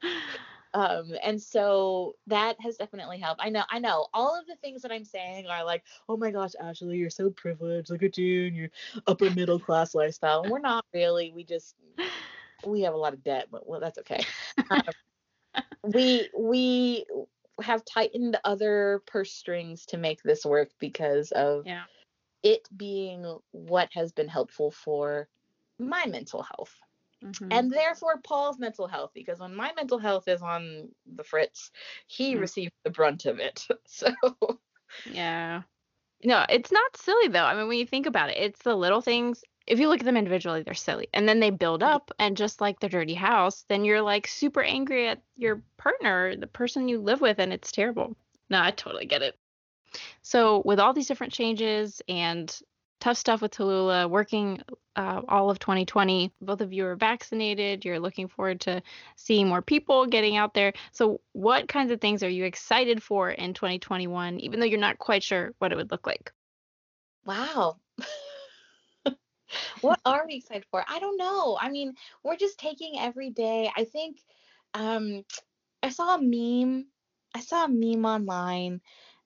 um, 0.73 1.13
and 1.23 1.39
so 1.39 2.15
that 2.25 2.59
has 2.59 2.77
definitely 2.77 3.19
helped. 3.19 3.41
I 3.43 3.49
know, 3.49 3.65
I 3.69 3.77
know, 3.77 4.07
all 4.15 4.35
of 4.39 4.47
the 4.47 4.55
things 4.55 4.81
that 4.81 4.91
I'm 4.91 5.05
saying 5.05 5.45
are 5.45 5.63
like, 5.63 5.83
oh 6.07 6.17
my 6.17 6.31
gosh, 6.31 6.53
Ashley, 6.59 6.97
you're 6.97 7.11
so 7.11 7.29
privileged. 7.29 7.91
Look 7.91 8.01
at 8.01 8.17
you 8.17 8.47
and 8.47 8.55
your 8.55 8.69
upper 9.05 9.29
middle 9.29 9.59
class 9.59 9.93
lifestyle. 9.93 10.41
And 10.41 10.51
we're 10.51 10.57
not 10.57 10.85
really. 10.91 11.31
We 11.35 11.43
just 11.43 11.75
we 12.66 12.82
have 12.82 12.93
a 12.93 12.97
lot 12.97 13.14
of 13.14 13.24
debt, 13.24 13.47
but 13.51 13.68
well, 13.68 13.80
that's 13.80 13.99
okay. 13.99 14.24
Um, 14.72 14.93
we 15.84 16.30
we 16.38 17.05
have 17.62 17.84
tightened 17.86 18.38
other 18.43 19.01
purse 19.05 19.32
strings 19.34 19.86
to 19.88 19.97
make 19.97 20.22
this 20.24 20.45
work 20.45 20.70
because 20.80 21.32
of 21.32 21.66
yeah. 21.66 21.86
it 22.43 22.68
being 22.76 23.39
what 23.51 23.89
has 23.93 24.12
been 24.14 24.28
helpful 24.28 24.72
for 24.72 25.28
my 25.80 26.05
mental 26.05 26.41
health 26.43 26.76
Mhm. 27.24 27.51
and 27.51 27.72
therefore 27.72 28.22
Paul's 28.22 28.60
mental 28.60 28.88
health 28.88 29.12
because 29.14 29.39
when 29.39 29.55
my 29.55 29.74
mental 29.74 29.99
health 29.99 30.28
is 30.28 30.41
on 30.41 30.89
the 31.05 31.24
fritz, 31.24 31.72
he 32.07 32.36
Mm. 32.36 32.39
received 32.39 32.74
the 32.84 32.91
brunt 32.91 33.26
of 33.26 33.39
it. 33.39 33.68
So 33.88 34.10
Yeah. 35.05 35.64
No, 36.24 36.45
it's 36.49 36.72
not 36.72 36.97
silly 36.97 37.28
though. 37.30 37.45
I 37.45 37.55
mean, 37.55 37.68
when 37.68 37.78
you 37.80 37.86
think 37.86 38.05
about 38.05 38.30
it, 38.30 38.38
it's 38.38 38.62
the 38.64 38.76
little 38.76 39.01
things. 39.01 39.43
If 39.70 39.80
you 39.80 39.88
look 39.88 39.99
at 39.99 40.05
them 40.05 40.17
individually, 40.17 40.63
they're 40.63 40.74
silly. 40.74 41.07
And 41.13 41.30
then 41.30 41.39
they 41.39 41.51
build 41.51 41.84
up, 41.84 42.11
and 42.17 42.36
just 42.36 42.59
like 42.59 42.80
the 42.80 42.89
dirty 42.89 43.13
house, 43.13 43.65
then 43.70 43.86
you're 43.86 44.01
like 44.01 44.28
super 44.28 44.61
angry 44.61 45.07
at 45.07 45.22
your 45.38 45.61
partner, 45.78 46.36
the 46.36 46.47
person 46.47 46.89
you 46.89 46.99
live 46.99 47.22
with, 47.22 47.39
and 47.39 47.53
it's 47.53 47.72
terrible. 47.72 48.15
No, 48.49 48.61
I 48.61 48.72
totally 48.72 49.05
get 49.05 49.22
it. 49.22 49.38
So, 50.22 50.61
with 50.65 50.80
all 50.80 50.93
these 50.93 51.07
different 51.07 51.34
changes 51.34 52.01
and 52.09 52.59
tough 52.99 53.17
stuff 53.17 53.41
with 53.41 53.51
Tallulah, 53.51 54.09
working 54.09 54.61
uh, 54.95 55.22
all 55.28 55.49
of 55.49 55.59
2020, 55.59 56.34
both 56.41 56.61
of 56.61 56.74
you 56.74 56.86
are 56.86 56.95
vaccinated. 56.95 57.86
You're 57.86 57.99
looking 57.99 58.28
forward 58.28 58.61
to 58.61 58.82
seeing 59.15 59.47
more 59.47 59.61
people 59.61 60.05
getting 60.05 60.36
out 60.36 60.53
there. 60.53 60.74
So, 60.91 61.22
what 61.34 61.67
kinds 61.67 61.91
of 61.91 62.01
things 62.01 62.24
are 62.24 62.30
you 62.30 62.43
excited 62.45 63.01
for 63.01 63.30
in 63.30 63.53
2021, 63.53 64.39
even 64.39 64.59
though 64.59 64.65
you're 64.65 64.80
not 64.80 64.99
quite 64.99 65.24
sure 65.24 65.53
what 65.59 65.72
it 65.72 65.76
would 65.76 65.91
look 65.91 66.07
like? 66.07 66.34
Wow. 67.26 67.78
what 69.81 69.99
are 70.05 70.25
we 70.27 70.35
excited 70.35 70.65
for? 70.71 70.83
I 70.87 70.99
don't 70.99 71.17
know. 71.17 71.57
I 71.59 71.69
mean, 71.69 71.93
we're 72.23 72.37
just 72.37 72.59
taking 72.59 72.99
every 72.99 73.29
day. 73.29 73.71
I 73.75 73.85
think 73.85 74.17
um 74.73 75.23
I 75.83 75.89
saw 75.89 76.15
a 76.15 76.21
meme. 76.21 76.87
I 77.35 77.41
saw 77.41 77.65
a 77.65 77.69
meme 77.69 78.05
online. 78.05 78.81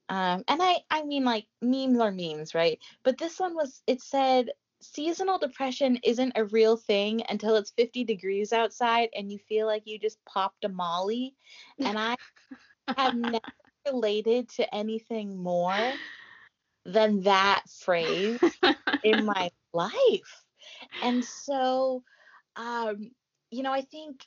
Um 0.09 0.43
and 0.47 0.61
I 0.61 0.77
I 0.89 1.03
mean 1.03 1.23
like 1.23 1.45
memes 1.61 1.99
are 1.99 2.11
memes, 2.11 2.53
right? 2.53 2.79
But 3.03 3.17
this 3.17 3.39
one 3.39 3.55
was 3.55 3.81
it 3.87 4.01
said 4.01 4.49
seasonal 4.81 5.39
depression 5.39 5.97
isn't 6.03 6.33
a 6.35 6.45
real 6.45 6.75
thing 6.75 7.23
until 7.29 7.55
it's 7.55 7.71
50 7.71 8.03
degrees 8.03 8.51
outside 8.51 9.09
and 9.15 9.31
you 9.31 9.39
feel 9.39 9.65
like 9.65 9.83
you 9.85 9.97
just 9.97 10.23
popped 10.25 10.65
a 10.65 10.69
molly. 10.69 11.35
And 11.79 11.97
I 11.97 12.15
have 12.97 13.15
never 13.15 13.39
related 13.91 14.49
to 14.49 14.75
anything 14.75 15.41
more 15.41 15.93
than 16.85 17.21
that 17.21 17.63
phrase 17.69 18.39
in 19.03 19.25
my 19.25 19.51
life. 19.73 20.43
And 21.01 21.23
so, 21.23 22.03
um, 22.55 23.11
you 23.51 23.63
know, 23.63 23.71
I 23.71 23.81
think 23.81 24.25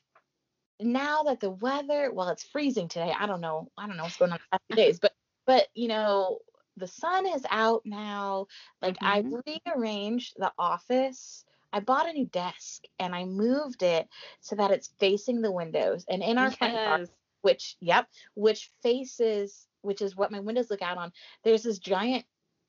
now 0.81 1.25
that 1.25 1.41
the 1.41 1.51
weather, 1.51 2.11
well, 2.13 2.29
it's 2.29 2.45
freezing 2.45 2.89
today. 2.89 3.13
I 3.19 3.27
don't 3.27 3.41
know. 3.41 3.71
I 3.77 3.87
don't 3.87 3.97
know 3.97 4.05
what's 4.05 4.17
going 4.17 4.33
on 4.33 4.39
the 4.39 4.59
past 4.59 4.63
few 4.69 4.77
days, 4.77 4.99
but, 4.99 5.13
but, 5.47 5.69
you 5.75 5.89
know, 5.89 6.39
the 6.77 6.87
sun 6.87 7.27
is 7.27 7.45
out 7.51 7.83
now. 7.85 8.47
Like 8.83 8.97
mm-hmm. 8.99 9.35
I 9.37 9.71
rearranged 9.75 10.35
the 10.39 10.53
office. 10.59 11.45
I 11.73 11.81
bought 11.81 12.09
a 12.09 12.13
new 12.13 12.27
desk 12.27 12.85
and 12.99 13.15
I 13.15 13.25
moved 13.25 13.83
it 13.83 14.09
so 14.41 14.57
that 14.57 14.71
it's 14.71 14.91
facing 14.99 15.43
the 15.43 15.53
windows 15.53 16.05
and 16.09 16.23
in 16.23 16.39
our 16.39 16.49
yes. 16.49 16.57
front 16.57 16.75
yard, 16.75 17.11
which, 17.43 17.77
yep, 17.81 18.09
which 18.35 18.71
faces, 18.83 19.67
which 19.83 20.01
is 20.01 20.17
what 20.17 20.31
my 20.31 20.41
windows 20.41 20.71
look 20.71 20.83
out 20.83 20.99
on. 20.99 21.13
There's 21.45 21.63
this 21.63 21.79
giant 21.79 22.25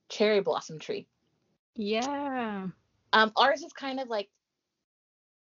cherry 0.09 0.41
blossom 0.41 0.79
tree. 0.79 1.07
Yeah. 1.75 2.67
Um, 3.13 3.31
ours 3.35 3.61
is 3.61 3.73
kind 3.73 3.99
of 3.99 4.09
like 4.09 4.29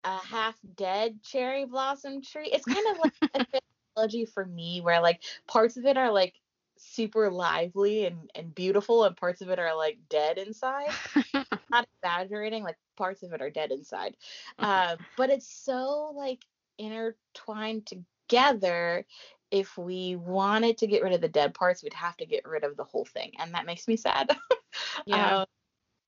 a 0.03 0.17
half 0.17 0.55
dead 0.75 1.21
cherry 1.23 1.65
blossom 1.65 2.21
tree. 2.21 2.49
It's 2.51 2.65
kind 2.65 2.85
of 2.91 2.97
like 2.99 3.45
a 3.53 3.59
analogy 3.97 4.25
for 4.25 4.45
me 4.45 4.81
where 4.81 5.01
like 5.01 5.21
parts 5.47 5.77
of 5.77 5.85
it 5.85 5.97
are 5.97 6.11
like 6.11 6.35
super 6.77 7.31
lively 7.31 8.05
and, 8.05 8.29
and 8.35 8.53
beautiful 8.53 9.03
and 9.03 9.15
parts 9.17 9.41
of 9.41 9.49
it 9.49 9.59
are 9.59 9.75
like 9.75 9.97
dead 10.09 10.37
inside. 10.37 10.91
Not 11.69 11.87
exaggerating, 11.97 12.63
like 12.63 12.77
parts 12.95 13.23
of 13.23 13.33
it 13.33 13.41
are 13.41 13.49
dead 13.49 13.71
inside. 13.71 14.15
Uh, 14.59 14.95
but 15.17 15.29
it's 15.29 15.49
so 15.49 16.13
like 16.15 16.39
intertwined 16.77 17.85
together 17.85 19.05
if 19.51 19.77
we 19.77 20.15
wanted 20.15 20.77
to 20.79 20.87
get 20.87 21.03
rid 21.03 21.13
of 21.13 21.21
the 21.21 21.27
dead 21.27 21.53
parts, 21.53 21.83
we'd 21.83 21.93
have 21.93 22.17
to 22.17 22.25
get 22.25 22.47
rid 22.47 22.63
of 22.63 22.77
the 22.77 22.83
whole 22.83 23.05
thing. 23.05 23.31
And 23.39 23.53
that 23.53 23.65
makes 23.65 23.87
me 23.87 23.95
sad. 23.95 24.35
yeah. 25.05 25.37
Um, 25.37 25.45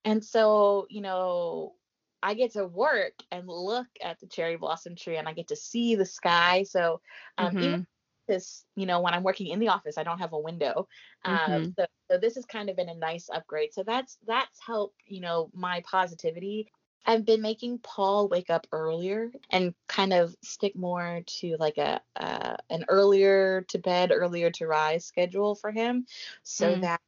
and 0.05 0.23
so, 0.23 0.87
you 0.89 1.01
know, 1.01 1.75
I 2.23 2.33
get 2.33 2.53
to 2.53 2.65
work 2.65 3.13
and 3.31 3.47
look 3.47 3.87
at 4.03 4.19
the 4.19 4.27
cherry 4.27 4.57
blossom 4.57 4.95
tree 4.95 5.17
and 5.17 5.27
I 5.27 5.33
get 5.33 5.49
to 5.49 5.55
see 5.55 5.95
the 5.95 6.05
sky. 6.05 6.63
So, 6.63 7.01
um, 7.37 7.49
mm-hmm. 7.49 7.63
even 7.63 7.87
this, 8.27 8.65
you 8.75 8.85
know, 8.85 9.01
when 9.01 9.13
I'm 9.13 9.23
working 9.23 9.47
in 9.47 9.59
the 9.59 9.69
office, 9.69 9.97
I 9.97 10.03
don't 10.03 10.19
have 10.19 10.33
a 10.33 10.39
window. 10.39 10.87
Um, 11.23 11.37
mm-hmm. 11.37 11.69
so, 11.77 11.85
so 12.09 12.17
this 12.17 12.35
has 12.35 12.45
kind 12.45 12.69
of 12.69 12.75
been 12.75 12.89
a 12.89 12.95
nice 12.95 13.29
upgrade. 13.33 13.73
So 13.73 13.83
that's 13.83 14.17
that's 14.25 14.59
helped, 14.65 14.97
you 15.05 15.21
know, 15.21 15.49
my 15.53 15.81
positivity 15.89 16.71
I've 17.07 17.25
been 17.25 17.41
making 17.41 17.79
Paul 17.79 18.27
wake 18.27 18.49
up 18.49 18.67
earlier 18.73 19.31
and 19.49 19.73
kind 19.87 20.11
of 20.11 20.35
stick 20.43 20.75
more 20.75 21.21
to 21.25 21.55
like 21.57 21.77
a 21.77 22.01
uh, 22.17 22.57
an 22.69 22.83
earlier 22.89 23.61
to 23.69 23.79
bed, 23.79 24.11
earlier 24.13 24.51
to 24.51 24.67
rise 24.67 25.05
schedule 25.05 25.55
for 25.55 25.71
him, 25.71 26.05
so 26.43 26.75
mm. 26.75 26.81
that 26.81 27.01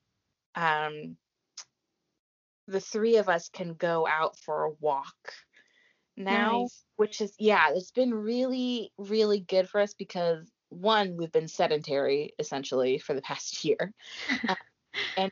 um, 0.56 1.18
the 2.68 2.80
three 2.80 3.18
of 3.18 3.28
us 3.28 3.50
can 3.50 3.74
go 3.74 4.08
out 4.08 4.40
for 4.40 4.64
a 4.64 4.72
walk 4.80 5.34
now, 6.16 6.62
nice. 6.62 6.86
which 6.96 7.20
is 7.20 7.34
yeah, 7.38 7.68
it's 7.72 7.92
been 7.92 8.14
really 8.14 8.94
really 8.98 9.42
good 9.42 9.68
for 9.68 9.82
us 9.82 9.94
because 9.94 10.50
one 10.70 11.18
we've 11.18 11.32
been 11.32 11.48
sedentary 11.48 12.34
essentially 12.40 13.00
for 13.00 13.14
the 13.14 13.22
past 13.22 13.64
year, 13.66 13.94
uh, 14.48 14.56
and 15.18 15.32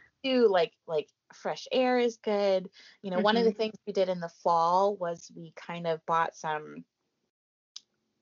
like 0.50 0.74
like 0.88 1.08
fresh 1.34 1.68
air 1.72 2.00
is 2.00 2.18
good. 2.18 2.70
You 3.02 3.12
know, 3.12 3.18
mm-hmm. 3.18 3.24
one 3.24 3.38
of 3.38 3.44
the 3.44 3.52
mm-hmm. 3.52 3.58
things 3.58 3.76
we 3.86 3.94
did 3.94 4.10
in 4.10 4.20
the 4.20 4.32
fall 4.44 4.96
was 4.96 5.32
we 5.36 5.54
kind 5.56 5.88
of 5.88 6.06
bought 6.06 6.36
some 6.36 6.84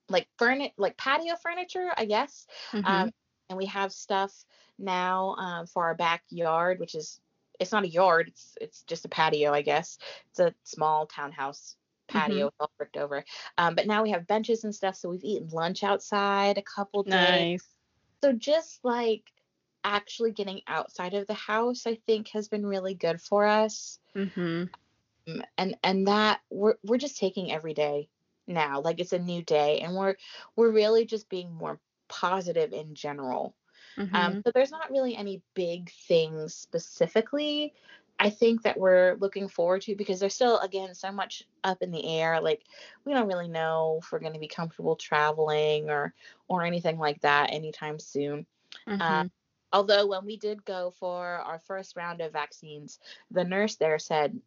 like 0.08 0.28
furniture, 0.38 0.74
like 0.76 0.96
patio 0.96 1.34
furniture, 1.42 1.90
I 1.96 2.04
guess. 2.04 2.46
Mm-hmm. 2.72 2.86
Um, 2.86 3.12
and 3.48 3.56
we 3.56 3.66
have 3.66 3.92
stuff 3.92 4.32
now 4.78 5.34
um, 5.38 5.66
for 5.66 5.84
our 5.84 5.94
backyard, 5.94 6.80
which 6.80 6.94
is 6.94 7.20
it's 7.58 7.72
not 7.72 7.84
a 7.84 7.88
yard, 7.88 8.28
it's 8.28 8.56
it's 8.60 8.82
just 8.82 9.04
a 9.04 9.08
patio, 9.08 9.52
I 9.52 9.62
guess. 9.62 9.98
It's 10.30 10.40
a 10.40 10.54
small 10.64 11.06
townhouse 11.06 11.76
patio 12.08 12.48
mm-hmm. 12.48 12.56
all 12.60 12.70
bricked 12.78 12.96
over. 12.96 13.24
Um, 13.58 13.74
but 13.74 13.86
now 13.86 14.02
we 14.02 14.10
have 14.10 14.26
benches 14.26 14.64
and 14.64 14.74
stuff, 14.74 14.96
so 14.96 15.08
we've 15.08 15.24
eaten 15.24 15.48
lunch 15.48 15.82
outside 15.82 16.58
a 16.58 16.62
couple 16.62 17.02
days. 17.02 17.12
Nice. 17.12 17.66
So 18.22 18.32
just 18.32 18.80
like 18.82 19.22
actually 19.86 20.32
getting 20.32 20.60
outside 20.66 21.14
of 21.14 21.26
the 21.26 21.34
house, 21.34 21.86
I 21.86 21.94
think, 22.06 22.28
has 22.28 22.48
been 22.48 22.66
really 22.66 22.94
good 22.94 23.20
for 23.20 23.46
us. 23.46 23.98
Mm-hmm. 24.14 24.64
Um, 25.28 25.42
and 25.56 25.76
and 25.82 26.06
that 26.08 26.40
we're 26.50 26.76
we're 26.84 26.98
just 26.98 27.18
taking 27.18 27.50
every 27.50 27.74
day 27.74 28.08
now, 28.46 28.80
like 28.80 29.00
it's 29.00 29.12
a 29.12 29.18
new 29.18 29.42
day, 29.42 29.80
and 29.80 29.94
we're 29.94 30.16
we're 30.56 30.70
really 30.70 31.06
just 31.06 31.28
being 31.28 31.52
more 31.54 31.80
positive 32.08 32.72
in 32.72 32.94
general. 32.94 33.54
Um, 33.96 34.06
mm-hmm. 34.06 34.16
Um, 34.16 34.42
so 34.44 34.50
there's 34.52 34.70
not 34.70 34.90
really 34.90 35.16
any 35.16 35.42
big 35.54 35.90
things 36.06 36.54
specifically. 36.54 37.72
I 38.18 38.30
think 38.30 38.62
that 38.62 38.78
we're 38.78 39.16
looking 39.20 39.48
forward 39.48 39.82
to 39.82 39.94
because 39.94 40.20
there's 40.20 40.34
still 40.34 40.58
again 40.60 40.94
so 40.94 41.12
much 41.12 41.42
up 41.64 41.82
in 41.82 41.90
the 41.90 42.18
air. 42.18 42.40
Like 42.40 42.62
we 43.04 43.12
don't 43.12 43.28
really 43.28 43.48
know 43.48 44.00
if 44.02 44.10
we're 44.10 44.20
going 44.20 44.32
to 44.32 44.40
be 44.40 44.48
comfortable 44.48 44.96
traveling 44.96 45.90
or 45.90 46.14
or 46.48 46.64
anything 46.64 46.98
like 46.98 47.20
that 47.22 47.52
anytime 47.52 47.98
soon. 47.98 48.46
Mm-hmm. 48.88 49.02
Um, 49.02 49.30
Although, 49.76 50.06
when 50.06 50.24
we 50.24 50.38
did 50.38 50.64
go 50.64 50.94
for 50.98 51.22
our 51.22 51.58
first 51.58 51.96
round 51.96 52.22
of 52.22 52.32
vaccines, 52.32 52.98
the 53.30 53.44
nurse 53.44 53.76
there 53.76 53.98
said 53.98 54.40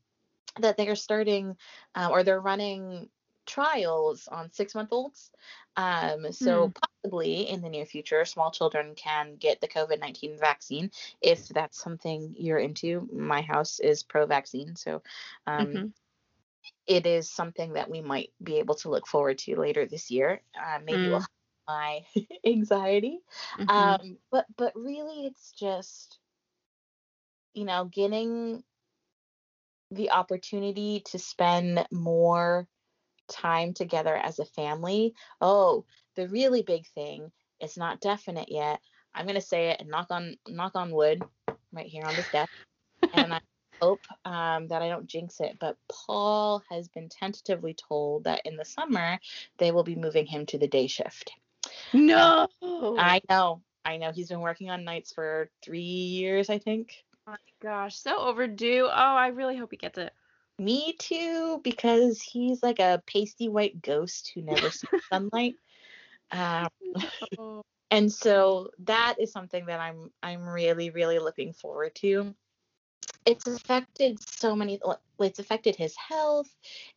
that 0.59 0.75
they're 0.75 0.95
starting 0.95 1.55
uh, 1.93 2.09
or 2.11 2.23
they're 2.23 2.41
running 2.41 3.09
trials 3.45 4.27
on 4.27 4.51
six 4.51 4.73
month 4.73 4.89
olds. 4.91 5.29
Um, 5.77 6.31
so, 6.31 6.69
mm. 6.69 6.77
possibly 6.81 7.47
in 7.47 7.61
the 7.61 7.69
near 7.69 7.85
future, 7.85 8.25
small 8.25 8.49
children 8.49 8.95
can 8.95 9.35
get 9.35 9.61
the 9.61 9.67
COVID 9.67 9.99
19 9.99 10.39
vaccine 10.39 10.89
if 11.21 11.47
that's 11.49 11.79
something 11.79 12.33
you're 12.35 12.57
into. 12.57 13.07
My 13.13 13.41
house 13.41 13.79
is 13.79 14.01
pro 14.01 14.25
vaccine. 14.25 14.75
So, 14.75 15.03
um, 15.45 15.67
mm-hmm. 15.67 15.85
it 16.87 17.05
is 17.05 17.29
something 17.29 17.73
that 17.73 17.87
we 17.87 18.01
might 18.01 18.31
be 18.41 18.57
able 18.57 18.75
to 18.77 18.89
look 18.89 19.05
forward 19.05 19.37
to 19.39 19.59
later 19.59 19.85
this 19.85 20.09
year. 20.09 20.41
Uh, 20.59 20.79
maybe 20.83 21.03
mm. 21.03 21.09
we'll 21.11 21.25
my 21.69 22.01
anxiety. 22.45 23.19
Mm-hmm. 23.59 23.77
Um, 23.77 24.17
but 24.31 24.45
but 24.57 24.73
really, 24.75 25.25
it's 25.25 25.51
just 25.51 26.17
you 27.53 27.65
know 27.65 27.85
getting 27.85 28.63
the 29.91 30.11
opportunity 30.11 31.01
to 31.05 31.17
spend 31.19 31.85
more 31.91 32.67
time 33.27 33.73
together 33.73 34.15
as 34.15 34.39
a 34.39 34.45
family. 34.45 35.13
Oh, 35.39 35.85
the 36.15 36.27
really 36.27 36.63
big 36.63 36.87
thing. 36.87 37.31
It's 37.59 37.77
not 37.77 38.01
definite 38.01 38.49
yet. 38.49 38.79
I'm 39.13 39.27
gonna 39.27 39.41
say 39.41 39.69
it 39.69 39.81
and 39.81 39.89
knock 39.89 40.07
on 40.09 40.35
knock 40.47 40.75
on 40.75 40.91
wood 40.91 41.23
right 41.71 41.87
here 41.87 42.05
on 42.05 42.15
this 42.15 42.29
desk. 42.29 42.51
and 43.13 43.33
I 43.33 43.39
hope 43.81 44.01
um, 44.25 44.67
that 44.67 44.81
I 44.81 44.89
don't 44.89 45.07
jinx 45.07 45.39
it. 45.39 45.57
But 45.59 45.77
Paul 45.89 46.63
has 46.69 46.87
been 46.89 47.09
tentatively 47.09 47.75
told 47.75 48.25
that 48.25 48.41
in 48.45 48.55
the 48.55 48.65
summer 48.65 49.19
they 49.57 49.71
will 49.71 49.83
be 49.83 49.95
moving 49.95 50.25
him 50.25 50.45
to 50.47 50.57
the 50.57 50.67
day 50.67 50.87
shift. 50.87 51.31
No. 51.93 52.47
I 52.61 53.21
know. 53.29 53.61
I 53.85 53.97
know. 53.97 54.11
He's 54.11 54.29
been 54.29 54.41
working 54.41 54.69
on 54.69 54.83
nights 54.83 55.13
for 55.13 55.49
three 55.63 55.81
years, 55.81 56.49
I 56.49 56.59
think. 56.59 57.03
Oh 57.27 57.31
my 57.31 57.37
gosh, 57.61 57.95
so 57.95 58.17
overdue. 58.17 58.85
Oh, 58.85 58.89
I 58.91 59.27
really 59.27 59.57
hope 59.57 59.71
he 59.71 59.77
gets 59.77 59.97
it. 59.97 60.13
Me 60.57 60.93
too, 60.99 61.61
because 61.63 62.21
he's 62.21 62.61
like 62.61 62.79
a 62.79 63.01
pasty 63.05 63.47
white 63.47 63.81
ghost 63.81 64.31
who 64.33 64.41
never 64.41 64.69
sees 64.69 64.89
sunlight. 65.11 65.55
Um, 66.31 66.69
and 67.89 68.11
so 68.11 68.69
that 68.79 69.15
is 69.19 69.31
something 69.31 69.65
that 69.67 69.79
I'm 69.79 70.11
I'm 70.21 70.47
really 70.47 70.89
really 70.89 71.19
looking 71.19 71.53
forward 71.53 71.95
to 71.95 72.35
it's 73.25 73.47
affected 73.47 74.17
so 74.21 74.55
many 74.55 74.79
it's 75.19 75.39
affected 75.39 75.75
his 75.75 75.95
health 75.95 76.49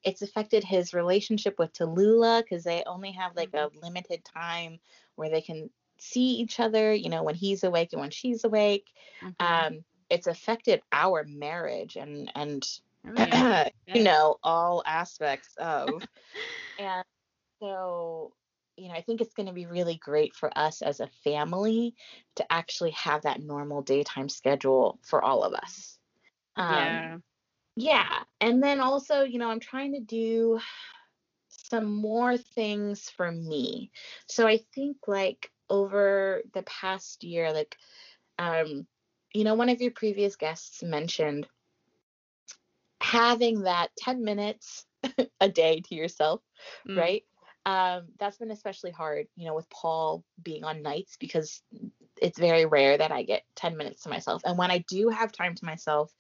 it's 0.05 0.23
affected 0.23 0.65
his 0.65 0.95
relationship 0.95 1.59
with 1.59 1.73
Tallulah 1.73 2.43
because 2.43 2.65
they 2.65 2.83
only 2.87 3.13
have 3.13 3.37
like 3.37 3.51
a 3.55 3.69
mm-hmm. 3.69 3.79
limited 3.83 4.25
time 4.25 4.79
where 5.17 5.31
they 5.31 5.41
can 5.41 5.71
see 5.99 6.35
each 6.35 6.61
other 6.61 6.93
you 6.93 7.09
know 7.09 7.23
when 7.23 7.35
he's 7.35 7.65
awake 7.65 7.91
and 7.93 8.01
when 8.01 8.11
she's 8.11 8.45
awake 8.45 8.89
mm-hmm. 9.23 9.75
um 9.75 9.85
it's 10.11 10.27
affected 10.27 10.83
our 10.93 11.25
marriage 11.25 11.97
and 11.97 12.31
and 12.35 12.67
Oh, 13.05 13.13
yeah. 13.17 13.69
you 13.89 14.03
know 14.03 14.37
all 14.43 14.83
aspects 14.87 15.55
of 15.59 16.07
and 16.79 17.05
so 17.61 18.33
you 18.77 18.89
know 18.89 18.95
i 18.95 19.01
think 19.03 19.21
it's 19.21 19.35
going 19.35 19.47
to 19.47 19.53
be 19.53 19.67
really 19.67 19.97
great 19.97 20.35
for 20.35 20.51
us 20.57 20.83
as 20.83 21.01
a 21.01 21.09
family 21.25 21.95
to 22.37 22.45
actually 22.53 22.91
have 22.93 23.23
that 23.23 23.41
normal 23.41 23.83
daytime 23.83 24.29
schedule 24.29 24.99
for 25.03 25.23
all 25.23 25.43
of 25.43 25.55
us 25.55 25.99
um, 26.57 27.03
yeah. 27.07 27.19
yeah 27.77 28.23
and 28.41 28.63
then 28.63 28.81
also 28.81 29.23
you 29.23 29.39
know 29.39 29.51
i'm 29.51 29.61
trying 29.61 29.93
to 29.93 30.01
do 30.01 30.59
some 31.49 31.95
more 31.95 32.37
things 32.37 33.09
for 33.11 33.31
me 33.31 33.91
so 34.27 34.47
i 34.47 34.59
think 34.75 34.97
like 35.07 35.51
over 35.71 36.43
the 36.55 36.63
past 36.63 37.25
year 37.25 37.53
like 37.53 37.77
um 38.39 38.87
you 39.35 39.45
know 39.45 39.55
one 39.55 39.69
of 39.69 39.81
your 39.81 39.93
previous 39.93 40.37
guests 40.37 40.83
mentioned 40.83 41.47
having 43.03 43.63
that 43.63 43.89
10 43.97 44.25
minutes 44.25 44.87
a 45.41 45.49
day 45.49 45.81
to 45.81 45.95
yourself 45.95 46.41
Mm. 46.89 46.97
right 46.97 47.25
um 47.67 48.09
that's 48.19 48.39
been 48.39 48.51
especially 48.51 48.91
hard 48.91 49.27
you 49.37 49.47
know 49.47 49.55
with 49.55 49.69
paul 49.71 50.25
being 50.43 50.65
on 50.65 50.83
nights 50.83 51.17
because 51.19 51.63
it's 52.21 52.39
very 52.39 52.67
rare 52.67 52.97
that 52.99 53.13
i 53.13 53.23
get 53.23 53.43
10 53.57 53.77
minutes 53.77 54.03
to 54.03 54.09
myself. 54.09 54.43
And 54.45 54.59
when 54.59 54.71
i 54.71 54.79
do 54.89 55.09
have 55.09 55.33
time 55.33 55.55
to 55.55 55.65
myself 55.65 56.13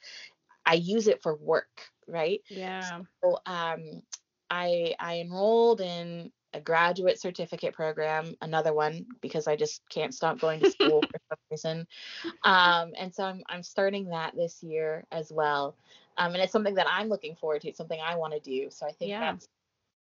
i 0.67 0.75
use 0.75 1.09
it 1.09 1.23
for 1.23 1.35
work 1.37 1.91
right? 2.09 2.41
Yeah. 2.49 3.01
so 3.23 3.39
um 3.47 4.03
i 4.51 4.95
i 5.01 5.19
enrolled 5.21 5.81
in 5.81 6.31
a 6.55 6.61
graduate 6.61 7.19
certificate 7.19 7.73
program 7.73 8.35
another 8.43 8.75
one 8.75 9.07
because 9.23 9.47
i 9.49 9.57
just 9.57 9.83
can't 9.89 10.15
stop 10.15 10.39
going 10.39 10.61
to 10.61 10.67
school 10.67 11.03
for 11.11 11.19
some 11.31 11.39
reason. 11.51 11.87
Um 12.45 12.93
and 12.99 13.15
so 13.15 13.25
i'm 13.25 13.43
i'm 13.49 13.63
starting 13.63 14.11
that 14.11 14.37
this 14.37 14.63
year 14.63 15.05
as 15.11 15.33
well. 15.33 15.77
Um 16.19 16.35
and 16.35 16.43
it's 16.43 16.53
something 16.53 16.75
that 16.75 16.87
i'm 16.91 17.09
looking 17.09 17.37
forward 17.37 17.63
to 17.63 17.69
it's 17.69 17.79
something 17.79 18.01
i 18.05 18.17
want 18.17 18.35
to 18.35 18.41
do. 18.41 18.69
So 18.71 18.87
i 18.87 18.93
think 18.93 19.11
Yeah. 19.11 19.33
that's 19.33 19.49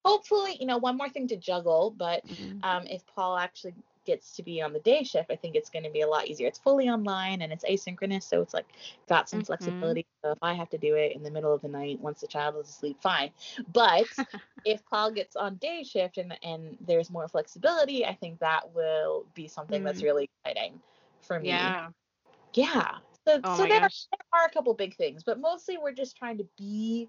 hopefully 0.06 0.56
you 0.60 0.66
know 0.66 0.78
one 0.78 0.96
more 0.96 1.08
thing 1.08 1.26
to 1.28 1.36
juggle 1.36 1.94
but 1.96 2.22
Mhm. 2.30 2.62
um, 2.62 2.86
if 2.86 3.06
Paul 3.06 3.36
actually 3.38 3.74
gets 4.06 4.36
to 4.36 4.42
be 4.42 4.62
on 4.62 4.72
the 4.72 4.78
day 4.80 5.02
shift, 5.02 5.30
I 5.30 5.36
think 5.36 5.56
it's 5.56 5.68
going 5.70 5.84
to 5.84 5.90
be 5.90 6.00
a 6.00 6.08
lot 6.08 6.28
easier. 6.28 6.46
It's 6.46 6.58
fully 6.58 6.88
online 6.88 7.42
and 7.42 7.52
it's 7.52 7.64
asynchronous, 7.64 8.22
so 8.22 8.40
it's 8.40 8.54
like 8.54 8.66
got 9.08 9.28
some 9.28 9.42
Mhm. 9.42 9.44
flexibility. 9.44 10.06
So 10.24 10.32
if 10.32 10.38
I 10.42 10.54
have 10.54 10.70
to 10.70 10.78
do 10.78 10.94
it 10.94 11.14
in 11.14 11.22
the 11.22 11.30
middle 11.30 11.52
of 11.52 11.60
the 11.62 11.68
night 11.68 12.00
once 12.00 12.20
the 12.20 12.26
child 12.28 12.56
is 12.56 12.68
asleep, 12.68 12.98
fine. 13.02 13.30
But 13.72 14.08
if 14.64 14.84
Paul 14.86 15.10
gets 15.12 15.36
on 15.36 15.56
day 15.56 15.82
shift 15.82 16.18
and 16.18 16.38
and 16.42 16.76
there's 16.80 17.10
more 17.10 17.28
flexibility, 17.28 18.04
I 18.06 18.14
think 18.14 18.38
that 18.40 18.72
will 18.74 19.26
be 19.34 19.48
something 19.48 19.82
that's 19.82 20.02
Mm. 20.02 20.04
really 20.04 20.28
exciting 20.44 20.80
for 21.22 21.38
me. 21.40 21.74
Yeah. 21.74 21.88
Yeah. 22.54 22.98
So 23.26 23.42
Oh 23.44 23.56
so 23.56 23.66
my 23.66 23.68
there 23.68 23.80
are 24.32 24.46
a 24.46 24.50
couple 24.50 24.72
big 24.74 24.94
things, 24.96 25.24
but 25.24 25.40
mostly 25.40 25.78
we're 25.78 25.92
just 25.92 26.16
trying 26.16 26.38
to 26.38 26.46
be 26.56 27.08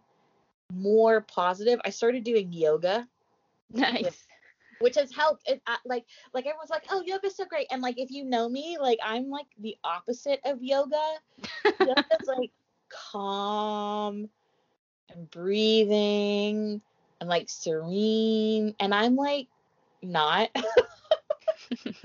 more 0.74 1.22
positive. 1.22 1.80
I 1.86 1.90
started 1.90 2.24
doing 2.24 2.52
yoga. 2.52 3.08
Nice. 3.72 4.26
which 4.80 4.96
has 4.96 5.12
helped. 5.14 5.48
It 5.50 5.62
uh, 5.68 5.76
like 5.86 6.06
like 6.34 6.46
everyone's 6.46 6.70
like 6.70 6.86
oh 6.90 7.02
yoga's 7.06 7.36
so 7.36 7.46
great. 7.46 7.68
And 7.72 7.82
like 7.82 8.00
if 8.00 8.12
you 8.12 8.24
know 8.24 8.48
me 8.48 8.78
like 8.80 9.00
i'm 9.04 9.30
like 9.30 9.48
the 9.60 9.76
opposite 9.84 10.40
of 10.46 10.62
yoga. 10.62 11.02
Yoga's 11.80 12.28
like 12.28 12.52
calm 12.90 14.30
and 15.14 15.30
breathing 15.32 16.82
and 17.20 17.30
like 17.30 17.50
serene. 17.50 18.76
And 18.80 18.94
i'm 18.94 19.16
like 19.16 19.48
not. 20.02 20.50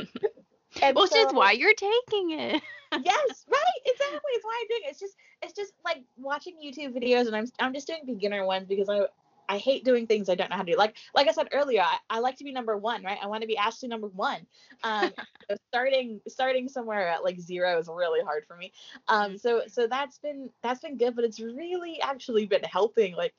And 0.81 0.97
well, 0.97 1.07
so, 1.07 1.17
just 1.17 1.35
why 1.35 1.53
you're 1.53 1.75
taking 1.75 2.31
it. 2.31 2.63
Yes 3.05 3.45
right 3.51 3.81
exactly 3.85 4.31
it's 4.33 4.45
why 4.45 4.63
i'm 4.63 4.69
doing 4.69 4.81
it 4.85 4.91
it's 4.91 5.01
just 5.01 5.15
it's 5.43 5.53
just 5.53 5.73
like 5.85 6.03
watching 6.17 6.55
youtube 6.65 6.95
videos 6.95 7.27
and 7.27 7.37
i'm 7.37 7.47
i'm 7.59 7.73
just 7.73 7.87
doing 7.87 8.01
beginner 8.07 8.45
ones 8.45 8.67
because 8.69 8.89
i 8.89 9.01
I 9.49 9.59
hate 9.59 9.85
doing 9.85 10.07
things 10.07 10.31
I 10.31 10.35
don't 10.35 10.49
know 10.49 10.57
how 10.57 10.63
to 10.63 10.73
do. 10.73 10.79
Like 10.79 10.97
like 11.15 11.29
I 11.29 11.33
said 11.33 11.49
earlier, 11.53 11.83
I, 11.83 11.99
I 12.09 12.21
like 12.21 12.37
to 12.37 12.45
be 12.45 12.53
number 12.53 12.77
one, 12.77 13.03
right? 13.03 13.19
I 13.23 13.27
want 13.27 13.43
to 13.43 13.47
be 13.47 13.57
Ashley 13.57 13.89
number 13.89 14.07
one. 14.09 14.47
Um, 14.83 15.11
so 15.51 15.57
starting 15.69 16.21
starting 16.27 16.69
somewhere 16.71 17.09
at 17.09 17.23
like 17.23 17.39
zero 17.39 17.79
is 17.79 17.89
really 17.89 18.23
hard 18.23 18.47
for 18.47 18.57
me. 18.57 18.73
Um, 19.09 19.37
so 19.37 19.63
so 19.67 19.87
that's 19.87 20.19
been 20.19 20.49
that's 20.63 20.81
been 20.81 20.97
good, 20.97 21.15
but 21.15 21.25
it's 21.25 21.39
really 21.39 22.01
actually 22.01 22.47
been 22.47 22.63
helping. 22.65 23.15
Like 23.15 23.35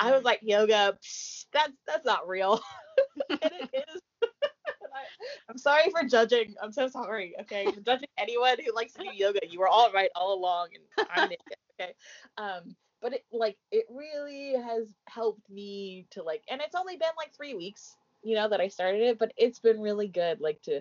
I 0.00 0.10
was 0.10 0.24
like 0.24 0.40
yoga, 0.42 0.98
psh, 1.00 1.44
that's 1.52 1.74
that's 1.86 2.04
not 2.04 2.26
real, 2.26 2.60
and 3.30 3.38
it 3.42 3.84
is. 3.88 4.02
I'm 5.48 5.58
sorry 5.58 5.90
for 5.90 6.06
judging. 6.06 6.54
I'm 6.62 6.72
so 6.72 6.88
sorry. 6.88 7.34
Okay, 7.42 7.70
for 7.70 7.80
judging 7.80 8.08
anyone 8.18 8.56
who 8.64 8.74
likes 8.74 8.92
to 8.94 9.02
do 9.02 9.10
yoga. 9.14 9.40
You 9.48 9.60
were 9.60 9.68
all 9.68 9.90
right 9.92 10.10
all 10.14 10.34
along, 10.38 10.68
and 10.74 11.08
I'm 11.10 11.24
an 11.24 11.32
idiot. 11.32 11.58
Okay. 11.80 11.94
Um, 12.38 12.76
but 13.00 13.14
it 13.14 13.24
like 13.32 13.56
it 13.70 13.86
really 13.90 14.54
has 14.54 14.88
helped 15.06 15.48
me 15.50 16.06
to 16.10 16.22
like, 16.22 16.42
and 16.48 16.60
it's 16.60 16.76
only 16.76 16.96
been 16.96 17.08
like 17.16 17.34
three 17.34 17.54
weeks, 17.54 17.96
you 18.22 18.34
know, 18.34 18.48
that 18.48 18.60
I 18.60 18.68
started 18.68 19.02
it, 19.02 19.18
but 19.18 19.32
it's 19.36 19.58
been 19.58 19.80
really 19.80 20.08
good, 20.08 20.40
like 20.40 20.62
to 20.62 20.80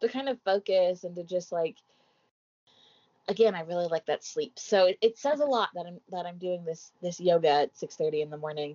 to 0.00 0.08
kind 0.08 0.28
of 0.28 0.40
focus 0.44 1.04
and 1.04 1.14
to 1.16 1.24
just 1.24 1.52
like. 1.52 1.76
Again, 3.30 3.54
I 3.54 3.60
really 3.60 3.88
like 3.88 4.06
that 4.06 4.24
sleep. 4.24 4.58
So 4.58 4.86
it, 4.86 4.96
it 5.02 5.18
says 5.18 5.40
a 5.40 5.44
lot 5.44 5.68
that 5.74 5.84
I'm 5.84 6.00
that 6.10 6.24
I'm 6.24 6.38
doing 6.38 6.64
this 6.64 6.92
this 7.02 7.20
yoga 7.20 7.50
at 7.50 7.76
6:30 7.76 8.22
in 8.22 8.30
the 8.30 8.38
morning. 8.38 8.74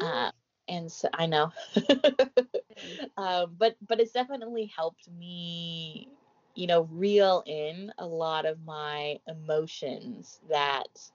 Uh, 0.00 0.30
and 0.70 0.92
so 0.92 1.10
I 1.14 1.26
know 1.26 1.52
um, 3.18 3.56
but 3.58 3.76
but 3.86 4.00
it's 4.00 4.12
definitely 4.12 4.66
helped 4.66 5.10
me 5.10 6.10
you 6.54 6.66
know 6.68 6.82
reel 6.92 7.44
in 7.46 7.92
a 7.98 8.06
lot 8.06 8.46
of 8.46 8.64
my 8.64 9.18
emotions 9.28 10.40
that 10.50 11.12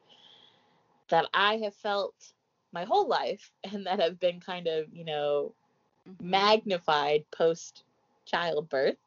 that 1.10 1.26
i 1.34 1.58
have 1.58 1.76
felt 1.76 2.34
my 2.74 2.86
whole 2.86 3.08
life 3.08 3.52
and 3.64 3.88
that 3.88 4.00
have 4.00 4.20
been 4.20 4.40
kind 4.42 4.68
of 4.68 4.94
you 4.94 5.06
know 5.06 5.54
Mhm. 6.06 6.22
magnified 6.22 7.26
post 7.32 7.84
childbirth 8.26 8.98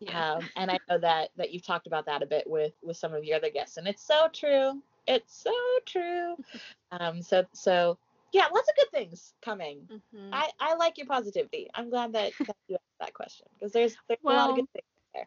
Yeah. 0.00 0.22
um, 0.22 0.50
and 0.56 0.70
i 0.70 0.78
know 0.88 0.98
that 0.98 1.30
that 1.36 1.52
you've 1.52 1.66
talked 1.66 1.86
about 1.86 2.06
that 2.06 2.22
a 2.22 2.26
bit 2.26 2.48
with 2.48 2.74
with 2.82 2.96
some 2.96 3.14
of 3.14 3.24
your 3.24 3.36
other 3.36 3.50
guests 3.50 3.78
and 3.78 3.88
it's 3.88 4.02
so 4.06 4.28
true 4.32 4.82
it's 5.06 5.34
so 5.34 5.52
true 5.86 6.36
um 6.92 7.22
so 7.22 7.44
so 7.52 7.98
yeah 8.32 8.46
lots 8.52 8.68
of 8.68 8.76
good 8.76 8.90
things 8.92 9.34
coming 9.42 9.88
Mhm. 9.88 10.32
I, 10.32 10.50
I 10.60 10.74
like 10.74 10.98
your 10.98 11.06
positivity. 11.06 11.70
I'm 11.74 11.88
glad 11.88 12.12
that, 12.12 12.34
that 12.46 12.56
you 12.68 12.74
asked 12.76 12.98
that 13.00 13.14
question 13.14 13.46
because 13.54 13.72
there's 13.72 13.96
there's 14.08 14.18
a 14.26 14.32
lot 14.32 14.50
of 14.50 14.56
good 14.56 14.66
things. 14.74 14.84
There. 15.14 15.26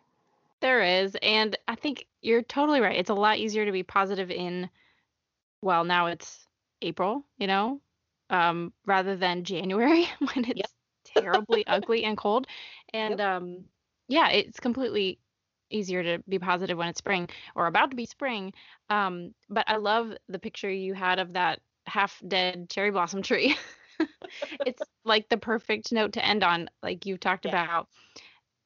There 0.62 0.82
is, 0.82 1.18
and 1.22 1.58
I 1.68 1.76
think 1.76 2.08
you're 2.22 2.42
totally 2.44 2.82
right. 2.82 2.98
It's 2.98 3.10
a 3.10 3.16
lot 3.16 3.38
easier 3.38 3.66
to 3.66 3.72
be 3.72 3.84
positive 3.84 4.30
in, 4.32 4.70
well, 5.62 5.84
now 5.84 6.08
it's 6.08 6.48
April, 6.82 7.26
you 7.38 7.48
know, 7.48 7.82
um, 8.30 8.74
rather 8.86 9.16
than 9.16 9.44
January 9.44 10.06
when 10.34 10.46
Yep. 10.54 10.68
it's 10.68 10.74
terribly 11.04 11.66
ugly 11.68 12.04
and 12.04 12.18
cold. 12.18 12.48
And 12.94 13.20
Yep. 13.20 13.22
um, 13.22 13.66
yeah, 14.08 14.30
it's 14.30 14.60
completely 14.60 15.20
easier 15.70 16.04
to 16.04 16.24
be 16.30 16.40
positive 16.40 16.78
when 16.78 16.90
it's 16.90 17.00
spring 17.00 17.30
or 17.56 17.68
about 17.68 17.92
to 17.92 17.96
be 17.96 18.06
spring. 18.06 18.54
Um, 18.90 19.34
but 19.50 19.66
I 19.68 19.78
love 19.78 20.14
the 20.30 20.40
picture 20.40 20.70
you 20.72 20.94
had 20.94 21.20
of 21.20 21.34
that 21.34 21.62
half 21.86 22.22
dead 22.28 22.70
cherry 22.70 22.92
blossom 22.92 23.22
tree. 23.22 23.56
it's 24.66 24.82
like 25.04 25.30
the 25.30 25.38
perfect 25.38 25.92
note 25.92 26.14
to 26.14 26.26
end 26.26 26.44
on, 26.44 26.70
like 26.82 27.06
you've 27.06 27.20
talked 27.20 27.46
Yeah. 27.46 27.52
about. 27.52 27.88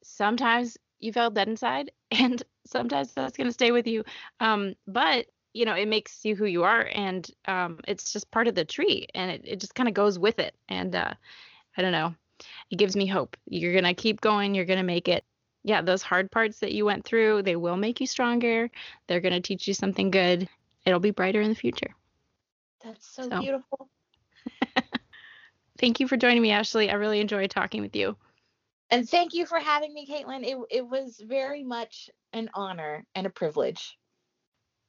Sometimes 0.03 0.77
you 0.99 1.11
felt 1.13 1.33
dead 1.33 1.47
inside 1.47 1.91
and 2.11 2.41
sometimes 2.65 3.13
that's 3.13 3.37
going 3.37 3.47
to 3.47 3.53
stay 3.53 3.71
with 3.71 3.87
you. 3.87 4.03
Um 4.39 4.75
but 4.87 5.27
you 5.53 5.65
know 5.65 5.73
it 5.73 5.87
makes 5.87 6.25
you 6.25 6.35
who 6.35 6.45
you 6.45 6.63
are 6.63 6.89
and 6.93 7.29
um 7.47 7.79
it's 7.87 8.11
just 8.11 8.29
part 8.31 8.47
of 8.47 8.55
the 8.55 8.65
tree 8.65 9.07
and 9.15 9.31
it, 9.31 9.41
it 9.45 9.59
just 9.59 9.73
kind 9.73 9.87
of 9.87 9.95
goes 9.95 10.19
with 10.19 10.37
it 10.39 10.53
and 10.67 10.93
uh 10.95 11.13
i 11.77 11.81
don't 11.81 11.93
know. 11.93 12.13
It 12.69 12.77
gives 12.77 12.95
me 12.95 13.05
hope. 13.07 13.37
You're 13.47 13.71
going 13.71 13.85
to 13.85 13.93
keep 13.93 14.19
going 14.21 14.53
you're 14.55 14.65
going 14.65 14.79
to 14.79 14.83
make 14.83 15.07
it. 15.07 15.23
Yeah 15.63 15.81
those 15.81 16.01
hard 16.01 16.29
parts 16.31 16.59
that 16.59 16.73
you 16.73 16.85
went 16.85 17.05
through 17.05 17.43
they 17.43 17.55
will 17.55 17.77
make 17.77 18.01
you 18.01 18.07
stronger. 18.07 18.69
They're 19.07 19.21
going 19.21 19.33
to 19.33 19.41
teach 19.41 19.67
you 19.67 19.73
something 19.73 20.11
good. 20.11 20.49
It'll 20.85 20.99
be 20.99 21.11
brighter 21.11 21.41
in 21.41 21.49
the 21.49 21.55
future 21.55 21.95
That's 22.85 23.07
so, 23.07 23.31
So. 23.31 23.39
beautiful. 23.41 23.89
thank 25.79 25.99
you 25.99 26.07
for 26.07 26.17
joining 26.17 26.41
me 26.43 26.51
ashley 26.51 26.89
i 26.91 26.95
really 26.95 27.21
enjoyed 27.21 27.51
talking 27.51 27.81
with 27.83 27.95
you 27.95 28.17
And 28.91 29.09
thank 29.09 29.33
you 29.33 29.45
for 29.47 29.59
having 29.59 29.93
me, 29.93 30.07
Caitlin. 30.07 30.45
It 30.45 30.57
it 30.71 30.87
was 30.87 31.19
very 31.19 31.63
much 31.63 32.09
an 32.33 32.49
honor 32.55 33.05
and 33.15 33.27
a 33.27 33.31
privilege. 33.31 33.97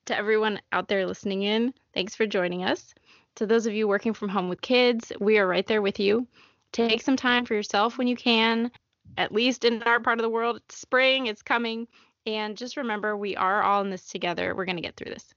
to 0.06 0.16
everyone 0.16 0.60
out 0.72 0.88
there 0.88 1.06
listening 1.06 1.42
in, 1.42 1.74
thanks 1.94 2.14
for 2.14 2.26
joining 2.26 2.64
us. 2.64 2.94
To 3.36 3.46
those 3.46 3.66
of 3.66 3.74
you 3.74 3.88
working 3.88 4.14
from 4.14 4.28
home 4.30 4.48
with 4.48 4.60
kids, 4.62 5.12
we 5.20 5.38
are 5.38 5.46
right 5.48 5.66
there 5.66 5.82
with 5.82 6.00
you. 6.00 6.28
Take 6.72 7.02
some 7.02 7.16
time 7.16 7.44
for 7.46 7.54
yourself 7.54 7.98
when 7.98 8.08
you 8.08 8.16
can. 8.16 8.70
At 9.18 9.32
least 9.32 9.64
in 9.64 9.82
our 9.84 10.00
part 10.00 10.18
of 10.18 10.22
the 10.22 10.30
world, 10.30 10.56
it's 10.58 10.78
spring, 10.78 11.26
it's 11.26 11.42
coming. 11.42 11.88
And 12.26 12.56
just 12.56 12.76
remember, 12.76 13.16
we 13.16 13.36
are 13.36 13.62
all 13.62 13.82
in 13.82 13.90
this 13.90 14.06
together. 14.08 14.54
We're 14.54 14.66
going 14.66 14.76
to 14.76 14.82
get 14.82 14.96
through 14.96 15.12
this. 15.12 15.34